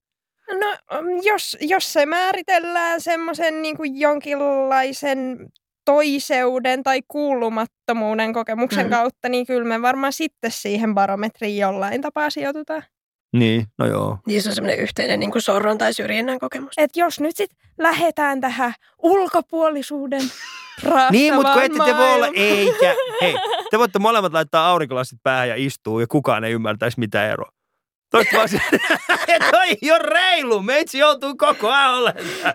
No, 0.91 1.01
mm, 1.01 1.07
jos, 1.23 1.57
jos 1.61 1.93
se 1.93 2.05
määritellään 2.05 3.01
semmoisen 3.01 3.61
niin 3.61 3.77
kuin 3.77 3.99
jonkinlaisen 3.99 5.47
toiseuden 5.85 6.83
tai 6.83 6.99
kuulumattomuuden 7.07 8.33
kokemuksen 8.33 8.85
Mm. 8.85 8.89
kautta, 8.89 9.29
niin 9.29 9.45
kyllä 9.45 9.67
me 9.67 9.81
varmaan 9.81 10.13
sitten 10.13 10.51
siihen 10.51 10.93
barometriin 10.95 11.57
jollain 11.57 12.01
tapaa 12.01 12.29
sijoitutaan. 12.29 12.83
Niin, 13.33 13.65
no 13.77 13.85
joo. 13.85 14.17
Niin 14.27 14.41
se 14.41 14.49
on 14.49 14.55
semmoinen 14.55 14.79
yhteinen 14.79 15.19
niin 15.19 15.31
kuin 15.31 15.41
sorron 15.41 15.77
tai 15.77 15.93
syrjinnän 15.93 16.39
kokemus. 16.39 16.73
Et 16.77 16.95
jos 16.95 17.19
nyt 17.19 17.37
sitten 17.37 17.57
lähdetään 17.77 18.41
tähän 18.41 18.73
ulkopuolisuuden 19.03 20.21
Niin, 21.11 21.33
mutta 21.33 21.53
kun 21.53 21.63
ette 21.63 21.77
te 21.85 21.97
voi 21.97 22.13
olla, 22.13 22.27
eikä, 22.35 22.95
hei, 23.21 23.35
te 23.71 23.79
voitte 23.79 23.99
molemmat 23.99 24.33
laittaa 24.33 24.69
aurinkolasit 24.69 25.19
päähän 25.23 25.49
ja 25.49 25.55
istuu 25.57 25.99
ja 25.99 26.07
kukaan 26.07 26.43
ei 26.43 26.53
ymmärtäisi 26.53 26.99
mitä 26.99 27.29
eroa. 27.31 27.51
Vaan 28.13 28.49
se, 28.49 28.61
toi 29.51 29.67
ei 29.81 29.91
ole 29.91 29.99
reilu, 29.99 30.61
meitsi 30.61 30.97
joutuu 30.97 31.35
koko 31.37 31.69
ajan 31.69 31.93
olemaan. 31.93 32.53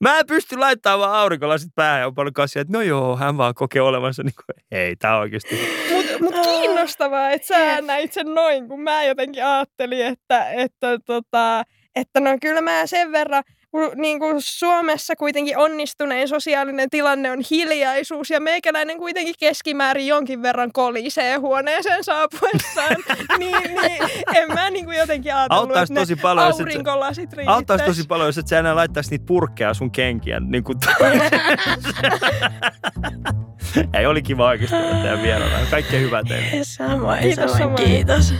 Mä 0.00 0.18
en 0.18 0.26
pysty 0.26 0.56
laittamaan 0.56 1.00
vaan 1.00 1.12
aurinkolasit 1.12 1.70
päähän 1.74 2.00
ja 2.00 2.06
on 2.06 2.14
paljon 2.14 2.32
kassia, 2.32 2.62
että 2.62 2.72
no 2.72 2.82
joo, 2.82 3.16
hän 3.16 3.36
vaan 3.36 3.54
kokee 3.54 3.82
olevansa 3.82 4.22
niin 4.22 4.34
kuin, 4.34 4.64
ei, 4.80 4.96
tää 4.96 5.18
oikeasti. 5.18 5.60
Mutta 5.92 6.12
mut 6.20 6.34
kiinnostavaa, 6.46 7.30
että 7.30 7.46
sä 7.46 7.80
näit 7.80 8.12
sen 8.12 8.34
noin, 8.34 8.68
kun 8.68 8.80
mä 8.80 9.04
jotenkin 9.04 9.44
ajattelin, 9.44 10.06
että, 10.06 10.50
että, 10.50 10.98
tota, 11.06 11.62
että 11.96 12.20
no 12.20 12.30
kyllä 12.42 12.60
mä 12.60 12.86
sen 12.86 13.12
verran, 13.12 13.42
kun 13.70 13.90
niin 13.96 14.18
kuin 14.18 14.36
Suomessa 14.38 15.16
kuitenkin 15.16 15.58
onnistunein 15.58 16.28
sosiaalinen 16.28 16.90
tilanne 16.90 17.30
on 17.30 17.38
hiljaisuus 17.50 18.30
ja 18.30 18.40
meikäläinen 18.40 18.98
kuitenkin 18.98 19.34
keskimäärin 19.38 20.06
jonkin 20.06 20.42
verran 20.42 20.72
kolisee 20.72 21.36
huoneeseen 21.36 22.04
saapuessaan, 22.04 22.96
niin, 23.38 23.74
niin 23.82 24.02
en 24.34 24.48
mä 24.54 24.70
niin 24.70 24.84
kuin 24.84 24.98
jotenkin 24.98 25.34
ajatellut, 25.34 25.62
Auttaisi 25.68 25.92
että 25.92 26.00
tosi 26.00 26.14
ne 26.14 26.22
paljon, 26.22 26.46
jos 26.46 26.54
et 26.54 26.58
sä- 26.58 26.62
aurinkolasit 26.62 27.32
riittäisi. 27.32 27.50
Auttaisi 27.50 27.84
tosi 27.84 28.06
paljon, 28.08 28.28
jos 28.28 28.38
et 28.38 28.46
sä 28.48 28.58
enää 28.58 28.76
laittaisi 28.76 29.10
niitä 29.10 29.24
purkkeja 29.26 29.74
sun 29.74 29.90
kenkiä. 29.90 30.40
Niin 30.40 30.64
kuin 30.64 30.78
ei, 33.94 34.06
oli 34.06 34.22
kiva 34.22 34.46
oikeasti 34.46 34.76
olla 34.76 34.94
teidän 34.94 35.22
vieraana. 35.22 35.66
Kaikkea 35.70 36.00
hyvää 36.00 36.22
teille. 36.28 36.64
Samoin, 36.64 37.20
Kiitos, 37.20 37.52
samoin. 37.52 37.58
samoin. 37.58 37.84
Kiitos. 37.84 38.34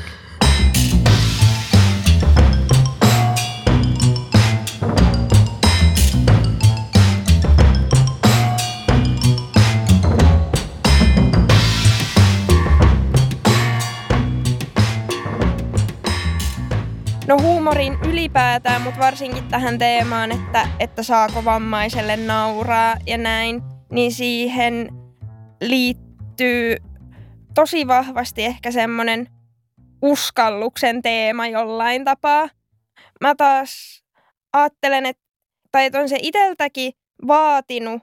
No 17.31 17.39
huumorin 17.43 17.99
ylipäätään, 18.09 18.83
mutta 18.83 19.01
varsinkin 19.01 19.49
tähän 19.49 19.78
teemaan, 19.78 20.33
että, 20.33 20.68
että 20.78 21.03
saako 21.03 21.45
vammaiselle 21.45 22.16
nauraa 22.16 22.97
ja 23.07 23.18
näin, 23.18 23.62
niin 23.93 24.12
siihen 24.12 24.89
liittyy 25.61 26.76
tosi 27.55 27.87
vahvasti 27.87 28.45
ehkä 28.45 28.70
semmoinen 28.70 29.26
uskalluksen 30.03 31.03
teema 31.03 31.47
jollain 31.47 32.05
tapaa. 32.05 32.49
Mä 33.20 33.35
taas 33.35 34.03
ajattelen, 34.53 35.07
että, 35.07 35.22
tai 35.72 35.85
että 35.85 36.01
on 36.01 36.09
se 36.09 36.18
iteltäkin 36.22 36.93
vaatinut 37.26 38.03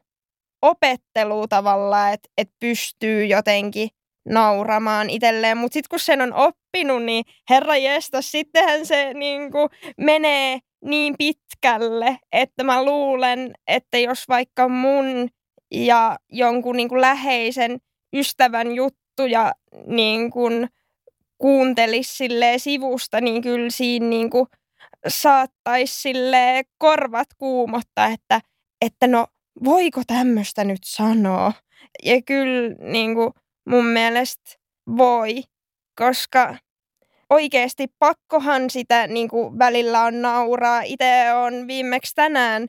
opettelua 0.62 1.48
tavallaan, 1.48 2.14
että, 2.14 2.30
että 2.38 2.56
pystyy 2.60 3.26
jotenkin 3.26 3.90
nauramaan 4.30 5.10
itselleen, 5.10 5.58
mutta 5.58 5.74
sitten 5.74 5.90
kun 5.90 6.00
sen 6.00 6.22
on 6.22 6.34
oppinut, 6.34 7.04
niin 7.04 7.26
herra 7.50 7.78
jestas, 7.78 8.32
sittenhän 8.32 8.86
se 8.86 9.14
niinku 9.14 9.70
menee 9.98 10.60
niin 10.86 11.16
pitkälle, 11.18 12.18
että 12.32 12.64
mä 12.64 12.84
luulen, 12.84 13.54
että 13.68 13.98
jos 13.98 14.30
vaikka 14.30 14.70
mun 14.70 15.30
ja 15.72 16.18
jonkun 16.32 16.76
niinku 16.76 17.02
läheisen 17.02 17.78
ystävän 18.16 18.72
juttuja 18.72 19.52
niinku 19.86 20.50
kuuntelisi 21.38 22.16
silleen 22.16 22.60
sivusta, 22.60 23.22
niin 23.22 23.42
kyllä 23.42 23.70
siinä 23.70 24.06
niinku 24.06 24.48
saattaisi 25.08 26.02
silleen 26.02 26.66
korvat 26.78 27.28
kuumottaa, 27.38 28.08
että, 28.08 28.42
että 28.86 29.08
no 29.08 29.28
voiko 29.64 30.02
tämmöistä 30.08 30.64
nyt 30.64 30.82
sanoa? 30.86 31.54
Ja 32.04 32.22
kyllä 32.22 32.76
niinku, 32.80 33.34
mun 33.68 33.86
mielestä 33.86 34.52
voi, 34.98 35.44
koska 35.96 36.56
oikeasti 37.30 37.88
pakkohan 38.00 38.70
sitä 38.70 39.08
niin 39.08 39.28
kuin 39.28 39.60
välillä 39.60 40.04
on 40.04 40.22
nauraa. 40.22 40.82
Itse 40.82 41.34
on 41.34 41.68
viimeksi 41.68 42.16
tänään 42.16 42.68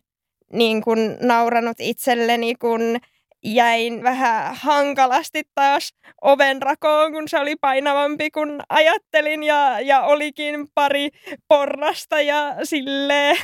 niin 0.52 0.82
kuin 0.82 1.16
nauranut 1.20 1.76
itselleni, 1.80 2.54
kun 2.54 2.96
jäin 3.44 4.02
vähän 4.02 4.54
hankalasti 4.54 5.42
taas 5.54 5.94
oven 6.22 6.62
rakoon, 6.62 7.12
kun 7.12 7.28
se 7.28 7.38
oli 7.38 7.56
painavampi 7.56 8.30
kuin 8.30 8.60
ajattelin 8.68 9.42
ja, 9.42 9.80
ja 9.80 10.02
olikin 10.02 10.68
pari 10.74 11.08
porrasta 11.48 12.20
ja 12.20 12.56
silleen, 12.64 13.36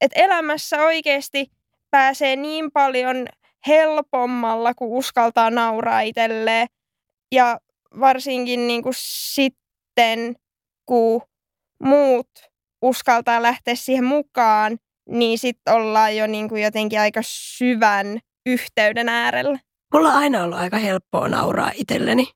että 0.00 0.20
elämässä 0.20 0.82
oikeasti 0.82 1.46
pääsee 1.90 2.36
niin 2.36 2.72
paljon 2.72 3.26
helpommalla, 3.66 4.74
kun 4.74 4.98
uskaltaa 4.98 5.50
nauraa 5.50 6.00
itselleen. 6.00 6.66
Ja 7.32 7.60
varsinkin 8.00 8.66
niin 8.66 8.82
kuin 8.82 8.94
sitten, 8.96 10.36
kun 10.86 11.22
muut 11.82 12.30
uskaltaa 12.82 13.42
lähteä 13.42 13.74
siihen 13.74 14.04
mukaan, 14.04 14.78
niin 15.08 15.38
sitten 15.38 15.74
ollaan 15.74 16.16
jo 16.16 16.26
niin 16.26 16.48
kuin 16.48 16.62
jotenkin 16.62 17.00
aika 17.00 17.20
syvän 17.24 18.18
yhteyden 18.46 19.08
äärellä. 19.08 19.58
Mulla 19.94 20.08
on 20.08 20.14
aina 20.14 20.44
ollut 20.44 20.58
aika 20.58 20.78
helppoa 20.78 21.28
nauraa 21.28 21.70
itselleni. 21.74 22.28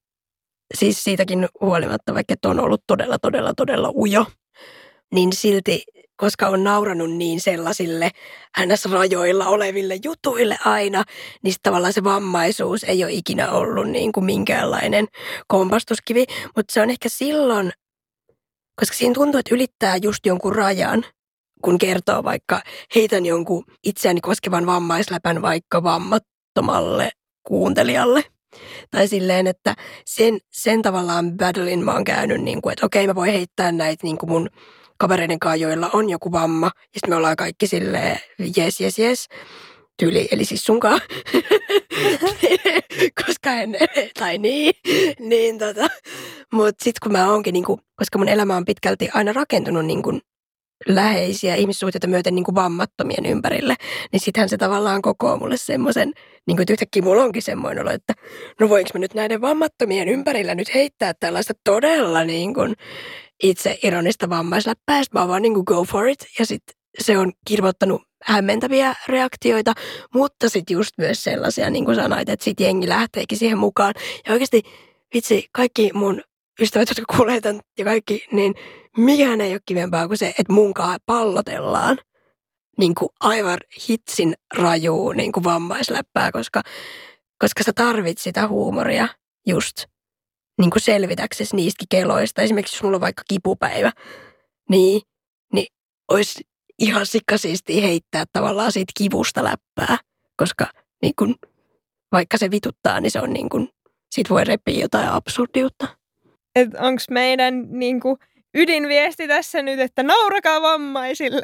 Siis 0.75 1.05
siitäkin 1.05 1.49
huolimatta, 1.61 2.15
vaikka 2.15 2.35
on 2.45 2.61
ollut 2.61 2.83
todella, 2.87 3.19
todella, 3.19 3.53
todella 3.57 3.93
ujo. 3.97 4.27
Niin 5.15 5.33
silti, 5.33 5.85
koska 6.17 6.49
on 6.49 6.65
nauranut 6.65 7.11
niin 7.11 7.41
sellaisille 7.41 8.11
ns. 8.67 8.85
rajoilla 8.85 9.47
oleville 9.47 9.99
jutuille 10.05 10.57
aina, 10.65 11.05
niin 11.43 11.55
tavallaan 11.63 11.93
se 11.93 12.05
vammaisuus 12.05 12.85
ei 12.85 13.05
ole 13.05 13.13
ikinä 13.13 13.51
ollut 13.51 13.89
niin 13.89 14.13
kuin 14.13 14.25
minkäänlainen 14.25 15.07
kompastuskivi. 15.49 16.25
Mutta 16.57 16.73
se 16.73 16.83
on 16.83 16.91
ehkä 16.91 17.09
silloin, 17.09 17.73
koska 18.81 18.97
siinä 18.97 19.15
tuntuu, 19.15 19.39
että 19.39 19.55
ylittää 19.55 19.97
just 19.97 20.27
jonkun 20.27 20.57
rajan, 20.57 21.05
kun 21.63 21.79
kertoo 21.79 22.25
vaikka, 22.25 22.63
heitän 22.95 23.27
jonkun 23.27 23.65
itseäni 23.85 24.21
koskevan 24.21 24.67
vammaisläpän 24.67 25.43
vaikka 25.43 25.83
vammat 25.83 26.23
vammattomalle 26.55 27.11
kuuntelijalle. 27.43 28.25
Tai 28.91 29.09
silleen, 29.09 29.47
että 29.47 29.75
sen, 30.07 30.39
sen 30.53 30.83
tavallaan 30.83 31.37
battlein 31.37 31.85
mä 31.85 31.93
oon 31.93 32.05
käynyt, 32.05 32.43
niin 32.43 32.63
kuin, 32.63 32.73
että 32.73 32.87
okei 32.87 33.07
mä 33.07 33.15
voin 33.15 33.33
heittää 33.33 33.73
näitä 33.73 34.07
niin 34.07 34.19
kuin 34.19 34.31
mun 34.31 34.51
kavereiden 34.99 35.39
kanssa, 35.39 35.57
joilla 35.57 35.91
on 35.93 36.11
joku 36.11 36.33
vamma. 36.33 36.67
Ja 36.67 36.81
sitten 36.95 37.11
me 37.11 37.17
ollaan 37.17 37.37
kaikki 37.37 37.67
silleen, 37.67 38.19
jes, 38.57 38.81
jes, 38.81 38.99
jes 38.99 39.29
tyyli, 39.99 40.29
eli 40.31 40.45
siis 40.45 40.65
sunkaan, 40.65 41.01
koska 43.27 43.53
en, 43.53 43.77
tai 44.19 44.39
niin, 44.39 44.75
niin 45.19 45.59
tota. 45.59 45.89
Mutta 46.53 46.85
sitten 46.85 47.01
kun 47.03 47.13
mä 47.13 47.31
oonkin, 47.31 47.53
niinku, 47.53 47.81
koska 47.97 48.19
mun 48.19 48.29
elämä 48.29 48.57
on 48.57 48.65
pitkälti 48.65 49.09
aina 49.15 49.33
rakentunut 49.33 49.87
niinku 49.87 50.19
läheisiä 50.89 51.55
ihmissuhteita 51.55 52.07
myöten 52.07 52.35
niin 52.35 52.45
kuin 52.45 52.55
vammattomien 52.55 53.27
ympärille, 53.27 53.75
niin 54.13 54.21
sittenhän 54.21 54.49
se 54.49 54.57
tavallaan 54.57 55.03
kokoo 55.03 55.37
mulle 55.37 55.57
semmoisen, 55.57 56.13
niin 56.47 56.57
kuin 56.57 56.67
yhtäkkiä 56.71 57.03
mulla 57.03 57.23
onkin 57.23 57.43
semmoinen 57.43 57.83
olo, 57.83 57.91
että 57.91 58.13
no 58.61 58.69
voinko 58.69 58.91
mä 58.95 58.99
nyt 59.01 59.15
näiden 59.15 59.41
vammattomien 59.41 60.09
ympärillä 60.09 60.55
nyt 60.55 60.75
heittää 60.75 61.15
tällaista 61.21 61.55
todella 61.65 62.25
niin 62.25 62.55
kuin 62.55 62.75
itse 63.45 63.79
ironista 63.83 64.29
vammaisläppää, 64.29 65.03
mä 65.15 65.29
vaan 65.29 65.43
niin 65.43 65.55
kuin 65.55 65.65
go 65.67 65.85
for 65.85 66.09
it, 66.09 66.27
ja 66.39 66.47
sitten 66.47 66.77
se 66.99 67.19
on 67.19 67.33
kirvoittanut 67.47 68.03
hämmentäviä 68.23 68.95
reaktioita, 69.09 69.73
mutta 70.15 70.49
sitten 70.49 70.75
just 70.75 70.91
myös 70.99 71.25
sellaisia, 71.25 71.71
niin 71.71 71.85
kuin 71.85 71.95
sanoit, 71.95 72.29
että 72.29 72.45
sitten 72.45 72.65
jengi 72.65 72.89
lähteekin 72.89 73.39
siihen 73.39 73.59
mukaan. 73.59 73.95
Ja 74.27 74.33
oikeasti, 74.33 74.63
vitsi, 75.15 75.49
kaikki 75.53 75.91
mun 75.95 76.23
ystävät, 76.61 76.89
jotka 76.89 77.17
kuulee 77.17 77.41
tämän 77.41 77.61
ja 77.79 77.85
kaikki, 77.85 78.27
niin 78.33 78.55
mikään 78.97 79.41
ei 79.41 79.53
ole 79.53 79.61
kivempaa 79.67 80.07
kuin 80.07 80.19
se, 80.19 80.29
että 80.39 80.53
munkaan 80.53 81.01
pallotellaan 81.07 81.99
niin 82.79 82.95
kuin 82.95 83.09
aivan 83.21 83.59
hitsin 83.89 84.35
rajuu 84.57 85.13
niin 85.13 85.33
kuin 85.33 85.45
vammaisläppää, 85.45 86.33
koska, 86.33 86.63
koska 87.39 87.63
sä 87.63 87.73
tarvit 87.73 88.19
sitä 88.19 88.49
huumoria 88.49 89.09
just 89.47 89.77
niin 90.59 90.71
kuin 90.71 90.83
selvitäksesi 90.83 91.57
niistä 91.57 91.85
keloista. 91.91 92.43
Esimerkiksi 92.43 92.77
jos 92.77 92.83
mulla 92.83 92.97
on 92.97 93.01
vaikka 93.01 93.23
kipupäivä, 93.29 93.93
niin, 94.71 95.03
niin 95.53 95.67
olisi 96.11 96.45
ihan 96.79 97.07
sikkasiisti 97.07 97.83
heittää 97.83 98.25
tavallaan 98.33 98.73
siitä 98.73 98.93
kivusta 98.99 99.45
läppää, 99.45 99.99
koska 100.37 100.67
niin 101.03 101.13
kun, 101.19 101.35
vaikka 102.13 102.39
se 102.39 102.51
vituttaa, 102.51 103.01
niin 103.01 103.11
se 103.11 103.21
on 103.21 103.33
niin 103.33 103.49
kun, 103.49 103.69
siitä 104.11 104.31
voi 104.31 104.45
repiä 104.45 104.81
jotain 104.81 105.09
absurdiutta. 105.09 105.87
Onko 106.59 107.03
meidän 107.11 107.67
niin 107.71 108.01
kuin, 108.01 108.17
ydinviesti 108.55 109.29
tässä 109.29 109.63
nyt, 109.63 109.81
että 109.81 110.03
naurakaa 110.03 110.63
vammaisille? 110.63 111.43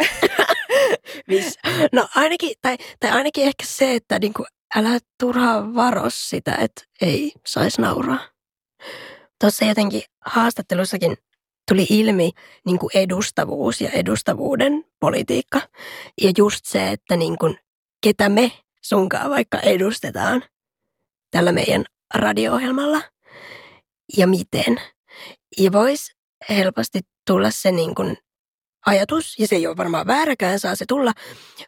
no 1.92 2.08
ainakin, 2.16 2.54
tai, 2.62 2.76
tai 3.00 3.11
ainakin 3.11 3.44
ehkä 3.44 3.64
se, 3.66 3.94
että 3.94 4.18
niin 4.18 4.34
kuin, 4.34 4.46
älä 4.76 4.98
turhaan 5.20 5.74
varo 5.74 6.04
sitä, 6.08 6.54
että 6.54 6.82
ei 7.00 7.32
saisi 7.46 7.80
nauraa. 7.80 8.18
Tuossa 9.41 9.64
jotenkin 9.64 10.03
haastattelussakin 10.26 11.16
tuli 11.70 11.86
ilmi 11.91 12.30
niin 12.66 12.78
kuin 12.78 12.91
edustavuus 12.95 13.80
ja 13.80 13.91
edustavuuden 13.91 14.84
politiikka. 15.01 15.61
Ja 16.22 16.32
just 16.38 16.64
se, 16.64 16.88
että 16.88 17.16
niin 17.16 17.38
kuin, 17.38 17.59
ketä 18.03 18.28
me 18.28 18.53
sunkaan 18.82 19.30
vaikka 19.30 19.59
edustetaan 19.59 20.43
tällä 21.30 21.53
meidän 21.53 21.84
radio-ohjelmalla 22.14 23.03
ja 24.16 24.26
miten. 24.26 24.80
Ja 25.59 25.72
voisi 25.72 26.12
helposti 26.49 27.01
tulla 27.26 27.51
se 27.51 27.72
niin 27.72 27.95
kuin 27.95 28.16
ajatus, 28.86 29.38
ja 29.38 29.47
se 29.47 29.57
ei 29.57 29.66
ole 29.66 29.76
varmaan 29.76 30.07
vääräkään, 30.07 30.61
saa 30.61 30.76
se 30.76 30.84
tulla, 30.88 31.12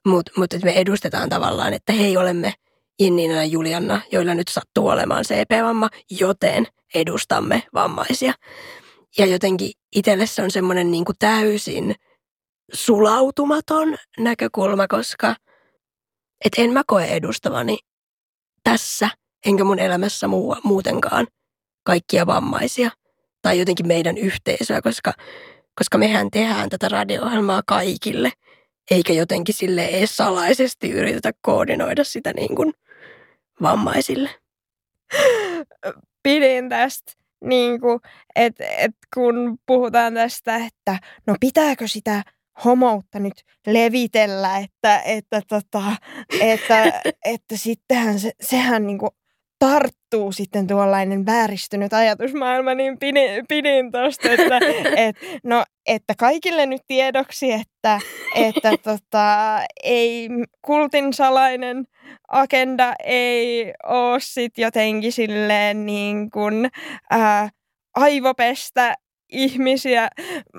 mutta 0.06 0.32
mut, 0.36 0.54
me 0.64 0.72
edustetaan 0.72 1.28
tavallaan, 1.28 1.72
että 1.72 1.92
hei 1.92 2.16
olemme 2.16 2.54
Innina 2.98 3.34
ja 3.34 3.44
Julianna, 3.44 4.00
joilla 4.12 4.34
nyt 4.34 4.48
sattuu 4.48 4.88
olemaan 4.88 5.24
CP-vamma, 5.24 5.88
joten 6.10 6.66
edustamme 6.94 7.62
vammaisia. 7.74 8.32
Ja 9.18 9.26
jotenkin 9.26 9.70
itselle 9.96 10.26
se 10.26 10.42
on 10.42 10.50
semmoinen 10.50 10.90
niin 10.90 11.04
kuin 11.04 11.16
täysin 11.18 11.94
sulautumaton 12.72 13.96
näkökulma, 14.18 14.88
koska 14.88 15.36
et 16.44 16.52
en 16.58 16.72
mä 16.72 16.82
koe 16.86 17.04
edustavani 17.04 17.78
tässä, 18.64 19.10
enkä 19.46 19.64
mun 19.64 19.78
elämässä 19.78 20.28
muu, 20.28 20.56
muutenkaan 20.64 21.26
kaikkia 21.84 22.26
vammaisia 22.26 22.90
tai 23.42 23.58
jotenkin 23.58 23.86
meidän 23.86 24.18
yhteisöä, 24.18 24.82
koska, 24.82 25.12
koska 25.78 25.98
mehän 25.98 26.30
tehdään 26.30 26.68
tätä 26.68 26.88
radio-ohjelmaa 26.88 27.62
kaikille, 27.66 28.32
eikä 28.90 29.12
jotenkin 29.12 29.54
sille 29.54 29.84
edes 29.84 30.16
salaisesti 30.16 30.90
yritetä 30.90 31.32
koordinoida 31.40 32.04
sitä 32.04 32.32
niin 32.32 32.56
kuin 32.56 32.72
vammaisille. 33.62 34.30
Pidin 36.22 36.68
tästä 36.68 37.12
niin 37.44 37.80
kuin, 37.80 38.00
et, 38.36 38.54
et 38.58 38.94
kun 39.14 39.58
puhutaan 39.66 40.14
tästä, 40.14 40.56
että 40.56 40.98
no 41.26 41.36
pitääkö 41.40 41.88
sitä 41.88 42.22
homoutta 42.64 43.18
nyt 43.18 43.34
levitellä, 43.66 44.58
että, 44.58 45.00
että, 45.00 45.42
tota, 45.48 45.82
että, 46.40 47.02
että 47.24 47.56
sittenhän 47.56 48.18
se, 48.18 48.32
sehän 48.40 48.86
niin 48.86 48.98
kuin 48.98 49.10
tarttuu 49.62 50.32
sitten 50.32 50.66
tuollainen 50.66 51.26
vääristynyt 51.26 51.92
ajatusmaailma, 51.92 52.74
niin 52.74 52.98
pidin, 52.98 53.46
pidin 53.48 53.92
tuosta, 53.92 54.28
että, 54.30 54.58
et, 55.06 55.16
no, 55.44 55.64
että 55.86 56.14
kaikille 56.18 56.66
nyt 56.66 56.82
tiedoksi, 56.86 57.52
että, 57.52 58.00
että 58.34 58.70
tota, 58.84 59.58
ei 59.82 60.28
kultin 60.62 61.12
salainen 61.12 61.84
agenda 62.28 62.94
ei 63.04 63.72
ole 63.86 64.20
sit 64.20 64.58
jotenkin 64.58 65.12
silleen 65.12 65.86
niin 65.86 66.30
kuin, 66.30 66.70
ää, 67.10 67.48
aivopestä 67.96 68.94
ihmisiä. 69.32 70.08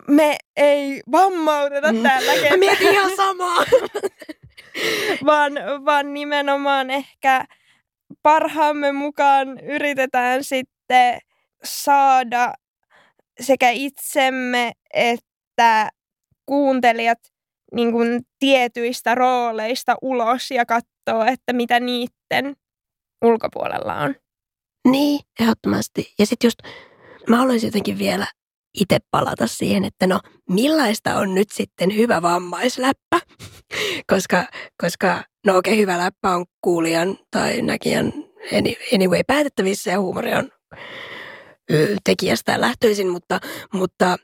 Me 0.08 0.38
ei 0.58 1.02
vammauteta 1.12 1.94
mm. 1.94 2.04
täällä 2.04 2.34
ketään. 2.34 2.60
Mietin 2.60 2.92
ihan 2.92 3.12
samaa. 3.16 3.64
vaan, 5.26 5.54
vaan 5.86 6.14
nimenomaan 6.14 6.90
ehkä 6.90 7.46
parhaamme 8.24 8.92
mukaan 8.92 9.60
yritetään 9.60 10.44
sitten 10.44 11.20
saada 11.64 12.54
sekä 13.40 13.70
itsemme 13.70 14.72
että 14.94 15.90
kuuntelijat 16.46 17.20
niin 17.74 17.92
kuin 17.92 18.22
tietyistä 18.40 19.16
rooleista 19.16 19.96
ulos 20.02 20.52
ja 20.52 20.66
katsoa, 20.66 21.28
että 21.28 21.54
mitä 21.54 21.80
niiden 21.80 22.56
ulkopuolella 23.26 23.96
on. 23.96 24.16
Niin, 24.88 25.20
ehdottomasti. 25.40 26.14
Ja 26.20 26.26
sitten 26.26 26.48
just 26.48 26.60
mä 27.30 27.38
haluaisin 27.38 27.68
jotenkin 27.68 28.00
vielä 28.00 28.28
itse 28.80 28.98
palata 29.12 29.48
siihen, 29.48 29.86
että 29.86 30.08
no 30.08 30.20
millaista 30.50 31.18
on 31.18 31.36
nyt 31.36 31.52
sitten 31.52 31.96
hyvä 31.96 32.22
vammaisläppä, 32.22 33.20
koska, 34.12 34.46
koska 34.82 35.24
no 35.46 35.58
okei, 35.58 35.74
okay, 35.74 35.82
hyvä 35.82 35.98
läppä 35.98 36.36
on 36.36 36.46
kuulijan 36.62 37.18
tai 37.32 37.62
näkijän 37.62 38.14
anyway 38.94 39.22
päätettävissä 39.28 39.92
ja 39.92 40.00
huumori 40.00 40.34
on 40.34 40.50
tekijästä 42.04 42.62
lähtöisin, 42.62 43.10
mutta, 43.10 43.40
mutta 43.74 44.18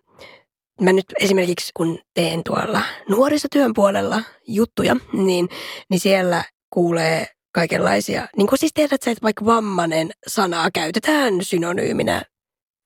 mä 0.82 0.94
nyt 0.94 1.06
esimerkiksi 1.20 1.72
kun 1.78 2.00
teen 2.14 2.44
tuolla 2.44 2.82
nuorisotyön 3.10 3.74
puolella 3.74 4.24
juttuja, 4.48 4.96
niin, 5.14 5.50
niin 5.90 6.00
siellä 6.00 6.44
kuulee 6.74 7.28
kaikenlaisia, 7.54 8.28
niin 8.38 8.48
kuin 8.48 8.60
siis 8.60 8.74
tiedät 8.74 8.94
että 8.94 9.24
vaikka 9.24 9.46
vammanen 9.46 10.12
sanaa 10.28 10.72
käytetään 10.74 11.34
synonyyminä 11.42 12.22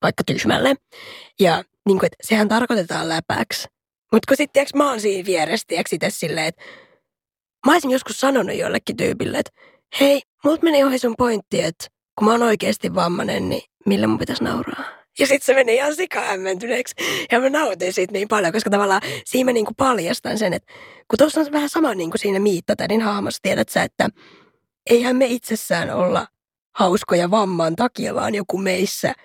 vaikka 0.03 0.23
tyhmälle. 0.23 0.75
Ja 1.39 1.63
niin 1.85 1.99
kuin, 1.99 2.05
että 2.05 2.17
sehän 2.21 2.47
tarkoitetaan 2.47 3.09
läpäksi. 3.09 3.67
Mutta 4.11 4.27
kun 4.27 4.37
sitten 4.37 4.65
mä 4.75 4.89
oon 4.89 5.01
siinä 5.01 5.25
vieressä, 5.25 5.67
itse 5.91 6.09
silleen, 6.09 6.45
että 6.47 6.63
mä 7.65 7.73
olisin 7.73 7.91
joskus 7.91 8.19
sanonut 8.19 8.57
jollekin 8.57 8.97
tyypille, 8.97 9.37
että 9.37 9.51
hei, 9.99 10.21
multa 10.43 10.63
meni 10.63 10.83
ohi 10.83 10.99
sun 10.99 11.15
pointti, 11.17 11.61
että 11.61 11.87
kun 12.19 12.27
mä 12.27 12.31
oon 12.31 12.43
oikeasti 12.43 12.95
vammanen, 12.95 13.49
niin 13.49 13.61
millä 13.85 14.07
mun 14.07 14.17
pitäisi 14.17 14.43
nauraa? 14.43 14.83
Ja 15.19 15.27
sitten 15.27 15.45
se 15.45 15.53
meni 15.53 15.75
ihan 15.75 15.93
hämmentyneeksi. 16.27 16.95
Ja 17.31 17.39
mä 17.39 17.49
nautin 17.49 17.93
siitä 17.93 18.13
niin 18.13 18.27
paljon, 18.27 18.53
koska 18.53 18.69
tavallaan 18.69 19.01
siinä 19.25 19.45
mä 19.45 19.53
niinku 19.53 19.73
paljastan 19.77 20.37
sen, 20.37 20.53
että 20.53 20.73
kun 21.07 21.17
tuossa 21.17 21.41
on 21.41 21.51
vähän 21.51 21.69
sama 21.69 21.95
niin 21.95 22.11
kuin 22.11 22.19
siinä 22.19 22.39
Miittatädin 22.39 23.01
hahmossa, 23.01 23.39
tiedät 23.41 23.69
sä, 23.69 23.83
että 23.83 24.09
eihän 24.89 25.15
me 25.15 25.25
itsessään 25.25 25.89
olla 25.89 26.27
hauskoja 26.75 27.31
vamman 27.31 27.75
takia, 27.75 28.15
vaan 28.15 28.35
joku 28.35 28.57
meissä– 28.57 29.13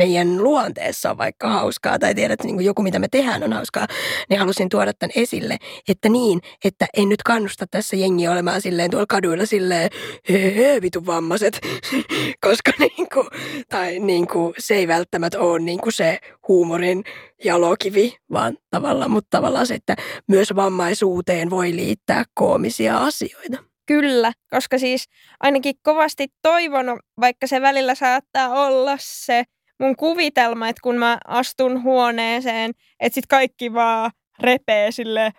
meidän 0.00 0.42
luonteessa 0.42 1.10
on 1.10 1.18
vaikka 1.18 1.48
hauskaa 1.48 1.98
tai 1.98 2.14
tiedät, 2.14 2.32
että 2.32 2.46
niin 2.46 2.64
joku 2.64 2.82
mitä 2.82 2.98
me 2.98 3.08
tehdään 3.08 3.42
on 3.42 3.52
hauskaa, 3.52 3.86
niin 4.28 4.40
halusin 4.40 4.68
tuoda 4.68 4.92
tämän 4.92 5.12
esille, 5.16 5.56
että 5.88 6.08
niin, 6.08 6.40
että 6.64 6.86
en 6.96 7.08
nyt 7.08 7.22
kannusta 7.22 7.66
tässä 7.70 7.96
jengiä 7.96 8.32
olemaan 8.32 8.62
silleen 8.62 8.90
tuolla 8.90 9.06
kaduilla 9.06 9.46
silleen, 9.46 9.90
hee, 10.28 10.82
vitu 10.82 11.06
vammaiset, 11.06 11.60
koska 12.46 12.72
niin 12.78 13.08
kuin, 13.14 13.26
tai 13.68 13.98
niin 13.98 14.26
kuin, 14.26 14.54
se 14.58 14.74
ei 14.74 14.88
välttämättä 14.88 15.40
ole 15.40 15.58
niin 15.58 15.80
kuin 15.80 15.92
se 15.92 16.18
huumorin 16.48 17.04
jalokivi, 17.44 18.16
vaan 18.32 18.56
tavallaan, 18.70 19.10
mutta 19.10 19.38
tavallaan 19.38 19.66
se, 19.66 19.74
että 19.74 19.96
myös 20.28 20.56
vammaisuuteen 20.56 21.50
voi 21.50 21.76
liittää 21.76 22.24
koomisia 22.34 22.98
asioita. 22.98 23.64
Kyllä, 23.86 24.32
koska 24.50 24.78
siis 24.78 25.04
ainakin 25.40 25.74
kovasti 25.82 26.28
toivonut, 26.42 26.98
vaikka 27.20 27.46
se 27.46 27.60
välillä 27.60 27.94
saattaa 27.94 28.66
olla 28.66 28.96
se 29.00 29.44
mun 29.80 29.96
kuvitelma, 29.96 30.68
että 30.68 30.80
kun 30.82 30.98
mä 30.98 31.18
astun 31.26 31.82
huoneeseen, 31.82 32.70
että 33.00 33.14
sit 33.14 33.26
kaikki 33.26 33.72
vaan 33.72 34.10
repee 34.40 34.92
silleen, 34.92 35.32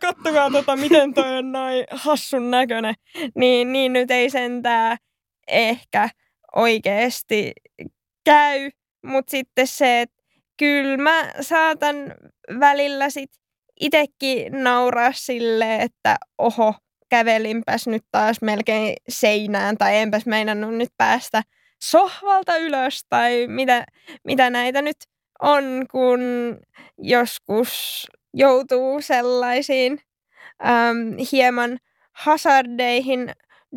kattokaa 0.00 0.50
tota, 0.50 0.76
miten 0.76 1.14
toi 1.14 1.38
on 1.38 1.52
noin 1.52 1.84
hassun 1.90 2.50
näköinen. 2.50 2.94
Niin, 3.34 3.72
niin 3.72 3.92
nyt 3.92 4.10
ei 4.10 4.30
sentää 4.30 4.96
ehkä 5.48 6.08
oikeasti 6.56 7.52
käy, 8.24 8.70
mutta 9.06 9.30
sitten 9.30 9.66
se, 9.66 10.00
että 10.00 10.22
kyllä 10.56 10.96
mä 10.96 11.32
saatan 11.40 11.96
välillä 12.60 13.10
sit 13.10 13.30
itekin 13.80 14.62
nauraa 14.62 15.12
sille, 15.12 15.76
että 15.76 16.16
oho, 16.38 16.74
kävelinpäs 17.08 17.86
nyt 17.86 18.02
taas 18.10 18.42
melkein 18.42 18.96
seinään 19.08 19.78
tai 19.78 19.96
enpäs 19.96 20.26
meinannut 20.26 20.74
nyt 20.74 20.90
päästä 20.96 21.42
sohvalta 21.82 22.56
ylös 22.56 23.04
tai 23.08 23.46
mitä, 23.46 23.84
mitä 24.24 24.50
näitä 24.50 24.82
nyt 24.82 24.96
on, 25.42 25.86
kun 25.90 26.20
joskus 26.98 28.06
joutuu 28.34 29.00
sellaisiin 29.00 30.00
äm, 30.66 31.16
hieman 31.32 31.78
hazardeihin, 32.12 33.32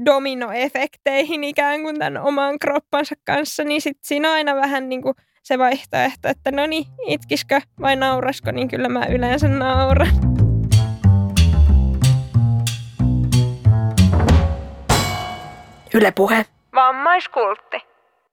dominoefekteihin 0.06 1.44
ikään 1.44 1.82
kuin 1.82 2.00
tämän 2.00 2.18
oman 2.18 2.60
kroppansa 2.60 3.16
kanssa, 3.26 3.64
niin 3.64 3.82
sitten 3.82 4.08
siinä 4.08 4.30
on 4.30 4.34
aina 4.34 4.56
vähän 4.56 4.90
niin 4.90 5.02
kuin 5.02 5.16
se 5.44 5.58
vaihtoehto, 5.58 6.28
että 6.28 6.52
no 6.52 6.66
niin, 6.66 6.86
itkiskö 7.08 7.62
vai 7.82 7.96
naurasko, 7.96 8.52
niin 8.52 8.68
kyllä 8.68 8.90
mä 8.90 9.06
yleensä 9.06 9.48
nauran. 9.48 10.08
Yle 15.94 16.12
Puhe. 16.12 16.46
Vammaiskultti. 16.76 17.91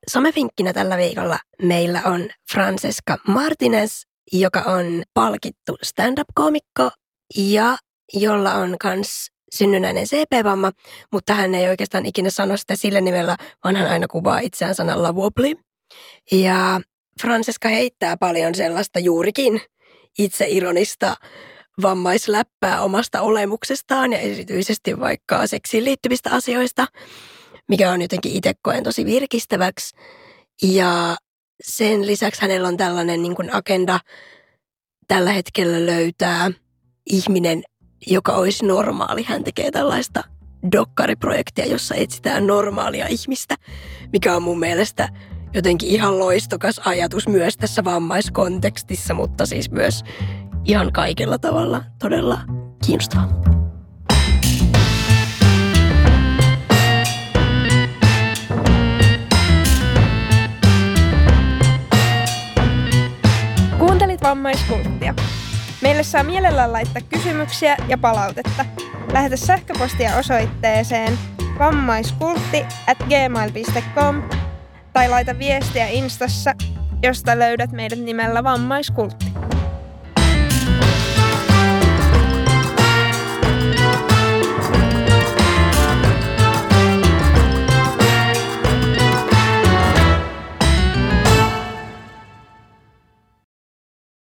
Somevinkkinä 0.09 0.73
tällä 0.73 0.97
viikolla 0.97 1.39
meillä 1.63 2.03
on 2.05 2.29
Francesca 2.53 3.19
Martinez, 3.27 4.03
joka 4.33 4.61
on 4.61 5.03
palkittu 5.15 5.77
stand-up-koomikko 5.83 6.91
ja 7.37 7.77
jolla 8.13 8.55
on 8.55 8.77
kans 8.81 9.31
synnynnäinen 9.55 10.05
CP-vamma, 10.05 10.73
mutta 11.13 11.35
hän 11.35 11.55
ei 11.55 11.69
oikeastaan 11.69 12.07
ikinä 12.07 12.31
sano 12.31 12.57
sitä 12.57 12.77
sillä 12.77 13.01
nimellä, 13.01 13.37
vaan 13.65 13.77
hän 13.77 13.91
aina 13.91 14.07
kuvaa 14.09 14.39
itseään 14.39 14.75
sanalla 14.75 15.13
wobbly. 15.13 15.55
Ja 16.33 16.81
Francesca 17.21 17.69
heittää 17.69 18.17
paljon 18.17 18.55
sellaista 18.55 18.99
juurikin 18.99 19.61
itseironista 20.19 21.17
vammaisläppää 21.83 22.83
omasta 22.83 23.21
olemuksestaan 23.21 24.13
ja 24.13 24.19
erityisesti 24.19 25.01
vaikka 25.01 25.47
seksiin 25.47 25.85
liittyvistä 25.85 26.31
asioista, 26.31 26.87
mikä 27.69 27.93
on 27.93 28.03
jotenkin 28.03 28.33
itse 28.33 28.53
koen 28.63 28.85
tosi 28.85 29.05
virkistäväksi. 29.05 29.97
Ja 30.63 31.17
sen 31.63 32.07
lisäksi 32.07 32.43
hänellä 32.43 32.69
on 32.69 32.77
tällainen 32.77 33.23
niin 33.23 33.35
kuin 33.35 33.55
agenda 33.55 34.01
tällä 35.09 35.33
hetkellä 35.33 35.87
löytää 35.87 36.51
ihminen, 37.07 37.63
joka 38.07 38.33
olisi 38.33 38.67
normaali. 38.67 39.23
Hän 39.23 39.45
tekee 39.45 39.71
tällaista 39.71 40.25
dokkariprojektia, 40.73 41.67
jossa 41.67 41.95
etsitään 41.95 42.47
normaalia 42.47 43.07
ihmistä, 43.07 43.55
mikä 44.13 44.37
on 44.37 44.43
mun 44.43 44.59
mielestä 44.59 45.09
jotenkin 45.55 45.89
ihan 45.89 46.19
loistokas 46.19 46.81
ajatus 46.85 47.29
myös 47.29 47.57
tässä 47.57 47.85
vammaiskontekstissa, 47.85 49.15
mutta 49.15 49.47
siis 49.47 49.71
myös 49.71 50.05
ihan 50.65 50.93
kaikella 50.93 51.39
tavalla 51.39 51.85
todella 51.99 52.41
kiinnostava. 52.87 53.58
Vammaiskulttia. 64.23 65.15
Meille 65.83 66.03
saa 66.03 66.23
mielellään 66.23 66.73
laittaa 66.73 67.03
kysymyksiä 67.09 67.77
ja 67.89 67.99
palautetta. 67.99 68.65
Lähetä 69.13 69.37
sähköpostia 69.37 70.17
osoitteeseen 70.17 71.19
vammaiskultti 71.59 72.67
at 72.87 72.99
gmail.com 72.99 74.23
tai 74.93 75.09
laita 75.09 75.39
viestiä 75.39 75.87
Instassa, 75.87 76.55
josta 77.03 77.39
löydät 77.39 77.73
meidät 77.73 77.99
nimellä 77.99 78.45
Vammaiskultti. 78.45 79.27